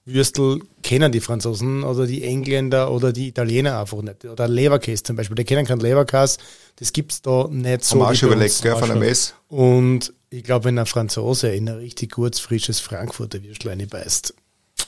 [0.05, 4.25] Würstel kennen die Franzosen oder die Engländer oder die Italiener einfach nicht.
[4.25, 5.35] Oder Leberkäse zum Beispiel.
[5.35, 6.39] Die kennen keinen Leberkäse.
[6.75, 7.97] Das gibt's da nicht so.
[8.13, 8.61] Schon bei überlegt, uns.
[8.61, 9.33] gell, von der Messe.
[9.47, 14.33] Und ich glaube, wenn ein Franzose in ein richtig gutes, frisches Frankfurter Würstel reinbeißt,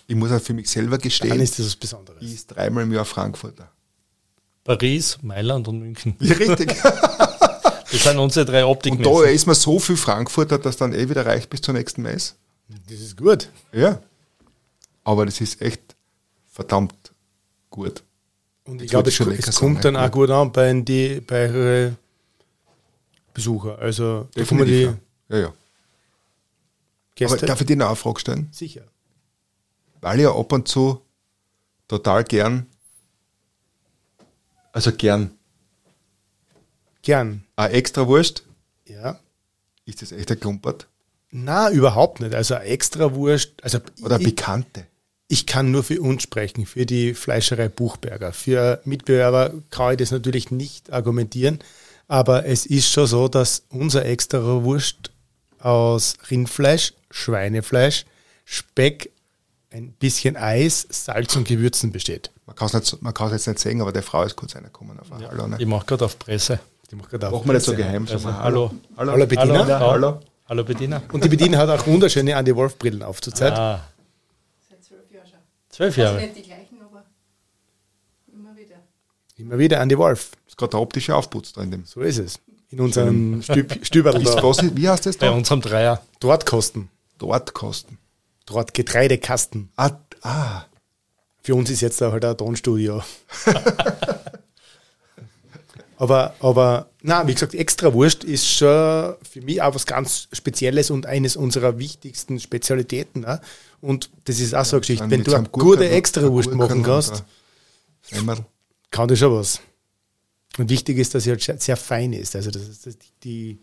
[0.08, 2.22] Ich muss auch für mich selber dann gestehen, ist das was Besonderes.
[2.22, 3.72] ich ist dreimal im Jahr Frankfurter.
[4.66, 6.16] Paris, Mailand und München.
[6.20, 6.76] Ja, richtig.
[7.96, 11.26] Das sind unsere drei Und da ist man so viel Frankfurter, dass dann eh wieder
[11.26, 12.34] reicht bis zur nächsten Messe.
[12.90, 13.50] Das ist gut.
[13.72, 14.02] Ja.
[15.04, 15.96] Aber das ist echt
[16.52, 17.14] verdammt
[17.70, 18.04] gut.
[18.66, 21.94] Und ich glaube, es, es kommt dann auch gut an bei, die, bei
[23.34, 23.78] Besucher.
[23.80, 24.82] Also da die.
[24.82, 24.98] Ja,
[25.30, 25.38] ja.
[25.38, 25.48] ja.
[25.48, 25.56] Aber
[27.16, 28.50] Gäste darf ich dir noch eine Frage stellen?
[28.52, 28.84] sicher.
[30.02, 31.02] Weil ich ja ab und zu
[31.88, 32.66] total gern,
[34.72, 35.35] also gern,
[37.06, 37.44] Gern.
[37.56, 38.44] eine extra Wurst,
[38.86, 39.20] Ja.
[39.86, 40.88] ist das echt ein Klumpert?
[41.32, 42.34] Na, überhaupt nicht.
[42.36, 43.52] Also extra Wurst.
[43.62, 44.86] Also Oder ich, Pikante?
[45.28, 48.34] ich kann nur für uns sprechen, für die Fleischerei Buchberger.
[48.34, 51.60] Für Mitbewerber kann ich das natürlich nicht argumentieren,
[52.08, 55.12] aber es ist schon so, dass unser extra Wurst
[55.60, 58.06] aus Rindfleisch, Schweinefleisch,
[58.46, 59.12] Speck,
[59.72, 62.32] ein bisschen Eis, Salz und Gewürzen besteht.
[62.46, 62.92] Man kann es
[63.32, 65.48] jetzt nicht sehen, aber der Frau ist kurz reingekommen auf Hallo.
[65.48, 65.58] Ne?
[65.60, 66.60] Ich mache gerade auf Presse.
[66.92, 67.34] Die macht gerade auf.
[67.34, 68.08] Machen wir nicht so geheim.
[68.10, 68.72] Also, hallo.
[68.98, 69.12] Hallo.
[69.12, 69.66] Hallo, Bettina.
[69.66, 70.20] Hallo, hallo.
[70.48, 71.02] Hallo Bediener.
[71.12, 73.54] Und die Bedienung hat auch wunderschöne Andy Wolf Brillen auf zurzeit.
[73.54, 73.82] Ah,
[74.70, 75.40] Seit zwölf Jahren schon.
[75.70, 76.22] zwölf Also Jahre.
[76.22, 77.04] nicht die gleichen, aber
[78.32, 78.76] immer wieder.
[79.38, 80.34] Immer wieder Andy Wolf.
[80.48, 81.86] Ist gerade der optische Aufputz da in dem.
[81.86, 82.40] So ist es.
[82.70, 85.32] In unserem Stüb, Stüberl wie heißt das Bei da?
[85.34, 86.02] unserem Dreier.
[86.20, 86.90] Drahtkosten.
[87.18, 87.98] Dort kosten.
[88.46, 89.72] Draht Getreidekasten.
[89.78, 90.66] Ah, ah,
[91.42, 93.02] Für uns ist jetzt da halt ein Tonstudio.
[96.06, 100.92] aber, aber, na, wie gesagt, extra Wurst ist schon für mich auch was ganz Spezielles
[100.92, 103.22] und eines unserer wichtigsten Spezialitäten.
[103.22, 103.42] Ne?
[103.82, 105.10] Und das ist auch so eine Geschichte.
[105.10, 107.24] Wenn du eine gute extra Wurst machen kannst,
[108.92, 109.60] kann das schon was.
[110.58, 112.36] Und wichtig ist, dass sie halt sehr, fein ist.
[112.36, 113.60] Also, dass dass die,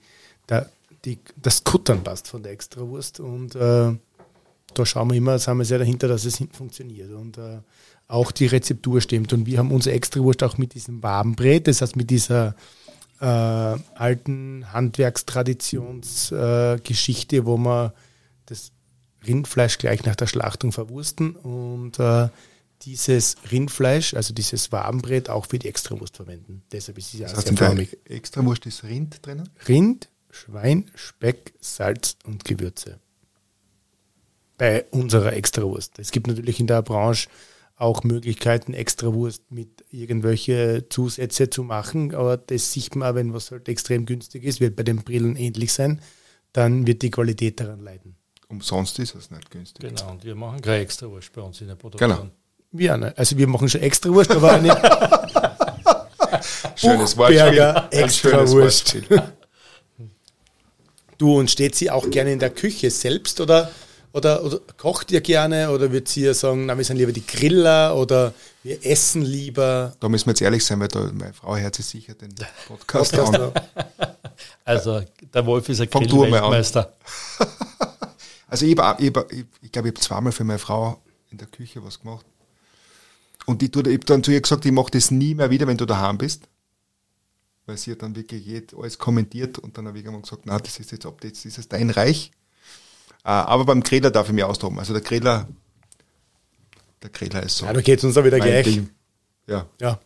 [0.49, 0.61] die,
[1.05, 3.21] die, das Kuttern passt von der Extrawurst.
[3.21, 3.93] Und äh,
[4.75, 7.13] da schauen wir immer, sind wir sehr dahinter, dass es hinten funktioniert.
[7.13, 7.61] Und äh,
[8.09, 9.33] auch die Rezeptur stimmt.
[9.33, 12.55] Und wir haben unsere Extrawurst auch mit diesem Wabenbrät, das heißt mit dieser
[13.21, 17.93] äh, alten Handwerkstraditionsgeschichte, äh, wo man
[18.47, 18.73] das
[19.27, 22.29] Rindfleisch gleich nach der Schlachtung verwursten und äh,
[22.83, 26.63] dieses Rindfleisch, also dieses Wabenbrät, auch für die Extrawurst verwenden.
[26.73, 27.97] Deshalb ist es ja sehr förmig.
[28.05, 29.49] Extrawurst ist Rind drinnen.
[29.69, 32.99] Rind, Schwein, Speck, Salz und Gewürze.
[34.59, 35.99] Bei unserer Extrawurst.
[35.99, 37.29] Es gibt natürlich in der Branche
[37.77, 43.69] auch Möglichkeiten, Extrawurst mit irgendwelche Zusätze zu machen, aber das sieht man, wenn was halt
[43.69, 46.01] extrem günstig ist, wird bei den Brillen ähnlich sein,
[46.53, 48.17] dann wird die Qualität daran leiden.
[48.49, 49.89] Umsonst ist es nicht günstig.
[49.89, 52.11] Genau, und wir machen keine extra Wurst bei uns in der Produktion.
[52.11, 52.31] Genau.
[52.71, 54.75] Wir, also wir machen schon Extrawurst, aber eine
[56.77, 58.95] Schönes Buchberger Extrawurst.
[58.95, 59.23] Wortspiel.
[61.19, 63.71] Du und steht sie auch gerne in der Küche selbst oder,
[64.13, 67.27] oder, oder kocht ihr gerne oder wird sie ja sagen, na, wir sind lieber die
[67.27, 69.95] Griller oder wir essen lieber?
[70.01, 72.35] Da müssen wir jetzt ehrlich sein, weil da, meine Frau hört sich sicher den
[72.69, 73.53] Podcast Podcast, an.
[74.65, 75.03] Also
[75.35, 75.89] der Wolf ist ein.
[75.91, 76.93] Grillweltmeister.
[78.49, 81.01] Also ich, hab, auch- ich, hab, ich, ich glaube, ich habe zweimal für meine Frau
[81.31, 82.27] in der Küche was gemacht.
[83.47, 85.79] Und ich, ich habe dann zu ihr gesagt, ich mache das nie mehr wieder, wenn
[85.79, 86.43] du daheim bist.
[87.65, 90.59] Weil sie hat dann wirklich jed- alles kommentiert und dann habe ich irgendwann gesagt, na,
[90.59, 92.31] das ist jetzt ab, jetzt ist es dein Reich.
[93.25, 94.79] Äh, Aber beim Griller darf ich mich austoben.
[94.79, 95.49] Also der Griller,
[97.03, 97.67] der Griller ist so.
[97.67, 98.65] Ja, da geht es uns auch wieder gleich.
[98.65, 98.91] Ding.
[99.47, 99.67] Ja.
[99.81, 99.99] Ja.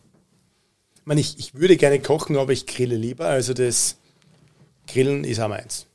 [0.95, 3.25] Ich, meine, ich, ich würde gerne kochen, aber ich grille lieber.
[3.27, 3.97] Also das
[4.87, 5.85] Grillen ist auch meins.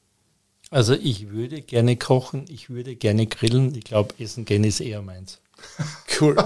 [0.71, 3.75] Also ich würde gerne kochen, ich würde gerne grillen.
[3.75, 5.39] Ich glaube, Essen gehen ist eher meins.
[6.21, 6.37] Cool.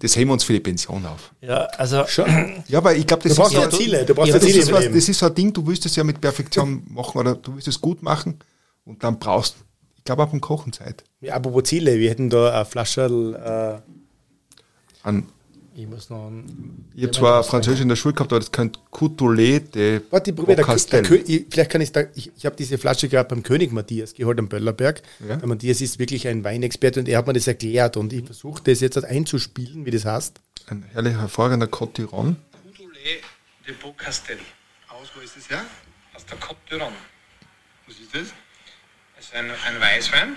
[0.00, 1.32] Das heben wir uns für die Pension auf.
[1.40, 2.62] Ja, also Schon.
[2.68, 4.04] Ja, aber ich glaube, das, Du brauchst ist, ja Ziele.
[4.04, 4.94] Du brauchst Ja, das, Ziele ist im was, Leben.
[4.94, 7.68] das ist so ein Ding, du willst es ja mit Perfektion machen oder du willst
[7.68, 8.38] es gut machen
[8.84, 9.56] und dann brauchst
[9.96, 11.04] ich glaube, ab dem Kochen Zeit.
[11.20, 15.28] Ja, apropos Ziele, wir hätten da eine Flasche äh, An,
[15.74, 18.80] ich muss noch ein, ich habe zwar Französisch in der Schule gehabt, aber das könnte
[18.90, 23.08] Coutoulet de Warte, ich probiere, ich, vielleicht kann ich da, ich, ich habe diese Flasche
[23.08, 25.02] gerade beim König Matthias geholt am Böllerberg.
[25.26, 25.36] Ja.
[25.36, 28.62] Der Matthias ist wirklich ein Weinexperte und er hat mir das erklärt und ich versuche
[28.64, 30.40] das jetzt einzuspielen, wie das heißt.
[30.66, 32.36] Ein herrlich hervorragender Cotillon.
[32.66, 33.22] Coutoulet
[33.66, 34.38] de Beaucastel.
[34.88, 35.62] Aus, wo ist das her?
[36.14, 36.92] Aus der Côte d'Iron.
[37.86, 38.34] Was ist das?
[39.20, 40.34] Es ist ein, ein Weißwein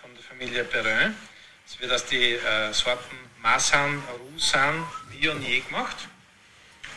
[0.00, 1.12] von der Familie Perrin.
[1.66, 4.00] Es wird aus den äh, Sorten Marsan,
[4.32, 5.96] Roussan, Viognier gemacht.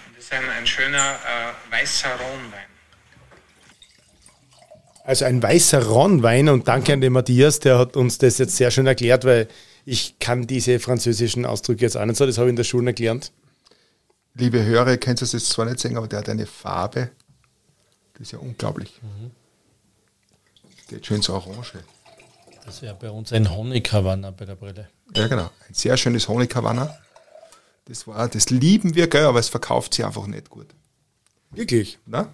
[0.05, 2.69] Und es ist ein, ein schöner äh, weißer Rhônewein.
[5.03, 8.69] Also ein weißer Ronwein und danke an den Matthias, der hat uns das jetzt sehr
[8.69, 9.47] schön erklärt, weil
[9.85, 12.93] ich kann diese französischen Ausdrücke jetzt auch nicht so, das habe ich in der Schule
[12.93, 13.31] gelernt.
[14.35, 17.09] Liebe Hörer, könnt ihr es jetzt zwar nicht sehen, aber der hat eine Farbe.
[18.13, 18.93] Das ist ja unglaublich.
[20.93, 21.73] Geht schön ins Orange.
[22.65, 24.87] das wäre bei uns ein Honighavanna bei der Brille.
[25.15, 25.49] Ja, genau.
[25.67, 26.95] Ein sehr schönes Honighavanna.
[27.85, 30.67] Das war, das lieben wir, gell, aber es verkauft sich einfach nicht gut.
[31.51, 31.99] Wirklich.
[32.05, 32.29] Na?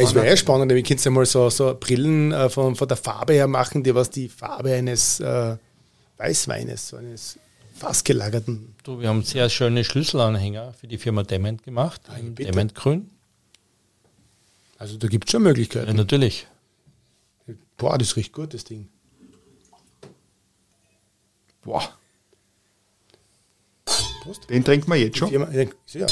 [0.00, 2.96] Es wäre ja spannend, wir können ja mal so, so Brillen äh, von, von der
[2.96, 5.56] Farbe her machen, die was die Farbe eines äh,
[6.18, 7.38] Weißweines, so eines
[7.74, 8.74] fast gelagerten.
[8.84, 12.50] Du, wir haben sehr schöne Schlüsselanhänger für die Firma Dement gemacht, im bitte.
[12.50, 13.10] Dementgrün.
[14.78, 15.96] Also da gibt es schon Ja, Möglichkeiten.
[15.96, 16.46] natürlich.
[17.76, 18.88] Boah, das riecht gut, das Ding.
[21.62, 21.82] Boah,
[24.22, 24.50] Prost.
[24.50, 25.32] den trinken wir jetzt Die, schon.
[25.92, 26.06] Ja.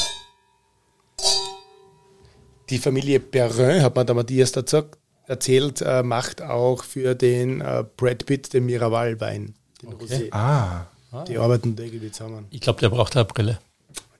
[2.68, 4.82] die Familie Perrin, hat mir der Matthias dazu
[5.26, 9.54] erzählt, äh, macht auch für den äh, Brad Pitt den Miraval-Wein.
[9.82, 10.32] Den Rosé.
[10.32, 10.86] Ah,
[11.26, 12.46] Die arbeiten da irgendwie zusammen.
[12.50, 13.58] Ich glaube, der braucht eine Brille.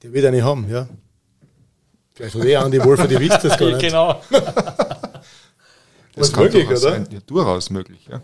[0.02, 0.88] Der wird eine haben, ja.
[2.14, 3.80] Vielleicht hat er an die Wolfer, die wisst das gar nicht.
[3.80, 4.20] genau.
[6.14, 6.76] das ist möglich, oder?
[6.76, 7.08] sein.
[7.10, 8.20] Ja, durchaus möglich, ja.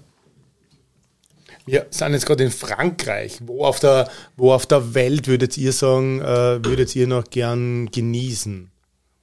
[1.66, 3.38] Wir sind jetzt gerade in Frankreich.
[3.42, 7.90] Wo auf der, wo auf der Welt würdet ihr sagen, äh, würdet ihr noch gern
[7.90, 8.70] genießen?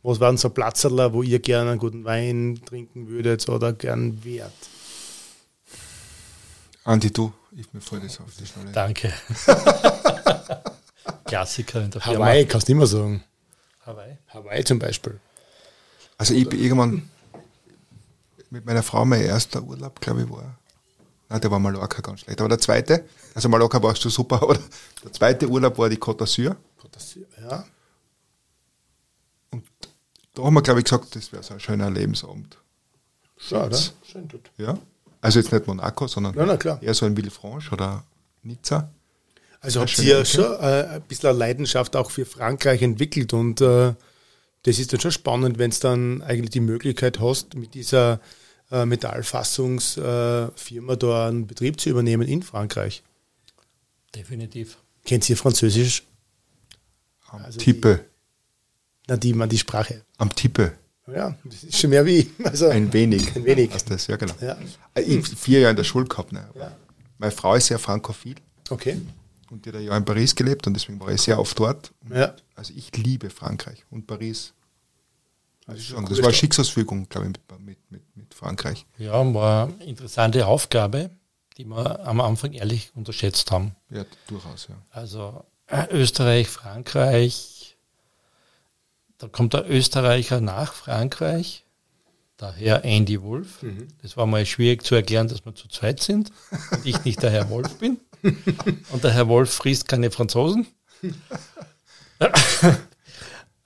[0.04, 4.52] Was waren so Platzerler, wo ihr gern einen guten Wein trinken würdet oder gern wärt?
[6.84, 8.72] Andi, du, ich mir voll das auf die Schnelle.
[8.74, 9.14] Danke.
[11.26, 12.26] Klassiker in der Firma.
[12.26, 13.24] Hawaii, kannst du immer sagen.
[13.86, 14.18] Hawaii.
[14.28, 15.18] Hawaii zum Beispiel.
[16.18, 17.10] Also ich bin irgendwann
[18.54, 20.60] mit meiner Frau mein erster Urlaub, glaube ich, war.
[21.28, 22.40] Nein, der war Mallorca ganz schlecht.
[22.40, 24.60] Aber der zweite, also Mallorca war schon super, aber
[25.04, 26.56] der zweite Urlaub war die Côte d'Azur.
[27.42, 27.66] Ja.
[29.50, 29.64] Und
[30.36, 32.60] da haben wir, glaube ich, gesagt, das wäre so ein schöner Lebensabend.
[33.38, 33.80] Schön, oder?
[34.04, 34.52] Schön tut.
[34.58, 34.78] Ja.
[35.20, 36.82] Also jetzt nicht Monaco, sondern na, klar.
[36.82, 38.04] eher so in Villefranche oder
[38.44, 38.92] Nizza.
[39.62, 40.26] Also habt ihr okay.
[40.26, 43.94] schon äh, ein bisschen eine Leidenschaft auch für Frankreich entwickelt und äh,
[44.64, 48.20] das ist dann schon spannend, wenn es dann eigentlich die Möglichkeit hast, mit dieser
[48.72, 53.04] äh, Metallfassungsfirma äh, da einen Betrieb zu übernehmen in Frankreich.
[54.16, 54.78] Definitiv.
[55.06, 56.04] Kennt ihr Französisch?
[57.30, 58.06] Am Also Tippe.
[59.08, 60.04] Na, die, man, die Sprache.
[60.18, 60.74] Am Tippe.
[61.08, 62.30] Ja, das ist schon mehr wie.
[62.44, 63.36] Also, Ein wenig.
[63.36, 63.74] Ein wenig.
[63.74, 64.34] Was das, ja, genau.
[64.40, 64.58] Ja.
[64.94, 66.32] Äh, Ich vier Jahre in der Schule gehabt.
[66.32, 66.48] Ne?
[66.56, 66.74] Ja.
[67.18, 68.36] Meine Frau ist sehr frankophil
[68.70, 69.02] Okay.
[69.52, 71.92] und die hat Jahr in Paris gelebt und deswegen war ich sehr oft dort.
[72.10, 72.34] Ja.
[72.56, 74.54] Also ich liebe Frankreich und Paris.
[75.68, 76.36] Das, ist Das war Stadt.
[76.36, 78.86] Schicksalsfügung, glaube ich, mit, mit, mit, mit Frankreich.
[78.98, 81.10] Ja, war eine interessante Aufgabe,
[81.58, 83.76] die wir am Anfang ehrlich unterschätzt haben.
[83.90, 84.76] Ja, durchaus, ja.
[84.90, 87.78] Also äh, Österreich, Frankreich,
[89.18, 91.64] da kommt der Österreicher nach Frankreich,
[92.42, 93.64] der Herr Andy Wolf.
[94.02, 96.32] Das war mal schwierig zu erklären, dass wir zu zweit sind
[96.72, 98.00] und ich nicht der Herr Wolf bin.
[98.92, 100.68] Und der Herr Wolf frisst keine Franzosen.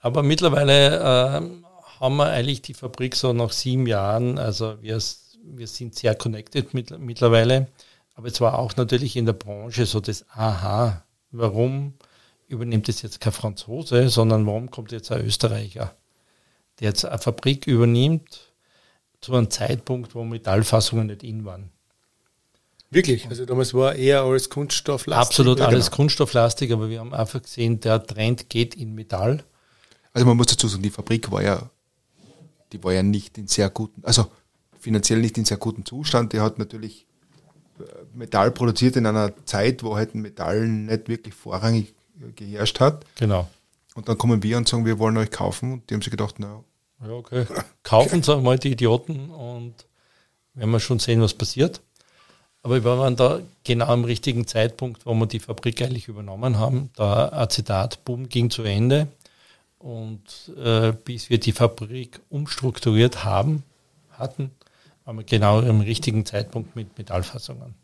[0.00, 1.64] Aber mittlerweile ähm,
[2.00, 5.00] haben wir eigentlich die Fabrik so nach sieben Jahren, also wir,
[5.44, 7.68] wir sind sehr connected mit, mittlerweile.
[8.14, 11.94] Aber es war auch natürlich in der Branche so das Aha, warum
[12.48, 15.94] übernimmt es jetzt kein Franzose, sondern warum kommt jetzt ein Österreicher,
[16.80, 18.48] der jetzt eine Fabrik übernimmt
[19.20, 21.70] zu einem Zeitpunkt, wo Metallfassungen nicht in waren.
[22.90, 23.28] Wirklich.
[23.28, 25.06] Also damals war eher alles Kunststoff.
[25.08, 25.96] Absolut Ja, alles genau.
[25.96, 29.44] kunststofflastig, aber wir haben einfach gesehen, der Trend geht in Metall.
[30.12, 31.70] Also man muss dazu sagen, die Fabrik war ja,
[32.72, 34.26] die war ja nicht in sehr guten, also
[34.78, 36.32] finanziell nicht in sehr gutem Zustand.
[36.32, 37.06] Die hat natürlich
[37.80, 37.82] äh,
[38.14, 41.94] Metall produziert in einer Zeit, wo halt Metall nicht wirklich vorrangig
[42.34, 43.04] geherrscht hat.
[43.16, 43.48] Genau.
[43.94, 45.72] Und dann kommen wir und sagen, wir wollen euch kaufen.
[45.72, 46.62] Und die haben sich gedacht, na,
[47.02, 47.46] Ja, okay.
[47.82, 49.74] Kaufen Sie mal die Idioten und
[50.54, 51.80] werden wir schon sehen, was passiert.
[52.62, 56.90] Aber wir waren da genau am richtigen Zeitpunkt, wo wir die Fabrik eigentlich übernommen haben.
[56.98, 59.08] Der Acetatboom ging zu Ende
[59.78, 63.62] und äh, bis wir die Fabrik umstrukturiert haben,
[64.10, 64.50] hatten,
[65.04, 67.74] waren wir genau am richtigen Zeitpunkt mit Metallfassungen.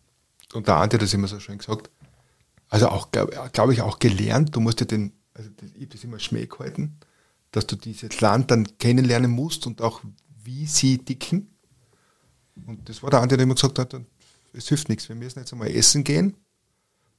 [0.53, 1.91] Und der Ante hat das immer so schön gesagt.
[2.69, 6.05] Also auch, glaube glaub ich, auch gelernt, du musst ja den, also ich habe das
[6.05, 6.97] immer Schmäh gehalten,
[7.53, 10.01] dass du dieses Land dann kennenlernen musst und auch
[10.43, 11.49] wie sie dicken.
[12.67, 13.97] Und das war der Ante, der immer gesagt hat,
[14.53, 16.37] es hilft nichts, wir müssen jetzt einmal essen gehen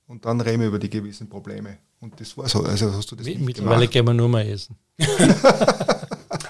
[0.08, 1.78] und dann reden wir über die gewissen Probleme.
[1.99, 2.64] Und das war so.
[2.64, 4.78] Also hast du das nicht Mittlerweile gehen wir nur mal essen.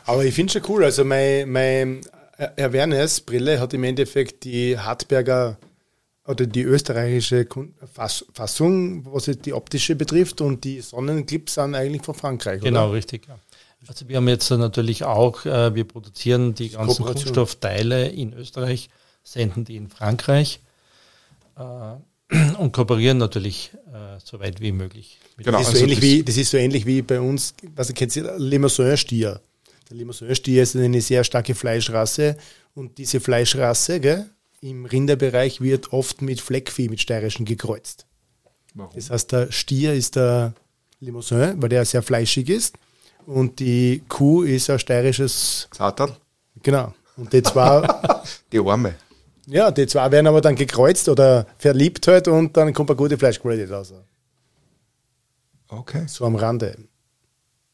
[0.06, 0.84] Aber ich finde schon cool.
[0.84, 2.01] Also meine, meine
[2.38, 5.58] Awareness-Brille hat im Endeffekt die Hartberger
[6.28, 7.47] oder die österreichische
[8.34, 12.62] Fassung, was die optische betrifft, und die Sonnenclips sind eigentlich von Frankreich.
[12.62, 12.93] Genau, oder?
[12.93, 13.28] richtig.
[13.28, 13.38] Ja.
[13.88, 18.89] Also wir haben jetzt natürlich auch, äh, wir produzieren die ganzen Kunststoffteile in Österreich,
[19.24, 20.60] senden die in Frankreich
[21.58, 21.62] äh,
[22.58, 25.20] und kooperieren natürlich äh, so weit wie möglich.
[25.38, 27.94] Genau, das, ist so also ähnlich wie, das ist so ähnlich wie bei uns, was
[27.94, 29.42] kennt ihr, Limousin-Stier.
[29.90, 32.38] Der Limousin-Stier ist eine sehr starke Fleischrasse
[32.74, 34.30] und diese Fleischrasse gell,
[34.62, 38.06] im Rinderbereich wird oft mit Fleckvieh, mit steirischen gekreuzt.
[38.74, 38.92] Warum?
[38.96, 40.54] Das heißt, der Stier ist der
[41.00, 42.76] Limousin, weil der sehr fleischig ist
[43.26, 46.16] und die Kuh ist ein steirisches Satan.
[46.64, 46.94] Genau.
[47.18, 47.88] Und die zwei.
[48.52, 48.96] die Arme.
[49.48, 53.18] Ja, die zwei werden aber dann gekreuzt oder verliebt halt und dann kommt eine gute
[53.18, 53.93] Fleischqualität raus.
[55.68, 56.06] Okay.
[56.08, 56.78] So am Rande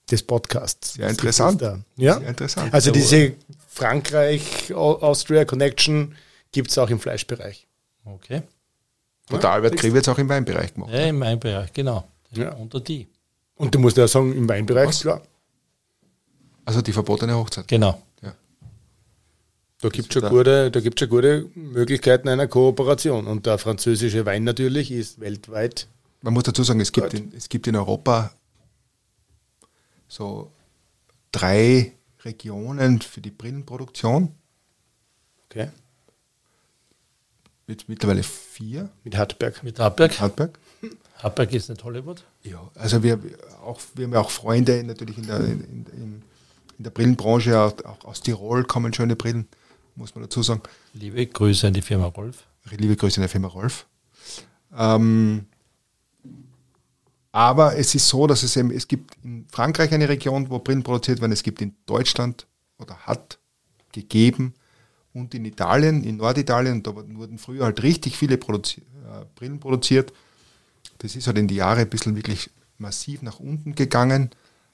[0.09, 0.95] des Podcasts.
[0.95, 1.61] Sehr interessant.
[1.95, 2.19] Ja?
[2.19, 2.73] Sehr interessant.
[2.73, 3.33] Also diese
[3.69, 6.15] Frankreich-Austria Connection
[6.51, 7.67] gibt es auch im Fleischbereich.
[8.05, 8.41] Okay.
[9.29, 10.91] Und der Albert Krieg wird es auch im Weinbereich gemacht.
[10.91, 12.05] Ja, im Weinbereich, genau.
[12.31, 12.51] Ja.
[12.53, 13.07] Unter die.
[13.55, 15.01] Und du musst ja sagen, im Weinbereich, Was?
[15.01, 15.21] klar.
[16.65, 17.67] Also die verbotene Hochzeit.
[17.67, 18.01] Genau.
[19.81, 23.25] Da gibt es schon, gute, schon gute Möglichkeiten einer Kooperation.
[23.25, 25.87] Und der französische Wein natürlich ist weltweit.
[26.21, 28.31] Man muss dazu sagen, es gibt, in, es gibt in Europa
[30.07, 30.51] so
[31.31, 34.35] drei Regionen für die Brillenproduktion.
[35.49, 35.69] Okay.
[37.65, 38.89] Mit mittlerweile vier.
[39.03, 39.63] Mit Hartberg.
[39.63, 40.19] Mit Hartberg.
[40.19, 40.59] Hartberg.
[41.17, 42.23] Hartberg ist nicht Hollywood.
[42.43, 43.19] Ja, also wir,
[43.63, 46.23] auch, wir haben ja auch Freunde natürlich in der, in, in,
[46.77, 49.47] in der Brillenbranche, auch aus Tirol kommen schöne Brillen,
[50.01, 50.61] muss man dazu sagen.
[50.93, 52.43] Liebe Grüße an die Firma Rolf.
[52.71, 53.85] Liebe Grüße an die Firma Rolf.
[54.75, 55.45] Ähm,
[57.31, 60.83] aber es ist so, dass es eben, es gibt in Frankreich eine Region, wo Brillen
[60.83, 62.45] produziert werden, es gibt in Deutschland
[62.77, 63.39] oder hat
[63.93, 64.53] gegeben
[65.13, 70.11] und in Italien, in Norditalien, da wurden früher halt richtig viele produzi äh, Brillen produziert.
[70.97, 74.31] Das ist halt in die Jahre ein bisschen wirklich massiv nach unten gegangen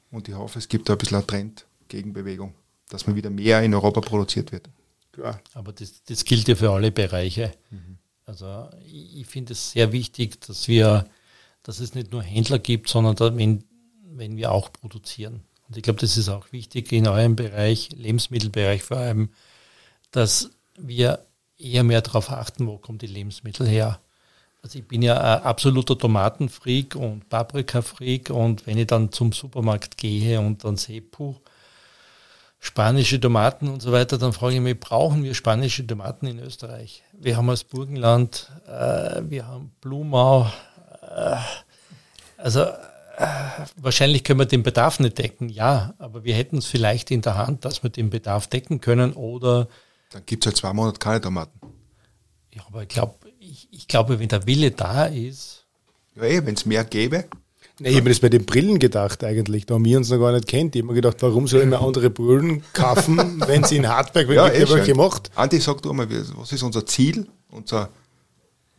[0.10, 2.54] und ich hoffe, es gibt da ein bisschen eine Trendgegenbewegung,
[2.90, 4.70] dass man wieder mehr in Europa produziert wird.
[5.18, 5.42] Klar.
[5.54, 7.52] Aber das, das gilt ja für alle Bereiche.
[7.72, 7.98] Mhm.
[8.26, 11.08] Also ich, ich finde es sehr wichtig, dass wir
[11.68, 13.66] dass es nicht nur Händler gibt, sondern da, wenn,
[14.06, 15.42] wenn wir auch produzieren.
[15.68, 19.32] Und ich glaube, das ist auch wichtig in eurem Bereich, Lebensmittelbereich vor allem,
[20.12, 21.26] dass wir
[21.58, 24.00] eher mehr darauf achten, wo kommen die Lebensmittel her.
[24.62, 29.98] Also ich bin ja ein absoluter Tomatenfreak und Paprikafreak und wenn ich dann zum Supermarkt
[29.98, 31.36] gehe und dann sehe, puh,
[32.60, 37.04] spanische Tomaten und so weiter, dann frage ich mich, brauchen wir spanische Tomaten in Österreich?
[37.14, 40.52] Wir haben das Burgenland, äh, wir haben Blumau,
[41.02, 41.36] äh,
[42.38, 43.26] also äh,
[43.78, 47.38] wahrscheinlich können wir den Bedarf nicht decken, ja, aber wir hätten es vielleicht in der
[47.38, 49.68] Hand, dass wir den Bedarf decken können oder.
[50.12, 51.60] Dann gibt es halt zwei Monate keine Tomaten.
[52.54, 55.66] Ja, aber ich glaube, ich, ich glaube, wenn der Wille da ist.
[56.16, 57.26] Ja, eh, wenn es mehr gäbe.
[57.80, 60.18] Nee, ich habe mir das bei den Brillen gedacht eigentlich, da haben wir uns noch
[60.18, 60.76] gar nicht kennt.
[60.76, 64.30] Ich habe mir gedacht, warum soll ich mir andere Brillen kaufen, wenn sie in Hartberg,
[64.30, 65.30] ja, eh welche macht?
[65.36, 67.28] Andi, sag du mal, was ist unser Ziel?
[67.50, 67.90] Unser,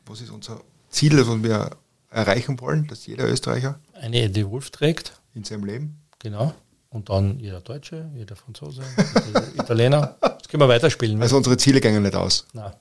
[0.06, 1.70] was ist unser Ziel, das wir
[2.10, 5.12] erreichen wollen, dass jeder Österreicher eine Eddie Wolf trägt.
[5.34, 6.00] In seinem Leben.
[6.18, 6.52] Genau.
[6.90, 8.82] Und dann jeder Deutsche, jeder Franzose,
[9.26, 10.16] jeder Italiener.
[10.20, 11.20] Das können wir weiterspielen.
[11.20, 12.46] Also unsere Ziele gehen nicht aus.
[12.54, 12.72] Nein.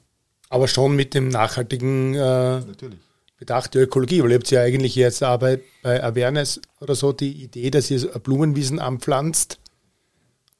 [0.49, 2.99] Aber schon mit dem nachhaltigen äh, Natürlich.
[3.37, 7.43] Bedacht der Ökologie, weil ihr habt ja eigentlich jetzt auch bei, Awareness oder so die
[7.43, 9.59] Idee, dass ihr Blumenwiesen anpflanzt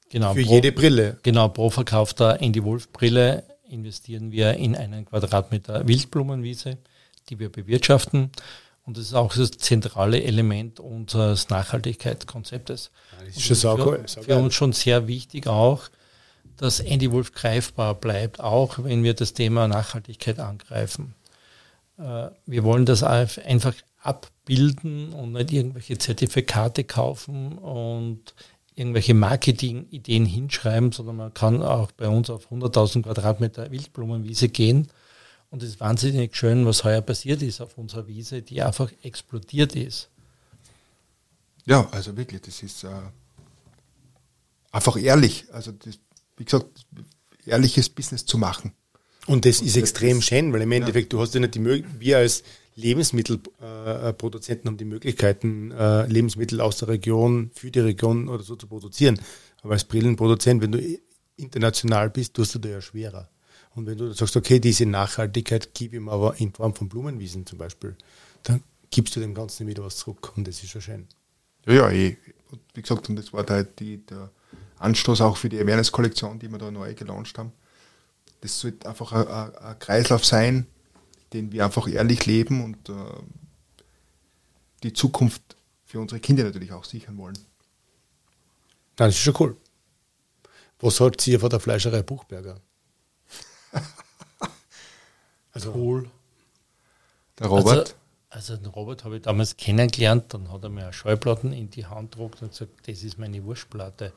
[0.10, 1.18] genau, für pro, jede Brille.
[1.24, 6.78] Genau, pro verkaufter Andy Wolf Brille investieren wir in einen Quadratmeter Wildblumenwiese
[7.30, 8.32] die wir bewirtschaften.
[8.86, 12.92] Und das ist auch das zentrale Element unseres Nachhaltigkeitskonzeptes.
[13.20, 14.04] das ist schon sau cool.
[14.08, 15.90] Für, für uns schon sehr wichtig auch,
[16.56, 21.16] dass Andy Wolf greifbar bleibt, auch wenn wir das Thema Nachhaltigkeit angreifen.
[21.98, 28.34] Äh, wir wollen das einfach abbilden und nicht irgendwelche Zertifikate kaufen und
[28.76, 34.88] irgendwelche Marketing-Ideen hinschreiben, sondern man kann auch bei uns auf 100.000 Quadratmeter Wildblumenwiese gehen
[35.50, 39.76] Und es ist wahnsinnig schön, was heuer passiert ist auf unserer Wiese, die einfach explodiert
[39.76, 40.10] ist.
[41.66, 42.90] Ja, also wirklich, das ist äh,
[44.72, 45.46] einfach ehrlich.
[45.52, 46.00] Also, das,
[46.38, 46.68] wie gesagt,
[47.46, 48.74] ehrliches Business zu machen.
[49.28, 51.18] Und das und ist das extrem ist, schön, weil im Endeffekt, ja.
[51.18, 52.44] du hast ja nicht die Möglichkeit, wir als
[52.76, 58.68] Lebensmittelproduzenten haben die Möglichkeiten, äh, Lebensmittel aus der Region für die Region oder so zu
[58.68, 59.20] produzieren.
[59.64, 61.00] Aber als Brillenproduzent, wenn du
[61.36, 63.30] international bist, tust du da ja schwerer.
[63.76, 67.46] Und wenn du sagst, okay, diese Nachhaltigkeit gebe ich ihm aber in Form von Blumenwiesen
[67.46, 67.96] zum Beispiel,
[68.44, 71.08] dann gibst du dem Ganzen wieder was zurück und das ist schon schön.
[71.66, 72.18] Ja, ja, eh.
[72.74, 74.32] Wie gesagt, und das war da die, der
[74.80, 77.52] Anstoß auch für die Awareness-Kollektion, die wir da neu gelauncht haben.
[78.42, 80.68] Das sollte einfach ein, ein, ein Kreislauf sein,
[81.34, 82.94] den wir einfach ehrlich leben und äh,
[84.84, 87.38] die Zukunft für unsere Kinder natürlich auch sichern wollen.
[88.96, 89.58] Das ist schon cool.
[90.80, 92.60] Was hat sie von der Fleischerei Buchberger?
[95.52, 96.10] also, cool.
[97.40, 97.96] Der Robert?
[98.30, 101.70] Also, also den Robert habe ich damals kennengelernt, dann hat er mir eine Schallplatten in
[101.70, 104.14] die Hand gedruckt und gesagt, das ist meine Wurstplatte.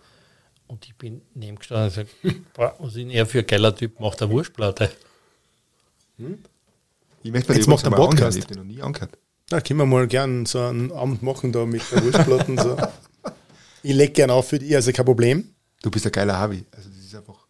[0.71, 2.45] Und ich bin neben gestanden und gesagt,
[2.79, 4.89] was ist denn er für ein geiler Typ, macht eine Wurstplatte.
[6.17, 6.39] Hm?
[7.25, 8.39] Ich möchte Jetzt macht er einen Podcast.
[8.39, 9.19] Ich habe noch nie angehört.
[9.49, 12.57] Da können wir mal gerne so einen Abend machen da mit der Wurstplatten.
[12.57, 12.77] so.
[13.83, 15.55] Ich lege gerne auf für dich, also kein Problem.
[15.83, 16.67] Du bist ein geiler Harvey.
[16.71, 17.47] Also das ist einfach.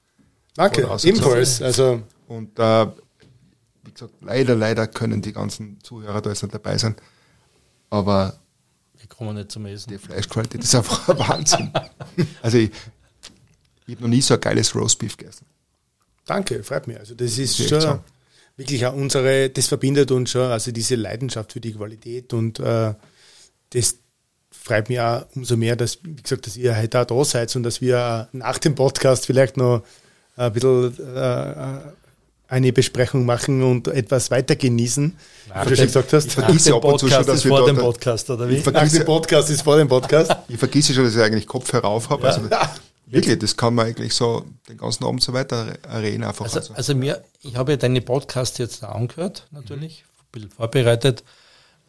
[0.54, 1.60] Danke, ebenfalls.
[1.60, 2.02] Also.
[2.28, 2.86] Und äh,
[3.82, 6.94] wie gesagt, leider, leider können die ganzen Zuhörer da jetzt nicht dabei sein.
[7.90, 8.38] Aber
[8.96, 9.90] wir kommen nicht zum Essen.
[9.90, 11.72] Die Fleischqualität ist einfach ein Wahnsinn.
[12.42, 12.70] Also ich,
[13.90, 15.46] ich habe noch nie so ein geiles Roastbeef gegessen.
[16.26, 16.98] Danke, freut mich.
[16.98, 18.00] Also das ist, das schon
[18.56, 22.94] wirklich auch unsere, das verbindet uns schon, also diese Leidenschaft für die Qualität und äh,
[23.70, 23.96] das
[24.50, 27.62] freut mich auch umso mehr, dass, wie gesagt, dass ihr heute auch da seid und
[27.62, 29.82] dass wir nach dem Podcast vielleicht noch
[30.36, 31.78] ein bisschen äh,
[32.48, 35.16] eine Besprechung machen und etwas weiter genießen,
[35.46, 36.26] wie du schon gesagt hast.
[36.26, 38.58] Ich vergesse ab und zu schon, dass wir vor dem Podcast, oder wie?
[38.58, 40.36] Nach dem Podcast ist vor dem Podcast.
[40.48, 42.24] ich vergesse schon, dass ich eigentlich Kopf herauf habe.
[42.24, 42.34] Ja.
[42.34, 42.48] Also,
[43.12, 46.24] wirklich, das kann man eigentlich so den ganzen Abend so weiter reden.
[46.24, 46.74] Einfach also, also.
[46.74, 50.20] also mir, ich habe ja deine Podcast jetzt angehört, natürlich, mhm.
[50.20, 51.24] ein bisschen vorbereitet.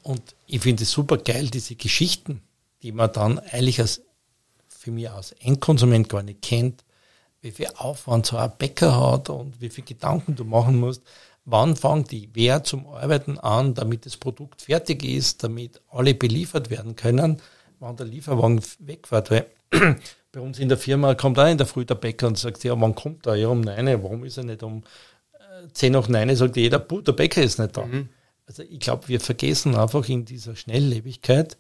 [0.03, 2.41] Und ich finde es super geil, diese Geschichten,
[2.81, 4.01] die man dann eigentlich als
[4.67, 6.83] für mich als Endkonsument gar nicht kennt,
[7.41, 11.03] wie viel Aufwand so ein Bäcker hat und wie viel Gedanken du machen musst.
[11.45, 16.69] Wann fängt die wer zum Arbeiten an, damit das Produkt fertig ist, damit alle beliefert
[16.69, 17.41] werden können,
[17.79, 19.31] wann der Lieferwagen wegfährt.
[19.31, 19.47] Weil
[20.31, 22.79] bei uns in der Firma kommt auch in der Früh der Bäcker und sagt, ja,
[22.79, 23.35] wann kommt er?
[23.35, 24.03] Ja, um neun.
[24.03, 24.83] Warum ist er nicht um
[25.33, 26.35] äh, zehn nach neun?
[26.35, 27.85] Sagt jeder, der Bäcker ist nicht da.
[27.85, 28.09] Mhm.
[28.47, 31.57] Also ich glaube, wir vergessen einfach in dieser Schnelllebigkeit,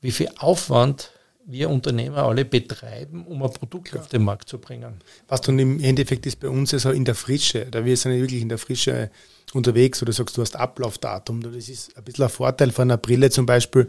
[0.00, 1.12] wie viel Aufwand
[1.46, 4.00] wir Unternehmer alle betreiben, um ein Produkt ja.
[4.00, 5.00] auf den Markt zu bringen.
[5.26, 8.12] Was dann im Endeffekt ist bei uns ja so in der Frische, da wir sind
[8.12, 9.10] ja wirklich in der Frische
[9.52, 11.42] unterwegs oder sagst, du hast Ablaufdatum.
[11.42, 13.88] Das ist ein bisschen ein Vorteil von einer Brille zum Beispiel,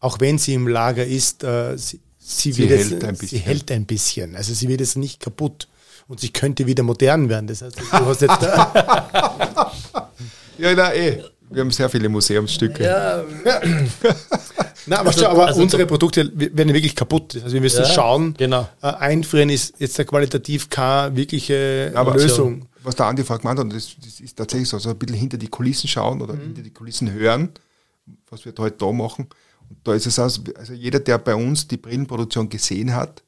[0.00, 3.70] auch wenn sie im Lager ist, äh, sie, sie, sie, hält jetzt, ein sie hält
[3.70, 4.36] ein bisschen.
[4.36, 5.68] Also sie wird jetzt nicht kaputt
[6.08, 7.46] und sie könnte wieder modern werden.
[7.46, 8.38] Das heißt, du hast jetzt
[10.58, 11.22] Ja, na eh.
[11.48, 12.82] Wir haben sehr viele Museumsstücke.
[12.82, 13.22] Ja.
[14.86, 17.38] Nein, aber, also, aber also unsere Produkte werden wirklich kaputt.
[17.42, 18.34] Also wir müssen ja, schauen.
[18.34, 18.68] Genau.
[18.82, 22.66] Äh, einfrieren ist jetzt qualitativ keine wirkliche aber Lösung.
[22.82, 24.76] Was der Andi vorher gemeint hat, das, das, ist tatsächlich so.
[24.76, 26.40] Also ein bisschen hinter die Kulissen schauen oder mhm.
[26.40, 27.50] hinter die Kulissen hören,
[28.30, 29.28] was wir heute da machen.
[29.84, 33.22] Da ist es also, also jeder, der bei uns die Brillenproduktion gesehen hat,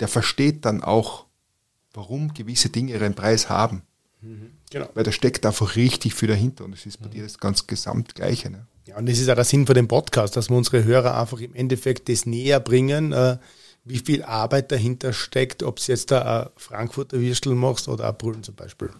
[0.00, 1.26] der versteht dann auch,
[1.92, 3.82] warum gewisse Dinge ihren Preis haben.
[4.20, 4.52] Mhm.
[4.70, 4.88] Genau.
[4.94, 7.12] Weil da steckt einfach richtig viel dahinter und es ist bei mhm.
[7.12, 8.50] dir das ganz gesamt Gleiche.
[8.50, 8.66] Ne?
[8.86, 11.40] Ja, und das ist auch der Sinn von dem Podcast, dass wir unsere Hörer einfach
[11.40, 13.38] im Endeffekt das näher bringen, äh,
[13.84, 18.16] wie viel Arbeit dahinter steckt, ob es jetzt da ein Frankfurter Würstel machst oder ein
[18.16, 18.90] Brüllen zum Beispiel.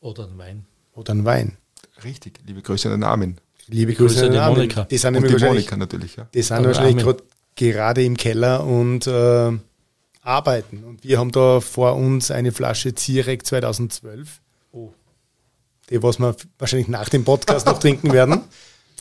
[0.00, 0.66] Oder ein Wein.
[0.92, 1.56] Oder ein Wein.
[2.04, 3.40] Richtig, liebe Grüße an den Namen.
[3.68, 4.84] Liebe Grüße, Grüße an den Monika.
[4.84, 6.28] Die sind und die Monika natürlich, ja.
[6.32, 7.22] Die sind wahrscheinlich grad,
[7.54, 9.52] gerade im Keller und äh,
[10.20, 10.84] arbeiten.
[10.84, 14.40] Und wir haben da vor uns eine Flasche Zirek 2012.
[14.72, 14.92] Oh.
[15.90, 18.40] Die, was wir wahrscheinlich nach dem Podcast noch trinken werden.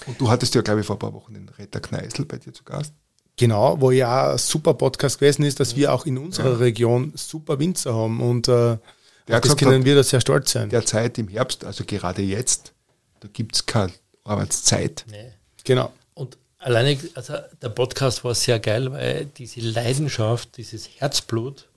[0.07, 2.53] Und du hattest ja, glaube ich, vor ein paar Wochen den Retter Kneißl bei dir
[2.53, 2.93] zu Gast.
[3.37, 6.57] Genau, wo ja ein super Podcast gewesen ist, dass wir auch in unserer ja.
[6.57, 8.77] Region super Winzer haben und äh,
[9.25, 10.69] das können wir da sehr stolz sein.
[10.69, 12.73] Derzeit im Herbst, also gerade jetzt,
[13.21, 13.91] da gibt es keine
[14.25, 15.05] Arbeitszeit.
[15.09, 15.31] Nee.
[15.63, 15.91] Genau.
[16.13, 21.69] Und alleine, also der Podcast war sehr geil, weil diese Leidenschaft, dieses Herzblut,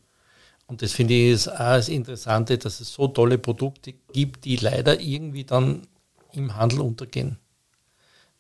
[0.67, 4.57] und das finde ich ist auch das Interessante, dass es so tolle Produkte gibt, die
[4.57, 5.87] leider irgendwie dann
[6.33, 7.39] im Handel untergehen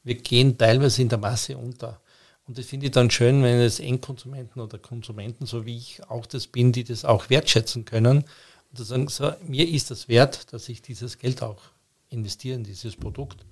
[0.09, 2.00] wir gehen teilweise in der Masse unter.
[2.46, 6.24] Und das finde ich dann schön, wenn es Endkonsumenten oder Konsumenten, so wie ich auch
[6.24, 8.24] das bin, die das auch wertschätzen können
[8.70, 11.61] Und sagen, so, mir ist das wert, dass ich dieses Geld auch
[12.09, 13.44] investiere in dieses Produkt.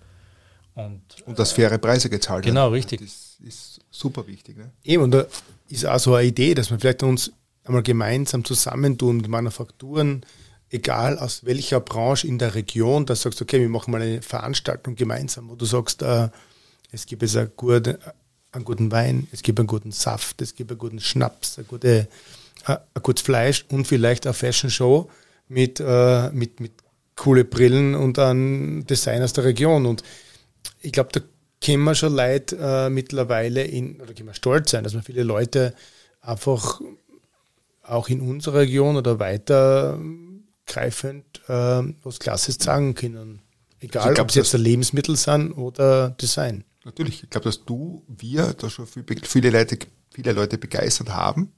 [0.77, 2.55] Und, und dass faire Preise gezahlt werden.
[2.55, 3.01] Genau, richtig.
[3.01, 4.59] Das ist super wichtig.
[4.59, 4.71] Ne?
[4.85, 5.25] Eben, und da
[5.71, 7.33] ist auch so eine Idee, dass wir vielleicht uns
[7.65, 10.25] einmal gemeinsam zusammentun mit Manufakturen,
[10.69, 14.21] egal aus welcher Branche in der Region, dass du sagst, okay, wir machen mal eine
[14.21, 16.29] Veranstaltung gemeinsam, wo du sagst, äh,
[16.93, 17.99] es gibt jetzt eine gute,
[18.53, 22.09] einen guten Wein, es gibt einen guten Saft, es gibt einen guten Schnaps, eine gute,
[22.67, 25.11] äh, ein gutes Fleisch und vielleicht eine Fashion Show
[25.49, 26.73] mit, äh, mit, mit
[27.17, 29.87] coole Brillen und ein Design aus der Region.
[29.87, 30.03] Und
[30.87, 31.21] ich glaube, da
[31.61, 35.25] können wir schon Leute äh, mittlerweile in, oder können wir stolz sein, dass wir viele
[35.25, 35.75] Leute
[36.21, 36.81] einfach
[37.83, 39.99] auch in unserer Region oder weiter
[40.67, 43.41] greifend äh, was Klasses sagen können.
[43.81, 46.65] Egal, glaub, ob es jetzt Lebensmittel sind oder Design.
[46.85, 49.79] Natürlich, ich glaube, dass du, wir da schon viel, viele, Leute,
[50.13, 51.53] viele Leute begeistert haben,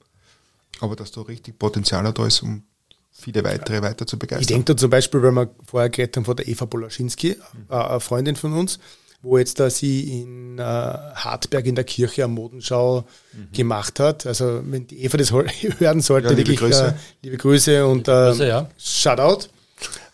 [0.79, 2.63] aber dass da richtig Potenzial da ist, um
[3.11, 3.81] viele weitere ja.
[3.83, 4.41] weiter zu begeistern.
[4.41, 7.71] Ich denke da zum Beispiel, weil wir vorher geredet haben von der Eva Polaschinski, mhm.
[7.71, 8.79] eine Freundin von uns,
[9.21, 13.51] wo jetzt da sie in äh, Hartberg in der Kirche am Modenschau mhm.
[13.51, 14.25] gemacht hat.
[14.25, 15.31] Also wenn die Eva das
[15.79, 16.87] hören sollte, ja, liebe, Grüße.
[16.87, 16.93] Äh,
[17.23, 18.69] liebe Grüße und liebe Grüße, äh, ja.
[18.77, 19.47] Shoutout.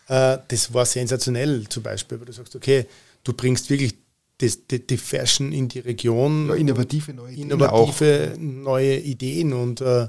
[0.08, 2.86] Äh, das war sensationell zum Beispiel, weil du sagst, okay,
[3.22, 3.94] du bringst wirklich
[4.38, 6.48] das, die, die, Fashion in die Region.
[6.48, 7.50] Ja, innovative neue Ideen.
[7.50, 8.38] Innovative auch.
[8.38, 10.08] neue Ideen und äh,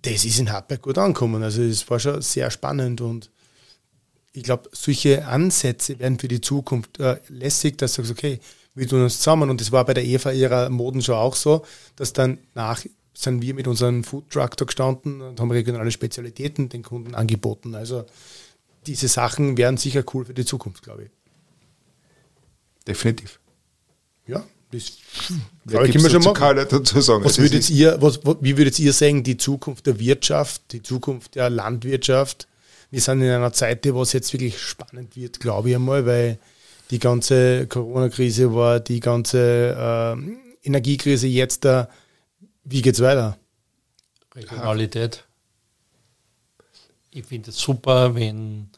[0.00, 1.42] das ist in Hartberg gut angekommen.
[1.42, 3.30] Also es war schon sehr spannend und
[4.32, 8.40] ich glaube, solche Ansätze werden für die Zukunft äh, lässig, dass du sagst, okay,
[8.74, 9.50] wir tun uns zusammen.
[9.50, 11.64] Und das war bei der Eva ihrer Modenschau auch so,
[11.96, 16.70] dass dann nach sind wir mit unserem Food Truck da gestanden und haben regionale Spezialitäten
[16.70, 17.74] den Kunden angeboten.
[17.74, 18.06] Also
[18.86, 21.10] diese Sachen wären sicher cool für die Zukunft, glaube ich.
[22.86, 23.38] Definitiv.
[24.26, 24.92] Ja, das
[25.66, 26.54] glaube ich immer schon mal.
[26.64, 27.24] Dazu sagen.
[27.24, 31.50] Was würdet ihr, was, wie würdet ihr sagen, die Zukunft der Wirtschaft, die Zukunft der
[31.50, 32.48] Landwirtschaft?
[32.92, 36.38] Wir sind in einer Zeit, wo es jetzt wirklich spannend wird, glaube ich einmal, weil
[36.90, 41.88] die ganze Corona-Krise war, die ganze äh, Energiekrise jetzt da.
[42.64, 43.38] Wie geht's weiter?
[44.34, 45.24] Regionalität.
[47.10, 48.68] Ich finde es super, wenn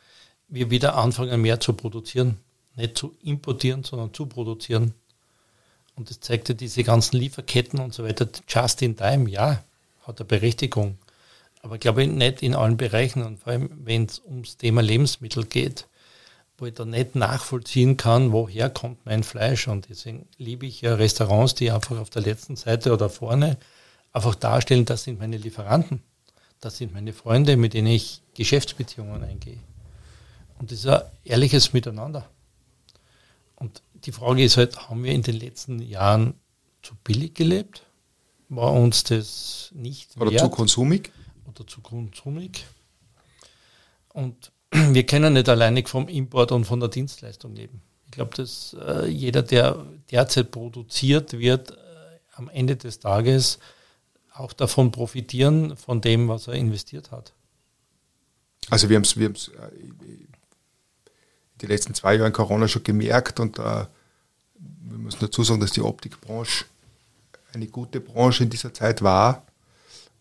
[0.47, 2.39] wir wieder anfangen, mehr zu produzieren.
[2.77, 4.95] Nicht zu importieren, sondern zu produzieren.
[5.97, 8.29] Und das zeigt ja diese ganzen Lieferketten und so weiter.
[8.47, 9.65] Just in time, ja,
[10.03, 10.99] hat eine Berechtigung.
[11.65, 15.47] Aber glaube ich nicht in allen Bereichen und vor allem, wenn es ums Thema Lebensmittel
[15.47, 15.89] geht,
[16.59, 19.67] wo ich da nicht nachvollziehen kann, woher kommt mein Fleisch.
[19.67, 23.57] Und deswegen liebe ich ja Restaurants, die einfach auf der letzten Seite oder vorne
[24.13, 26.03] einfach darstellen, das sind meine Lieferanten.
[26.61, 29.59] Das sind meine Freunde, mit denen ich Geschäftsbeziehungen eingehe.
[30.59, 32.29] Und das ist ein ehrliches Miteinander.
[33.57, 36.35] Und die Frage ist halt, haben wir in den letzten Jahren
[36.83, 37.87] zu billig gelebt?
[38.51, 40.41] War uns das nicht Oder wert?
[40.41, 41.11] zu konsumig?
[41.49, 42.67] Oder zu konsumig.
[44.09, 47.83] Und wir können nicht alleinig vom Import und von der Dienstleistung leben.
[48.07, 51.75] Ich glaube, dass äh, jeder, der derzeit produziert, wird äh,
[52.35, 53.59] am Ende des Tages
[54.33, 57.33] auch davon profitieren, von dem, was er investiert hat.
[58.71, 59.71] Also wir haben es wir haben's, äh,
[61.61, 65.73] die letzten zwei Jahre in Corona schon gemerkt und äh, wir müssen dazu sagen, dass
[65.73, 66.65] die Optikbranche
[67.53, 69.47] eine gute Branche in dieser Zeit war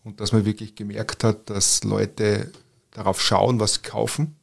[0.03, 2.51] und dass man wirklich gemerkt hat, dass Leute
[2.91, 4.35] darauf schauen, was sie kaufen.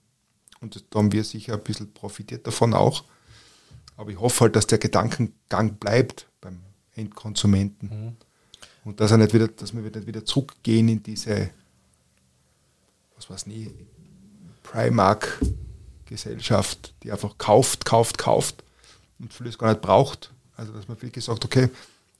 [0.60, 3.04] Und da haben wir sicher ein bisschen profitiert davon auch.
[3.96, 6.58] Aber ich hoffe halt, dass der Gedankengang bleibt beim
[6.94, 7.88] Endkonsumenten.
[7.88, 8.16] Mhm.
[8.84, 11.50] Und dass, er nicht wieder, dass wir nicht wieder zurückgehen in diese,
[13.16, 13.74] was weiß nie,
[14.62, 18.64] Primark-Gesellschaft, die einfach kauft, kauft, kauft
[19.18, 20.32] und vieles gar nicht braucht.
[20.56, 21.68] Also dass man wirklich sagt, okay,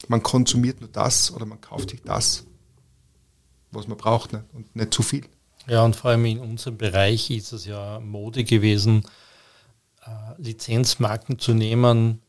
[0.08, 2.44] man konsumiert nur das oder man kauft sich das
[3.70, 4.44] was man braucht ne?
[4.52, 5.26] und nicht zu viel.
[5.66, 9.04] Ja, und vor allem in unserem Bereich ist es ja Mode gewesen,
[10.04, 12.22] äh, Lizenzmarken zu nehmen,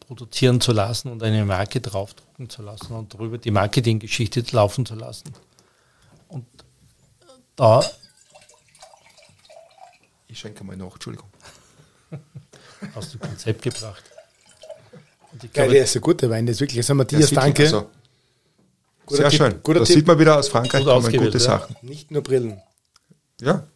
[0.00, 4.94] produzieren zu lassen und eine Marke draufdrucken zu lassen und darüber die Marketinggeschichte laufen zu
[4.94, 5.32] lassen.
[6.28, 6.46] Und
[7.56, 7.84] da.
[10.26, 11.28] Ich schenke mal nach, Entschuldigung.
[12.94, 14.02] Hast du Konzept gebracht.
[15.52, 16.78] Geil, der ist ein guter Wein, das ist wirklich.
[16.78, 17.62] Also Matthias, danke.
[17.64, 17.90] Also,
[19.08, 19.62] Guter Sehr Tipp, schön.
[19.62, 19.96] Guter das Tipp.
[19.96, 21.74] sieht man wieder aus Frankreich Gut kommen gute Sachen.
[21.80, 22.60] Nicht nur Brillen.
[23.40, 23.66] Ja.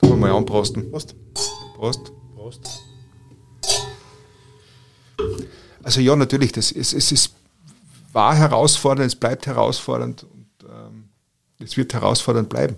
[0.00, 0.88] Wollen wir mal anprosten.
[0.88, 1.16] Prost.
[1.74, 2.12] Prost.
[2.36, 2.80] Prost.
[5.82, 7.34] Also ja, natürlich, das, es, es ist,
[8.12, 11.08] war herausfordernd, es bleibt herausfordernd und ähm,
[11.58, 12.76] es wird herausfordernd bleiben.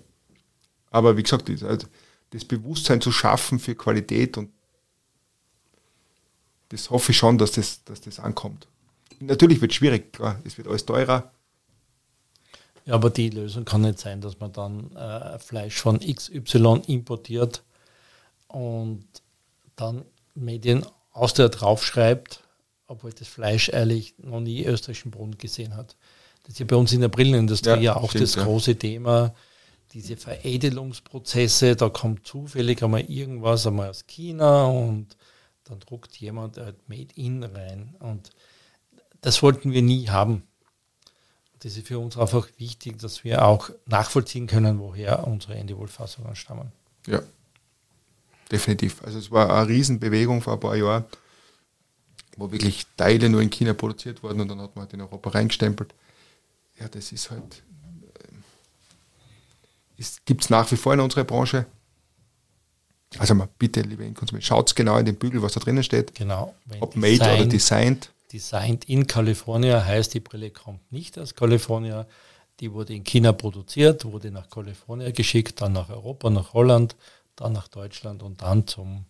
[0.91, 1.87] Aber wie gesagt, das, also
[2.31, 4.51] das Bewusstsein zu schaffen für Qualität und
[6.71, 8.70] das hoffe ich schon, dass das, dass das ankommt
[9.21, 11.31] natürlich wird es schwierig, klar, es wird alles teurer.
[12.87, 17.63] Ja, aber die Lösung kann nicht sein, dass man dann äh, Fleisch von XY importiert
[18.49, 19.05] und
[19.77, 20.05] dann
[20.35, 22.43] Medien aus der draufschreibt,
[22.87, 25.97] obwohl das Fleisch ehrlich noch nie österreichischen Boden gesehen hat.
[26.43, 28.45] Das ist ja bei uns in der Brillenindustrie ja, ja auch stimmt, das ja.
[28.45, 29.35] große Thema,
[29.93, 35.17] diese Veredelungsprozesse, da kommt zufällig einmal irgendwas einmal aus China und
[35.65, 37.95] dann druckt jemand halt Made in rein.
[38.01, 38.31] Und
[39.21, 40.43] das wollten wir nie haben.
[41.61, 46.35] Das ist für uns einfach wichtig, dass wir auch nachvollziehen können, woher unsere Andy Wolf-Fassungen
[46.35, 46.73] stammen.
[47.07, 47.21] Ja,
[48.51, 49.03] definitiv.
[49.05, 51.05] Also es war eine Riesenbewegung vor ein paar Jahren,
[52.37, 55.31] wo wirklich Teile nur in China produziert wurden und dann hat man halt in Europa
[55.31, 55.95] reingestempelt.
[56.79, 57.63] Ja, das ist halt,
[59.99, 61.67] äh, gibt es nach wie vor in unserer Branche.
[63.19, 66.15] Also mal bitte, liebe Endkonsumenten, schaut genau in den Bügel, was da drinnen steht.
[66.15, 66.55] Genau.
[66.79, 68.11] Ob made oder designed.
[68.33, 72.05] Designed in California heißt, die Brille kommt nicht aus Kalifornien.
[72.61, 76.95] Die wurde in China produziert, wurde nach Kalifornien geschickt, dann nach Europa, nach Holland,
[77.37, 79.07] dann nach Deutschland und dann zum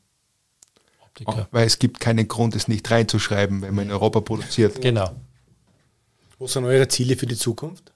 [1.01, 1.49] Optiker.
[1.51, 4.81] weil es gibt keinen Grund, es nicht reinzuschreiben, wenn man in Europa produziert.
[4.81, 5.11] Genau.
[6.39, 7.93] Was sind eure Ziele für die Zukunft?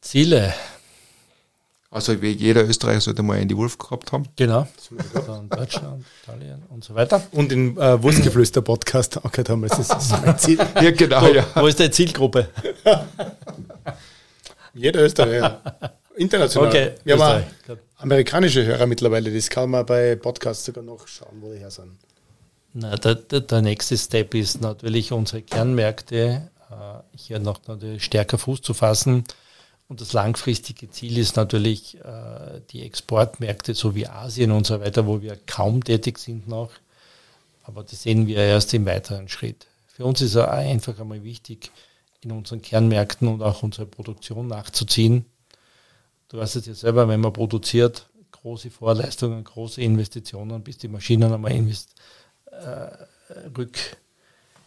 [0.00, 0.54] Ziele.
[1.90, 4.24] Also wie jeder Österreicher sollte mal Andy Wolf gehabt haben.
[4.36, 4.68] Genau.
[5.26, 7.22] Dann Deutschland, Italien und so weiter.
[7.32, 9.62] Und den äh, Wurstgeflüster-Podcast haben.
[9.62, 10.58] Das ist, das ist mein Ziel.
[10.58, 11.22] ja, genau.
[11.22, 11.46] Wo, ja.
[11.54, 12.48] wo ist deine Zielgruppe?
[14.74, 15.62] jeder Österreicher.
[16.16, 16.68] International.
[16.68, 17.44] Okay, wir haben
[17.96, 19.32] amerikanische Hörer mittlerweile.
[19.32, 21.96] Das kann man bei Podcasts sogar noch schauen, wo die her sind.
[22.74, 28.36] Na, der, der, der nächste Step ist natürlich unsere Kernmärkte äh, hier noch natürlich stärker
[28.36, 29.24] Fuß zu fassen
[29.88, 35.06] und das langfristige Ziel ist natürlich äh, die Exportmärkte, so wie Asien und so weiter,
[35.06, 36.70] wo wir kaum tätig sind noch.
[37.62, 39.66] Aber das sehen wir erst im weiteren Schritt.
[39.86, 41.70] Für uns ist es einfach einmal wichtig,
[42.20, 45.24] in unseren Kernmärkten und auch unsere Produktion nachzuziehen.
[46.28, 51.32] Du weißt es ja selber, wenn man produziert, große Vorleistungen, große Investitionen, bis die Maschinen
[51.32, 51.94] einmal invest,
[52.50, 52.90] äh,
[53.56, 53.78] rück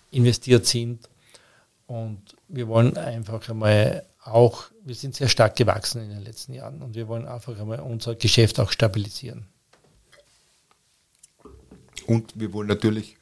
[0.10, 1.08] investiert sind.
[1.86, 6.82] Und wir wollen einfach einmal auch, wir sind sehr stark gewachsen in den letzten Jahren
[6.82, 9.46] und wir wollen einfach einmal unser Geschäft auch stabilisieren.
[12.08, 13.18] Und wir wollen natürlich,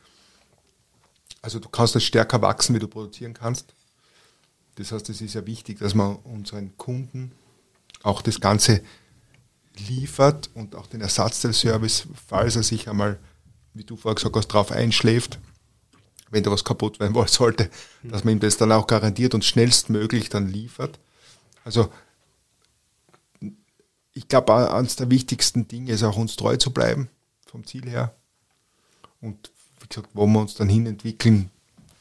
[1.42, 3.74] also du kannst das stärker wachsen, wie du produzieren kannst.
[4.76, 7.34] Das heißt, es ist ja wichtig, dass man unseren Kunden
[8.02, 8.82] auch das Ganze
[9.88, 13.20] liefert und auch den Ersatzteilservice, falls er sich einmal,
[13.74, 15.40] wie du vorher gesagt hast, darauf einschläft,
[16.32, 17.70] wenn da was kaputt werden sollte,
[18.04, 21.00] dass man ihm das dann auch garantiert und schnellstmöglich dann liefert.
[21.70, 21.92] Also
[24.14, 27.10] ich glaube, eines der wichtigsten Dinge ist auch uns treu zu bleiben,
[27.46, 28.16] vom Ziel her.
[29.22, 31.52] Und wie gesagt, wo wir uns dann hin entwickeln,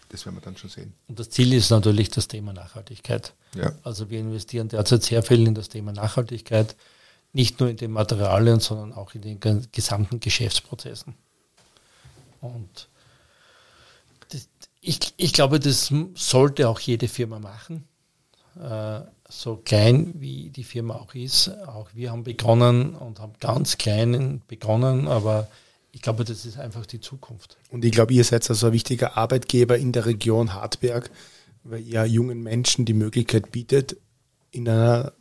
[0.08, 0.94] das werden wir dann schon sehen.
[1.06, 3.34] Und das Ziel ist natürlich das Thema Nachhaltigkeit.
[3.54, 3.74] Ja.
[3.82, 6.74] Also wir investieren derzeit sehr viel in das Thema Nachhaltigkeit,
[7.34, 9.38] nicht nur in den Materialien, sondern auch in den
[9.70, 11.14] gesamten Geschäftsprozessen.
[12.40, 12.88] Und
[14.80, 17.86] ich, ich glaube, das sollte auch jede Firma machen.
[18.56, 21.48] Äh, so klein wie die Firma auch ist.
[21.66, 25.48] Auch wir haben begonnen und haben ganz klein begonnen, aber
[25.92, 27.56] ich glaube, das ist einfach die Zukunft.
[27.70, 31.10] Und ich glaube, ihr seid also ein wichtiger Arbeitgeber in der Region Hartberg,
[31.64, 33.96] weil ihr jungen Menschen die Möglichkeit bietet,
[34.50, 35.12] in einer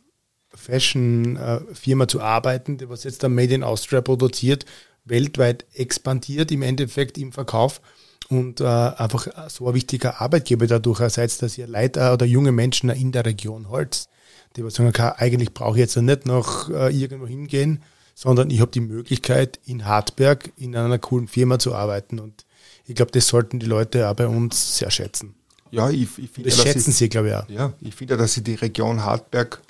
[0.54, 4.64] Fashion-Firma zu arbeiten, die was jetzt der Made in Austria produziert,
[5.04, 7.80] weltweit expandiert im Endeffekt im Verkauf
[8.28, 12.90] und äh, einfach so ein wichtiger Arbeitgeber dadurch seid, dass ihr Leute oder junge Menschen
[12.90, 14.10] in der Region holzt,
[14.56, 17.82] die sagen, okay, eigentlich brauche ich jetzt nicht noch äh, irgendwo hingehen,
[18.14, 22.44] sondern ich habe die Möglichkeit, in Hartberg in einer coolen Firma zu arbeiten und
[22.86, 25.34] ich glaube, das sollten die Leute auch bei uns sehr schätzen.
[25.70, 27.48] Ja, ich, ich finde, das schätzen ich, sie, glaube ich, auch.
[27.48, 29.60] Ja, ich finde, dass sie die Region Hartberg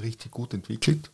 [0.00, 1.10] richtig gut entwickelt.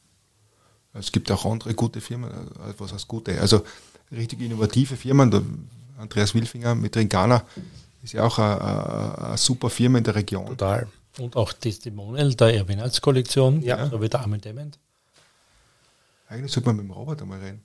[0.93, 3.41] Es gibt auch andere gute Firmen, äh, was heißt gute?
[3.41, 3.65] Also
[4.11, 5.31] richtig innovative Firmen.
[5.31, 5.43] Der
[5.99, 7.45] Andreas Wilfinger mit Rincana
[8.03, 10.47] ist ja auch eine, super Firma in der Region.
[10.47, 10.87] Total.
[11.19, 13.89] Und auch Testimonial der Erwinals-Kollektion, ja.
[13.89, 14.79] so wie Damen Dement.
[16.29, 17.65] Eigentlich sollte man mit dem Robert einmal reden.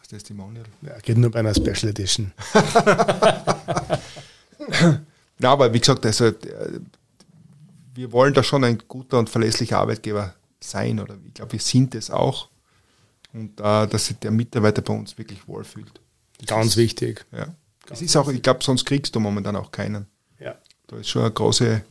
[0.00, 0.64] Das Testimonial.
[0.82, 2.32] Ja, geht nur bei einer Special Edition.
[5.38, 6.34] Na, aber wie gesagt, also, äh,
[7.94, 11.94] wir wollen da schon ein guter und verlässlicher Arbeitgeber sein, oder ich glaube, wir sind
[11.94, 12.48] es auch
[13.32, 16.00] und äh, dass sich der Mitarbeiter bei uns wirklich wohlfühlt.
[16.38, 17.24] Das Ganz ist, wichtig.
[17.32, 17.54] Ja.
[17.90, 20.06] es ist auch, ich glaube, sonst kriegst du momentan auch keinen.
[20.38, 20.56] Ja.
[20.86, 21.82] Da ist schon eine große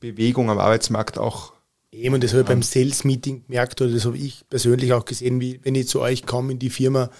[0.00, 1.52] Bewegung am Arbeitsmarkt auch.
[1.90, 5.40] Eben, und das habe ich beim Sales-Meeting gemerkt, oder das habe ich persönlich auch gesehen,
[5.40, 7.10] wie wenn ich zu euch komme in die Firma,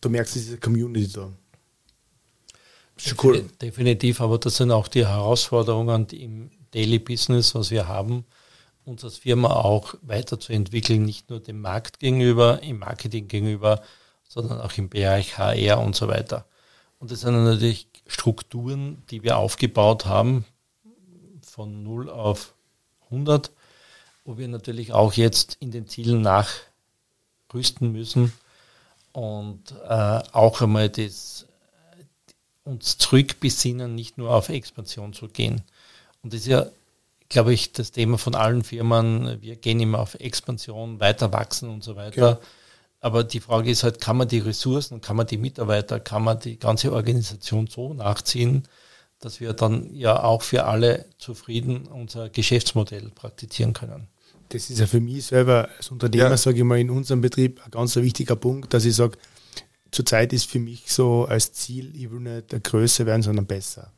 [0.00, 1.32] du merkst, es ist eine Community da.
[2.98, 3.44] Schon cool.
[3.60, 8.24] Definitiv, aber das sind auch die Herausforderungen im Daily Business, was wir haben,
[8.84, 13.82] uns als Firma auch weiterzuentwickeln, nicht nur dem Markt gegenüber, im Marketing gegenüber,
[14.28, 16.46] sondern auch im Bereich HR und so weiter.
[16.98, 20.44] Und das sind natürlich Strukturen, die wir aufgebaut haben,
[21.42, 22.54] von 0 auf
[23.06, 23.50] 100,
[24.24, 28.32] wo wir natürlich auch jetzt in den Zielen nachrüsten müssen
[29.12, 31.46] und äh, auch einmal das,
[32.64, 35.62] uns zurückbesinnen, nicht nur auf Expansion zu gehen.
[36.22, 36.66] Und das ist ja,
[37.32, 39.40] glaube ich, das Thema von allen Firmen.
[39.40, 42.20] Wir gehen immer auf Expansion, weiter wachsen und so weiter.
[42.20, 42.40] Ja.
[43.00, 46.38] Aber die Frage ist halt, kann man die Ressourcen, kann man die Mitarbeiter, kann man
[46.38, 48.68] die ganze Organisation so nachziehen,
[49.18, 54.08] dass wir dann ja auch für alle zufrieden unser Geschäftsmodell praktizieren können.
[54.50, 56.36] Das ist ja für mich selber als Unternehmer, ja.
[56.36, 59.16] sage ich mal, in unserem Betrieb ein ganz wichtiger Punkt, dass ich sage,
[59.90, 63.90] zurzeit ist für mich so als Ziel, ich will nicht der Größe werden, sondern besser.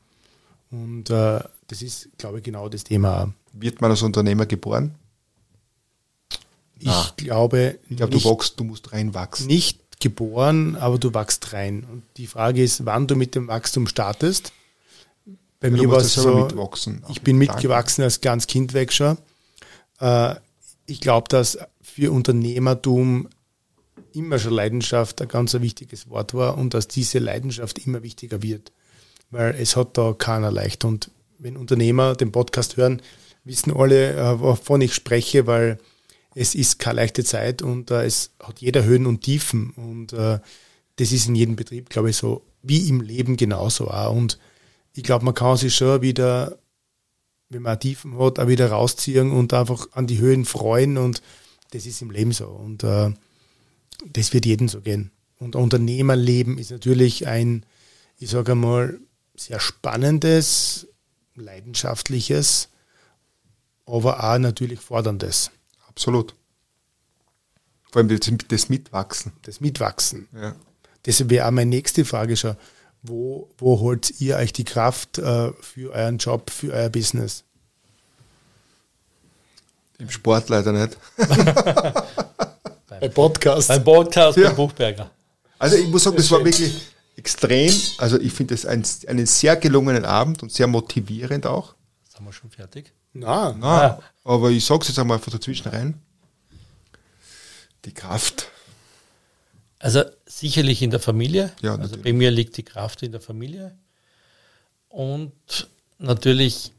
[0.70, 3.32] Und äh, das ist, glaube ich, genau das Thema.
[3.52, 4.94] Wird man als Unternehmer geboren?
[6.78, 7.12] Ich ah.
[7.16, 7.78] glaube.
[7.88, 9.46] Ich glaube, du wachst, du musst reinwachsen.
[9.46, 11.84] Nicht geboren, aber du wachst rein.
[11.90, 14.52] Und die Frage ist, wann du mit dem Wachstum startest.
[15.60, 17.02] Bei ja, mir war es so, mitwachsen.
[17.08, 19.16] ich bin mitgewachsen als ganz Kind weg schon.
[19.98, 20.34] Äh,
[20.84, 23.28] ich glaube, dass für Unternehmertum
[24.12, 28.72] immer schon Leidenschaft ein ganz wichtiges Wort war und dass diese Leidenschaft immer wichtiger wird.
[29.30, 30.84] Weil es hat da keiner leicht.
[30.84, 31.10] Und
[31.44, 33.02] wenn Unternehmer den Podcast hören,
[33.44, 35.78] wissen alle, äh, wovon ich spreche, weil
[36.34, 40.40] es ist keine leichte Zeit und äh, es hat jeder Höhen und Tiefen und äh,
[40.96, 44.14] das ist in jedem Betrieb, glaube ich, so wie im Leben genauso auch.
[44.14, 44.38] Und
[44.94, 46.56] ich glaube, man kann sich schon wieder,
[47.50, 51.20] wenn man Tiefen hat, auch wieder rausziehen und einfach an die Höhen freuen und
[51.72, 55.10] das ist im Leben so und das wird jedem so gehen.
[55.38, 57.66] Und Unternehmerleben ist natürlich ein,
[58.18, 58.98] ich sage einmal,
[59.36, 60.86] sehr spannendes,
[61.36, 62.68] leidenschaftliches,
[63.86, 65.50] aber auch natürlich forderndes.
[65.88, 66.34] Absolut.
[67.90, 69.32] Vor allem das, Mitwachsen.
[69.42, 70.28] Das Mitwachsen.
[70.34, 70.54] Ja.
[71.04, 72.56] Das wäre auch meine nächste Frage schon.
[73.02, 77.44] Wo, wo holt ihr euch die Kraft äh, für euren Job, für euer Business?
[79.98, 80.96] Im Sport leider nicht.
[83.00, 83.68] Bei Podcast.
[83.68, 84.48] Beim Podcast ja.
[84.48, 85.10] bei Buchberger.
[85.58, 87.72] Also ich muss sagen, das war wirklich extrem.
[87.98, 91.74] Also ich finde es ein, einen sehr gelungenen Abend und sehr motivierend auch.
[92.08, 92.92] Sind wir schon fertig?
[93.12, 93.86] Na, na.
[93.86, 94.02] Ah.
[94.24, 96.00] Aber ich sage es jetzt einmal einfach dazwischen rein.
[97.84, 98.50] Die Kraft.
[99.78, 101.52] Also sicherlich in der Familie.
[101.60, 103.76] Ja, also bei mir liegt die Kraft in der Familie.
[104.88, 105.68] Und
[105.98, 106.72] natürlich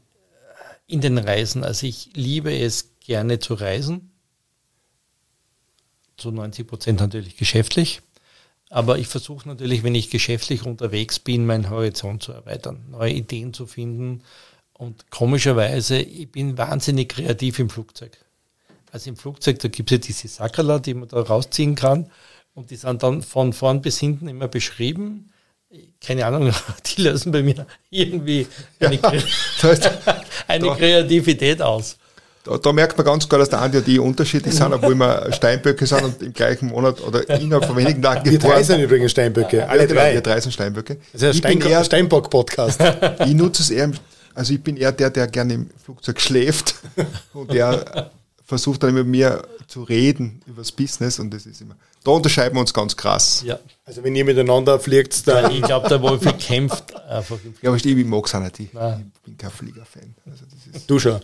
[0.86, 1.64] in den Reisen.
[1.64, 4.10] Also ich liebe es gerne zu reisen.
[6.16, 8.02] Zu 90 Prozent natürlich geschäftlich.
[8.68, 13.54] Aber ich versuche natürlich, wenn ich geschäftlich unterwegs bin, meinen Horizont zu erweitern, neue Ideen
[13.54, 14.22] zu finden,
[14.78, 18.12] und komischerweise, ich bin wahnsinnig kreativ im Flugzeug.
[18.92, 22.10] Also im Flugzeug, da gibt es ja diese Sackerler, die man da rausziehen kann.
[22.54, 25.32] Und die sind dann von vorn bis hinten immer beschrieben.
[26.00, 26.52] Keine Ahnung,
[26.86, 28.46] die lösen bei mir irgendwie
[28.80, 29.12] eine, ja,
[30.46, 31.98] eine Kreativität aus.
[32.46, 35.32] Da, da, merkt man ganz klar, dass der Andi und die unterschiedlich sind, obwohl wir
[35.32, 39.10] Steinböcke sind und im gleichen Monat oder innerhalb von wenigen Tagen Wir drei sind übrigens
[39.10, 40.14] Steinböcke, alle drei.
[40.14, 40.98] Wir drei sind Steinböcke.
[41.12, 42.80] Das ist ein Stein Steinbock-Podcast.
[43.26, 43.90] ich nutze es eher
[44.36, 46.74] also ich bin eher der, der gerne im Flugzeug schläft
[47.32, 48.10] und der
[48.44, 51.74] versucht dann mit mir zu reden über das Business und das ist immer.
[52.04, 53.42] Da unterscheiden wir uns ganz krass.
[53.44, 53.58] Ja.
[53.86, 55.44] Also wenn ihr miteinander fliegt, dann.
[55.44, 57.38] Ja, ich glaube, der Wolfi kämpft einfach.
[57.62, 58.60] Ja, aber ich mag es auch nicht.
[58.60, 60.14] Ich, ich bin kein Fliegerfan.
[60.30, 60.44] Also
[60.86, 61.20] du schon.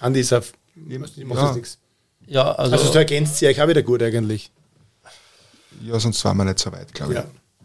[0.00, 0.52] Andi ist auf.
[0.86, 1.52] Ich mache ja.
[1.52, 1.78] nichts.
[2.26, 4.50] Ja, also, also du ergänzt sie euch auch wieder gut eigentlich.
[5.82, 7.14] Ja, sonst waren wir nicht so weit, glaube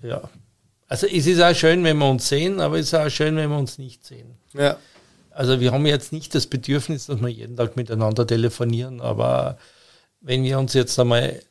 [0.01, 0.09] ich.
[0.09, 0.21] Ja.
[0.87, 3.49] Also es ist auch schön, wenn wir uns sehen, aber es ist auch schön, wenn
[3.49, 4.35] wir uns nicht sehen.
[4.53, 4.77] Ja.
[5.31, 9.57] Also wir haben jetzt nicht das Bedürfnis, dass wir jeden Tag miteinander telefonieren, aber
[10.21, 11.41] wenn wir uns jetzt einmal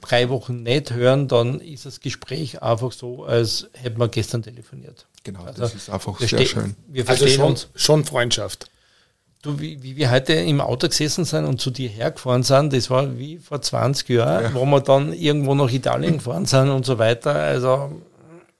[0.00, 5.06] drei Wochen nicht hören, dann ist das Gespräch einfach so, als hätten wir gestern telefoniert.
[5.24, 6.76] Genau, also das ist einfach sehr schön.
[6.88, 7.68] Wir also verstehen also schon, uns.
[7.74, 8.70] Schon Freundschaft.
[9.42, 12.90] Du, wie, wie, wir heute im Auto gesessen sind und zu dir hergefahren sind, das
[12.90, 14.54] war wie vor 20 Jahren, ja.
[14.54, 17.34] wo wir dann irgendwo nach Italien gefahren sind und so weiter.
[17.34, 18.02] Also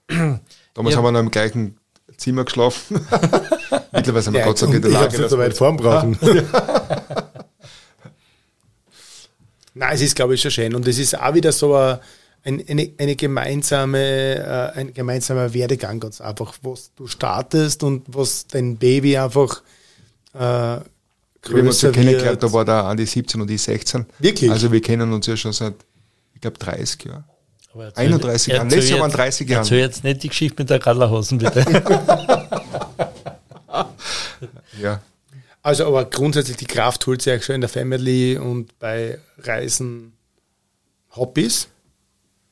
[0.08, 0.96] Damals ja.
[0.96, 1.76] haben wir noch im gleichen
[2.16, 3.00] Zimmer geschlafen.
[3.92, 5.28] Mittlerweile sind wir ja, Gott sei Dank in der Lage.
[5.28, 6.18] so weit Form brauchen.
[9.74, 10.74] Nein, es ist, glaube ich, schon schön.
[10.74, 12.00] Und es ist auch wieder so ein,
[12.44, 18.76] eine, eine gemeinsame, äh, ein gemeinsamer Werdegang, ganz einfach, was du startest und was dein
[18.76, 19.62] Baby einfach
[20.34, 20.80] äh,
[21.42, 24.06] größer wir kennengelernt, da war der Andi 17 und ich 16.
[24.18, 24.50] Wirklich?
[24.50, 25.74] Also wir kennen uns ja schon seit,
[26.34, 27.24] ich glaube, 30 Jahren.
[27.94, 28.68] 31 Jahren.
[28.68, 29.62] Letztes Jahr waren 30 Jahre.
[29.62, 31.60] Erzähl jetzt nicht die Geschichte mit der Radlerhosen, bitte.
[34.82, 35.00] ja.
[35.62, 40.14] Also, aber grundsätzlich die Kraft holt sich schon in der Family und bei Reisen
[41.14, 41.68] Hobbys.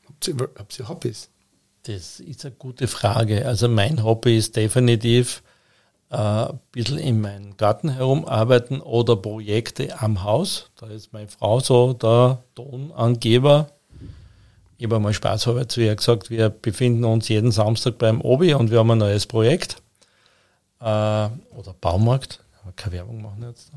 [0.07, 1.31] Habt ihr, habt ihr Hobbys?
[1.85, 3.47] Das ist eine gute Frage.
[3.47, 5.43] Also, mein Hobby ist definitiv
[6.11, 10.71] äh, ein bisschen in meinem Garten herumarbeiten oder Projekte am Haus.
[10.77, 13.69] Da ist meine Frau so der Tonangeber.
[14.79, 18.71] Ich habe einmal spaßhalber zu ihr gesagt, wir befinden uns jeden Samstag beim Obi und
[18.71, 19.83] wir haben ein neues Projekt.
[20.81, 22.41] Äh, oder Baumarkt,
[22.77, 23.73] keine Werbung machen jetzt.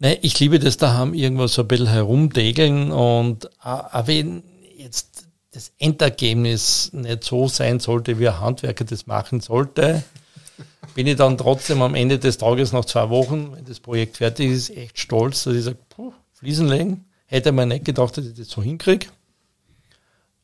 [0.00, 4.42] Nein, ich liebe das da haben irgendwas so ein bisschen herumdegeln und auch wenn
[4.76, 10.02] jetzt das Endergebnis nicht so sein sollte, wie ein Handwerker das machen sollte,
[10.94, 14.50] bin ich dann trotzdem am Ende des Tages nach zwei Wochen, wenn das Projekt fertig
[14.50, 17.04] ist, echt stolz, dass ich sage, puh, Fliesen legen.
[17.26, 19.06] Hätte man nicht gedacht, dass ich das so hinkriege.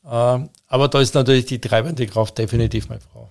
[0.09, 3.29] Ähm, aber da ist natürlich die treibende Kraft definitiv meine Frau.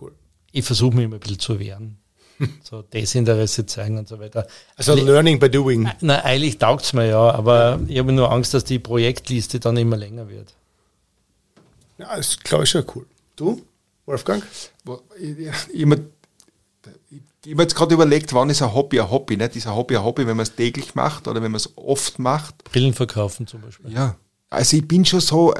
[0.00, 0.12] Cool.
[0.50, 1.98] Ich versuche mich immer ein bisschen zu wehren.
[2.62, 4.46] so Desinteresse zeigen und so weiter.
[4.76, 5.88] Also Learning by Doing.
[6.00, 9.76] Na, eigentlich taugt es mir ja, aber ich habe nur Angst, dass die Projektliste dann
[9.76, 10.54] immer länger wird.
[11.98, 13.06] Ja, das glaube ich schon cool.
[13.36, 13.62] Du,
[14.06, 14.42] Wolfgang?
[15.20, 15.86] Ich, ich, ich,
[17.10, 19.36] ich habe jetzt gerade überlegt, wann ist ein Hobby ein Hobby?
[19.36, 19.56] Nicht?
[19.56, 22.18] Ist ein Hobby ein Hobby, wenn man es täglich macht oder wenn man es oft
[22.18, 22.64] macht?
[22.64, 23.90] Brillen verkaufen zum Beispiel.
[23.92, 24.16] Ja.
[24.50, 25.54] Also ich bin schon so,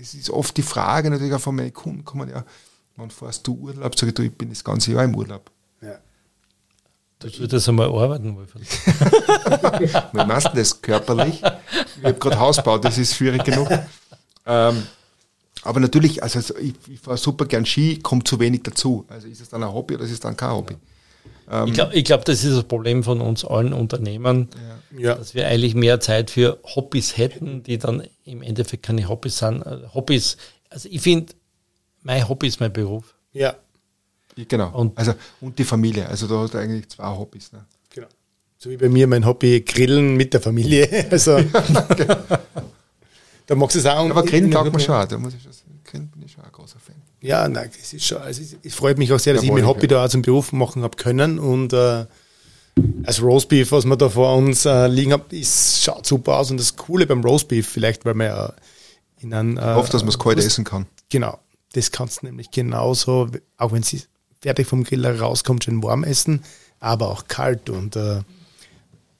[0.00, 2.44] es ist oft die Frage natürlich auch von meinen Kunden, kommen ja,
[2.96, 3.98] wann fährst du Urlaub?
[3.98, 5.50] Sag ich, du, ich bin das ganze Jahr im Urlaub.
[5.80, 5.98] Ja.
[7.18, 8.64] Du würdest einmal arbeiten, Wolfgang.
[10.12, 11.42] Wie machst du das körperlich?
[11.98, 13.68] Ich habe gerade Haus gebaut, das ist schwierig genug.
[14.46, 14.86] Ähm,
[15.62, 19.04] aber natürlich, also ich, ich fahre super gern Ski, kommt zu wenig dazu.
[19.08, 20.76] Also ist es dann ein Hobby oder ist es dann kein Hobby?
[21.50, 24.48] Ähm, ich glaube, glaub, das ist das Problem von uns allen Unternehmern,
[24.96, 25.14] ja.
[25.14, 29.62] dass wir eigentlich mehr Zeit für Hobbys hätten, die dann im Endeffekt keine Hobbys sind.
[29.62, 30.36] Äh, Hobbys,
[30.70, 31.32] also ich finde,
[32.02, 33.14] mein Hobby ist mein Beruf.
[33.32, 33.54] Ja.
[34.36, 34.70] Genau.
[34.78, 36.06] Und, also, und die Familie.
[36.08, 37.52] Also da hast du eigentlich zwei Hobbys.
[37.52, 37.64] Ne?
[37.90, 38.06] Genau.
[38.56, 41.06] So wie bei mir mein Hobby Grillen mit der Familie.
[41.10, 41.38] Also
[43.48, 44.10] da magst du sagen.
[44.10, 45.08] Aber Grillen taugt man schon.
[45.08, 45.80] Da muss ich schon sagen.
[45.84, 46.94] Grillen bin ich schon ein großer Fan.
[47.20, 49.68] Ja, nein, es ist schon, also es freut mich auch sehr, dass Jawohl, ich mein
[49.68, 50.02] Hobby ja.
[50.02, 52.04] da zum Beruf machen habe können und äh,
[53.02, 56.60] als Roastbeef, was wir da vor uns äh, liegen haben, ist, schaut super aus und
[56.60, 58.52] das Coole beim Roastbeef, vielleicht, weil man ja
[59.18, 59.56] in einem...
[59.56, 60.86] Äh, Oft, dass man es kalt essen kann.
[61.08, 61.38] Genau,
[61.72, 64.02] das kannst du nämlich genauso, auch wenn sie
[64.40, 66.44] fertig vom Griller rauskommt, schön warm essen,
[66.78, 68.20] aber auch kalt und äh,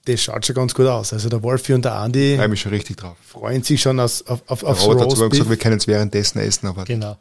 [0.08, 1.12] das schaut schon ganz gut aus.
[1.12, 3.16] Also der Wolfi und der Andi ich mich schon richtig drauf.
[3.26, 6.66] freuen sich schon aus, auf, auf, aufs Robert sogar gesagt, wir können es währenddessen essen.
[6.66, 7.18] Aber genau.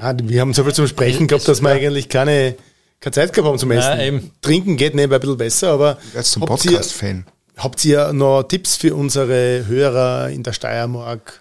[0.00, 2.56] Ja, wir haben so viel zum Sprechen gehabt, dass wir eigentlich keine,
[3.00, 3.96] keine Zeit gehabt haben zum Essen.
[3.96, 7.26] Nein, Trinken geht nebenbei ein bisschen besser, aber Jetzt zum Podcast-Fan.
[7.56, 11.40] Habt ihr noch Tipps für unsere Hörer in der Steiermark?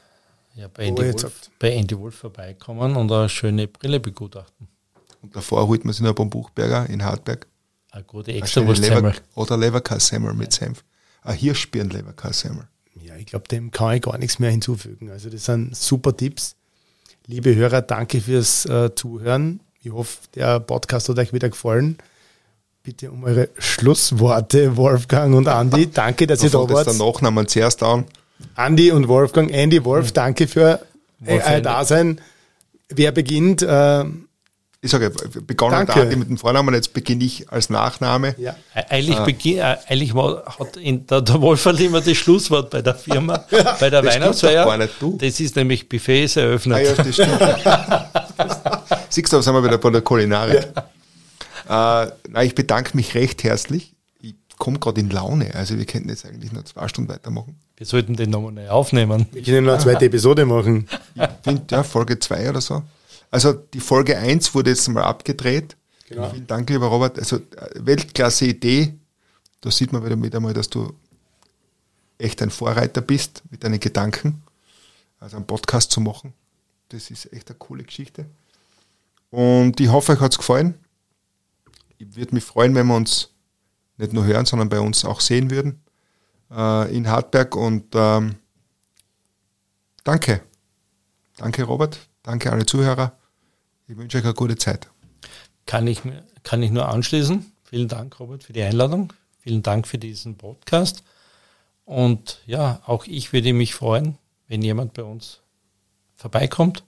[0.56, 4.68] Ja, bei Andy, Wolf, bei Andy Wolf vorbeikommen und eine schöne Brille begutachten.
[5.22, 7.48] Und davor holt man sich noch beim Buchberger in Hartberg
[7.92, 9.14] eine gute Extrawurstsemmel.
[9.36, 10.84] Oder Leberkassemmel mit Senf.
[11.24, 12.68] Ein Hirschbirn-Leberkassemmel.
[12.96, 15.10] Ja, ich glaube, dem kann ich gar nichts mehr hinzufügen.
[15.12, 16.56] Also das sind super Tipps.
[17.28, 19.60] Liebe Hörer, danke fürs äh, Zuhören.
[19.84, 21.98] Ich hoffe, der Podcast hat euch wieder gefallen.
[22.84, 25.92] Bitte um eure Schlussworte, Wolfgang und Andi.
[25.92, 26.88] Danke, dass ihr da wart.
[26.88, 28.06] der Nachnamen zuerst an.
[28.56, 29.52] Andi und Wolfgang.
[29.52, 30.80] Andy Wolf, danke für
[31.26, 32.20] euer Dasein.
[32.90, 33.62] Wer beginnt?
[33.62, 34.06] Äh,
[34.84, 35.12] ich sage,
[35.46, 36.10] begonnen Danke.
[36.10, 38.34] da mit dem Vornamen, jetzt beginne ich als Nachname.
[38.40, 38.56] Ja.
[38.90, 42.96] Eigentlich, äh, beginn, äh, eigentlich hat in, der, der Wolferl immer das Schlusswort bei der
[42.96, 44.90] Firma, ja, bei der Weihnachtsfeier.
[45.20, 46.78] Das ist nämlich Buffets eröffnet.
[46.78, 47.40] Ah, ja, das stimmt.
[49.10, 50.68] Siehst du, da sind wir wieder bei der Kulinarik.
[51.70, 52.04] Ja.
[52.04, 53.94] Äh, na, ich bedanke mich recht herzlich.
[54.20, 55.54] Ich komme gerade in Laune.
[55.54, 57.56] Also wir könnten jetzt eigentlich noch zwei Stunden weitermachen.
[57.78, 59.28] Wir sollten den nochmal aufnehmen.
[59.32, 60.88] Wir können noch eine zweite Episode machen.
[61.14, 62.82] Ich finde, ja, Folge zwei oder so.
[63.32, 65.78] Also die Folge 1 wurde jetzt mal abgedreht.
[66.10, 66.30] Genau.
[66.30, 67.18] Vielen Dank, lieber Robert.
[67.18, 67.42] Also äh,
[67.76, 68.94] Weltklasse Idee.
[69.62, 70.94] Da sieht man wieder einmal, dass du
[72.18, 74.44] echt ein Vorreiter bist mit deinen Gedanken.
[75.20, 76.34] Also einen Podcast zu machen.
[76.90, 78.26] Das ist echt eine coole Geschichte.
[79.30, 80.76] Und ich hoffe, euch hat es gefallen.
[81.98, 83.30] Ich würde mich freuen, wenn wir uns
[83.98, 85.82] nicht nur hören, sondern bei uns auch sehen würden
[86.52, 87.56] äh, in Hartberg.
[87.56, 88.36] Und ähm,
[90.04, 90.42] danke.
[91.38, 91.98] Danke, Robert.
[92.24, 93.18] Danke alle Zuhörer.
[93.92, 94.88] Ich wünsche euch eine gute Zeit.
[95.66, 96.02] Kann ich,
[96.44, 97.52] kann ich nur anschließen.
[97.66, 99.12] Vielen Dank, Robert, für die Einladung.
[99.42, 101.04] Vielen Dank für diesen Podcast.
[101.84, 105.42] Und ja, auch ich würde mich freuen, wenn jemand bei uns
[106.16, 106.86] vorbeikommt.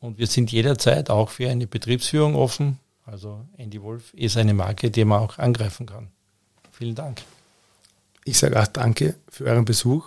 [0.00, 2.78] Und wir sind jederzeit auch für eine Betriebsführung offen.
[3.04, 6.08] Also Andy Wolf ist eine Marke, die man auch angreifen kann.
[6.72, 7.20] Vielen Dank.
[8.24, 10.06] Ich sage auch danke für euren Besuch.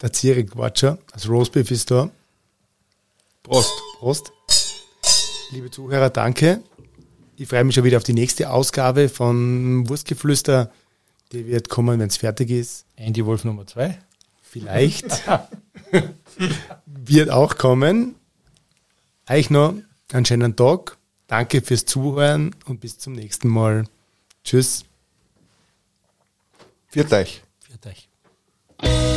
[0.00, 2.08] Der Zierik Watscher als Roastbeef ist da.
[3.42, 3.72] Prost.
[3.98, 4.35] Prost.
[5.50, 6.60] Liebe Zuhörer, danke.
[7.36, 10.72] Ich freue mich schon wieder auf die nächste Ausgabe von Wurstgeflüster.
[11.32, 12.86] Die wird kommen, wenn es fertig ist.
[12.96, 13.98] Andy Wolf Nummer zwei.
[14.42, 15.22] Vielleicht.
[16.86, 18.14] wird auch kommen.
[19.28, 19.74] Euch noch
[20.12, 20.96] einen schönen Tag.
[21.26, 23.84] Danke fürs Zuhören und bis zum nächsten Mal.
[24.44, 24.84] Tschüss.
[26.88, 27.42] Viert euch.
[27.60, 29.15] Viert euch.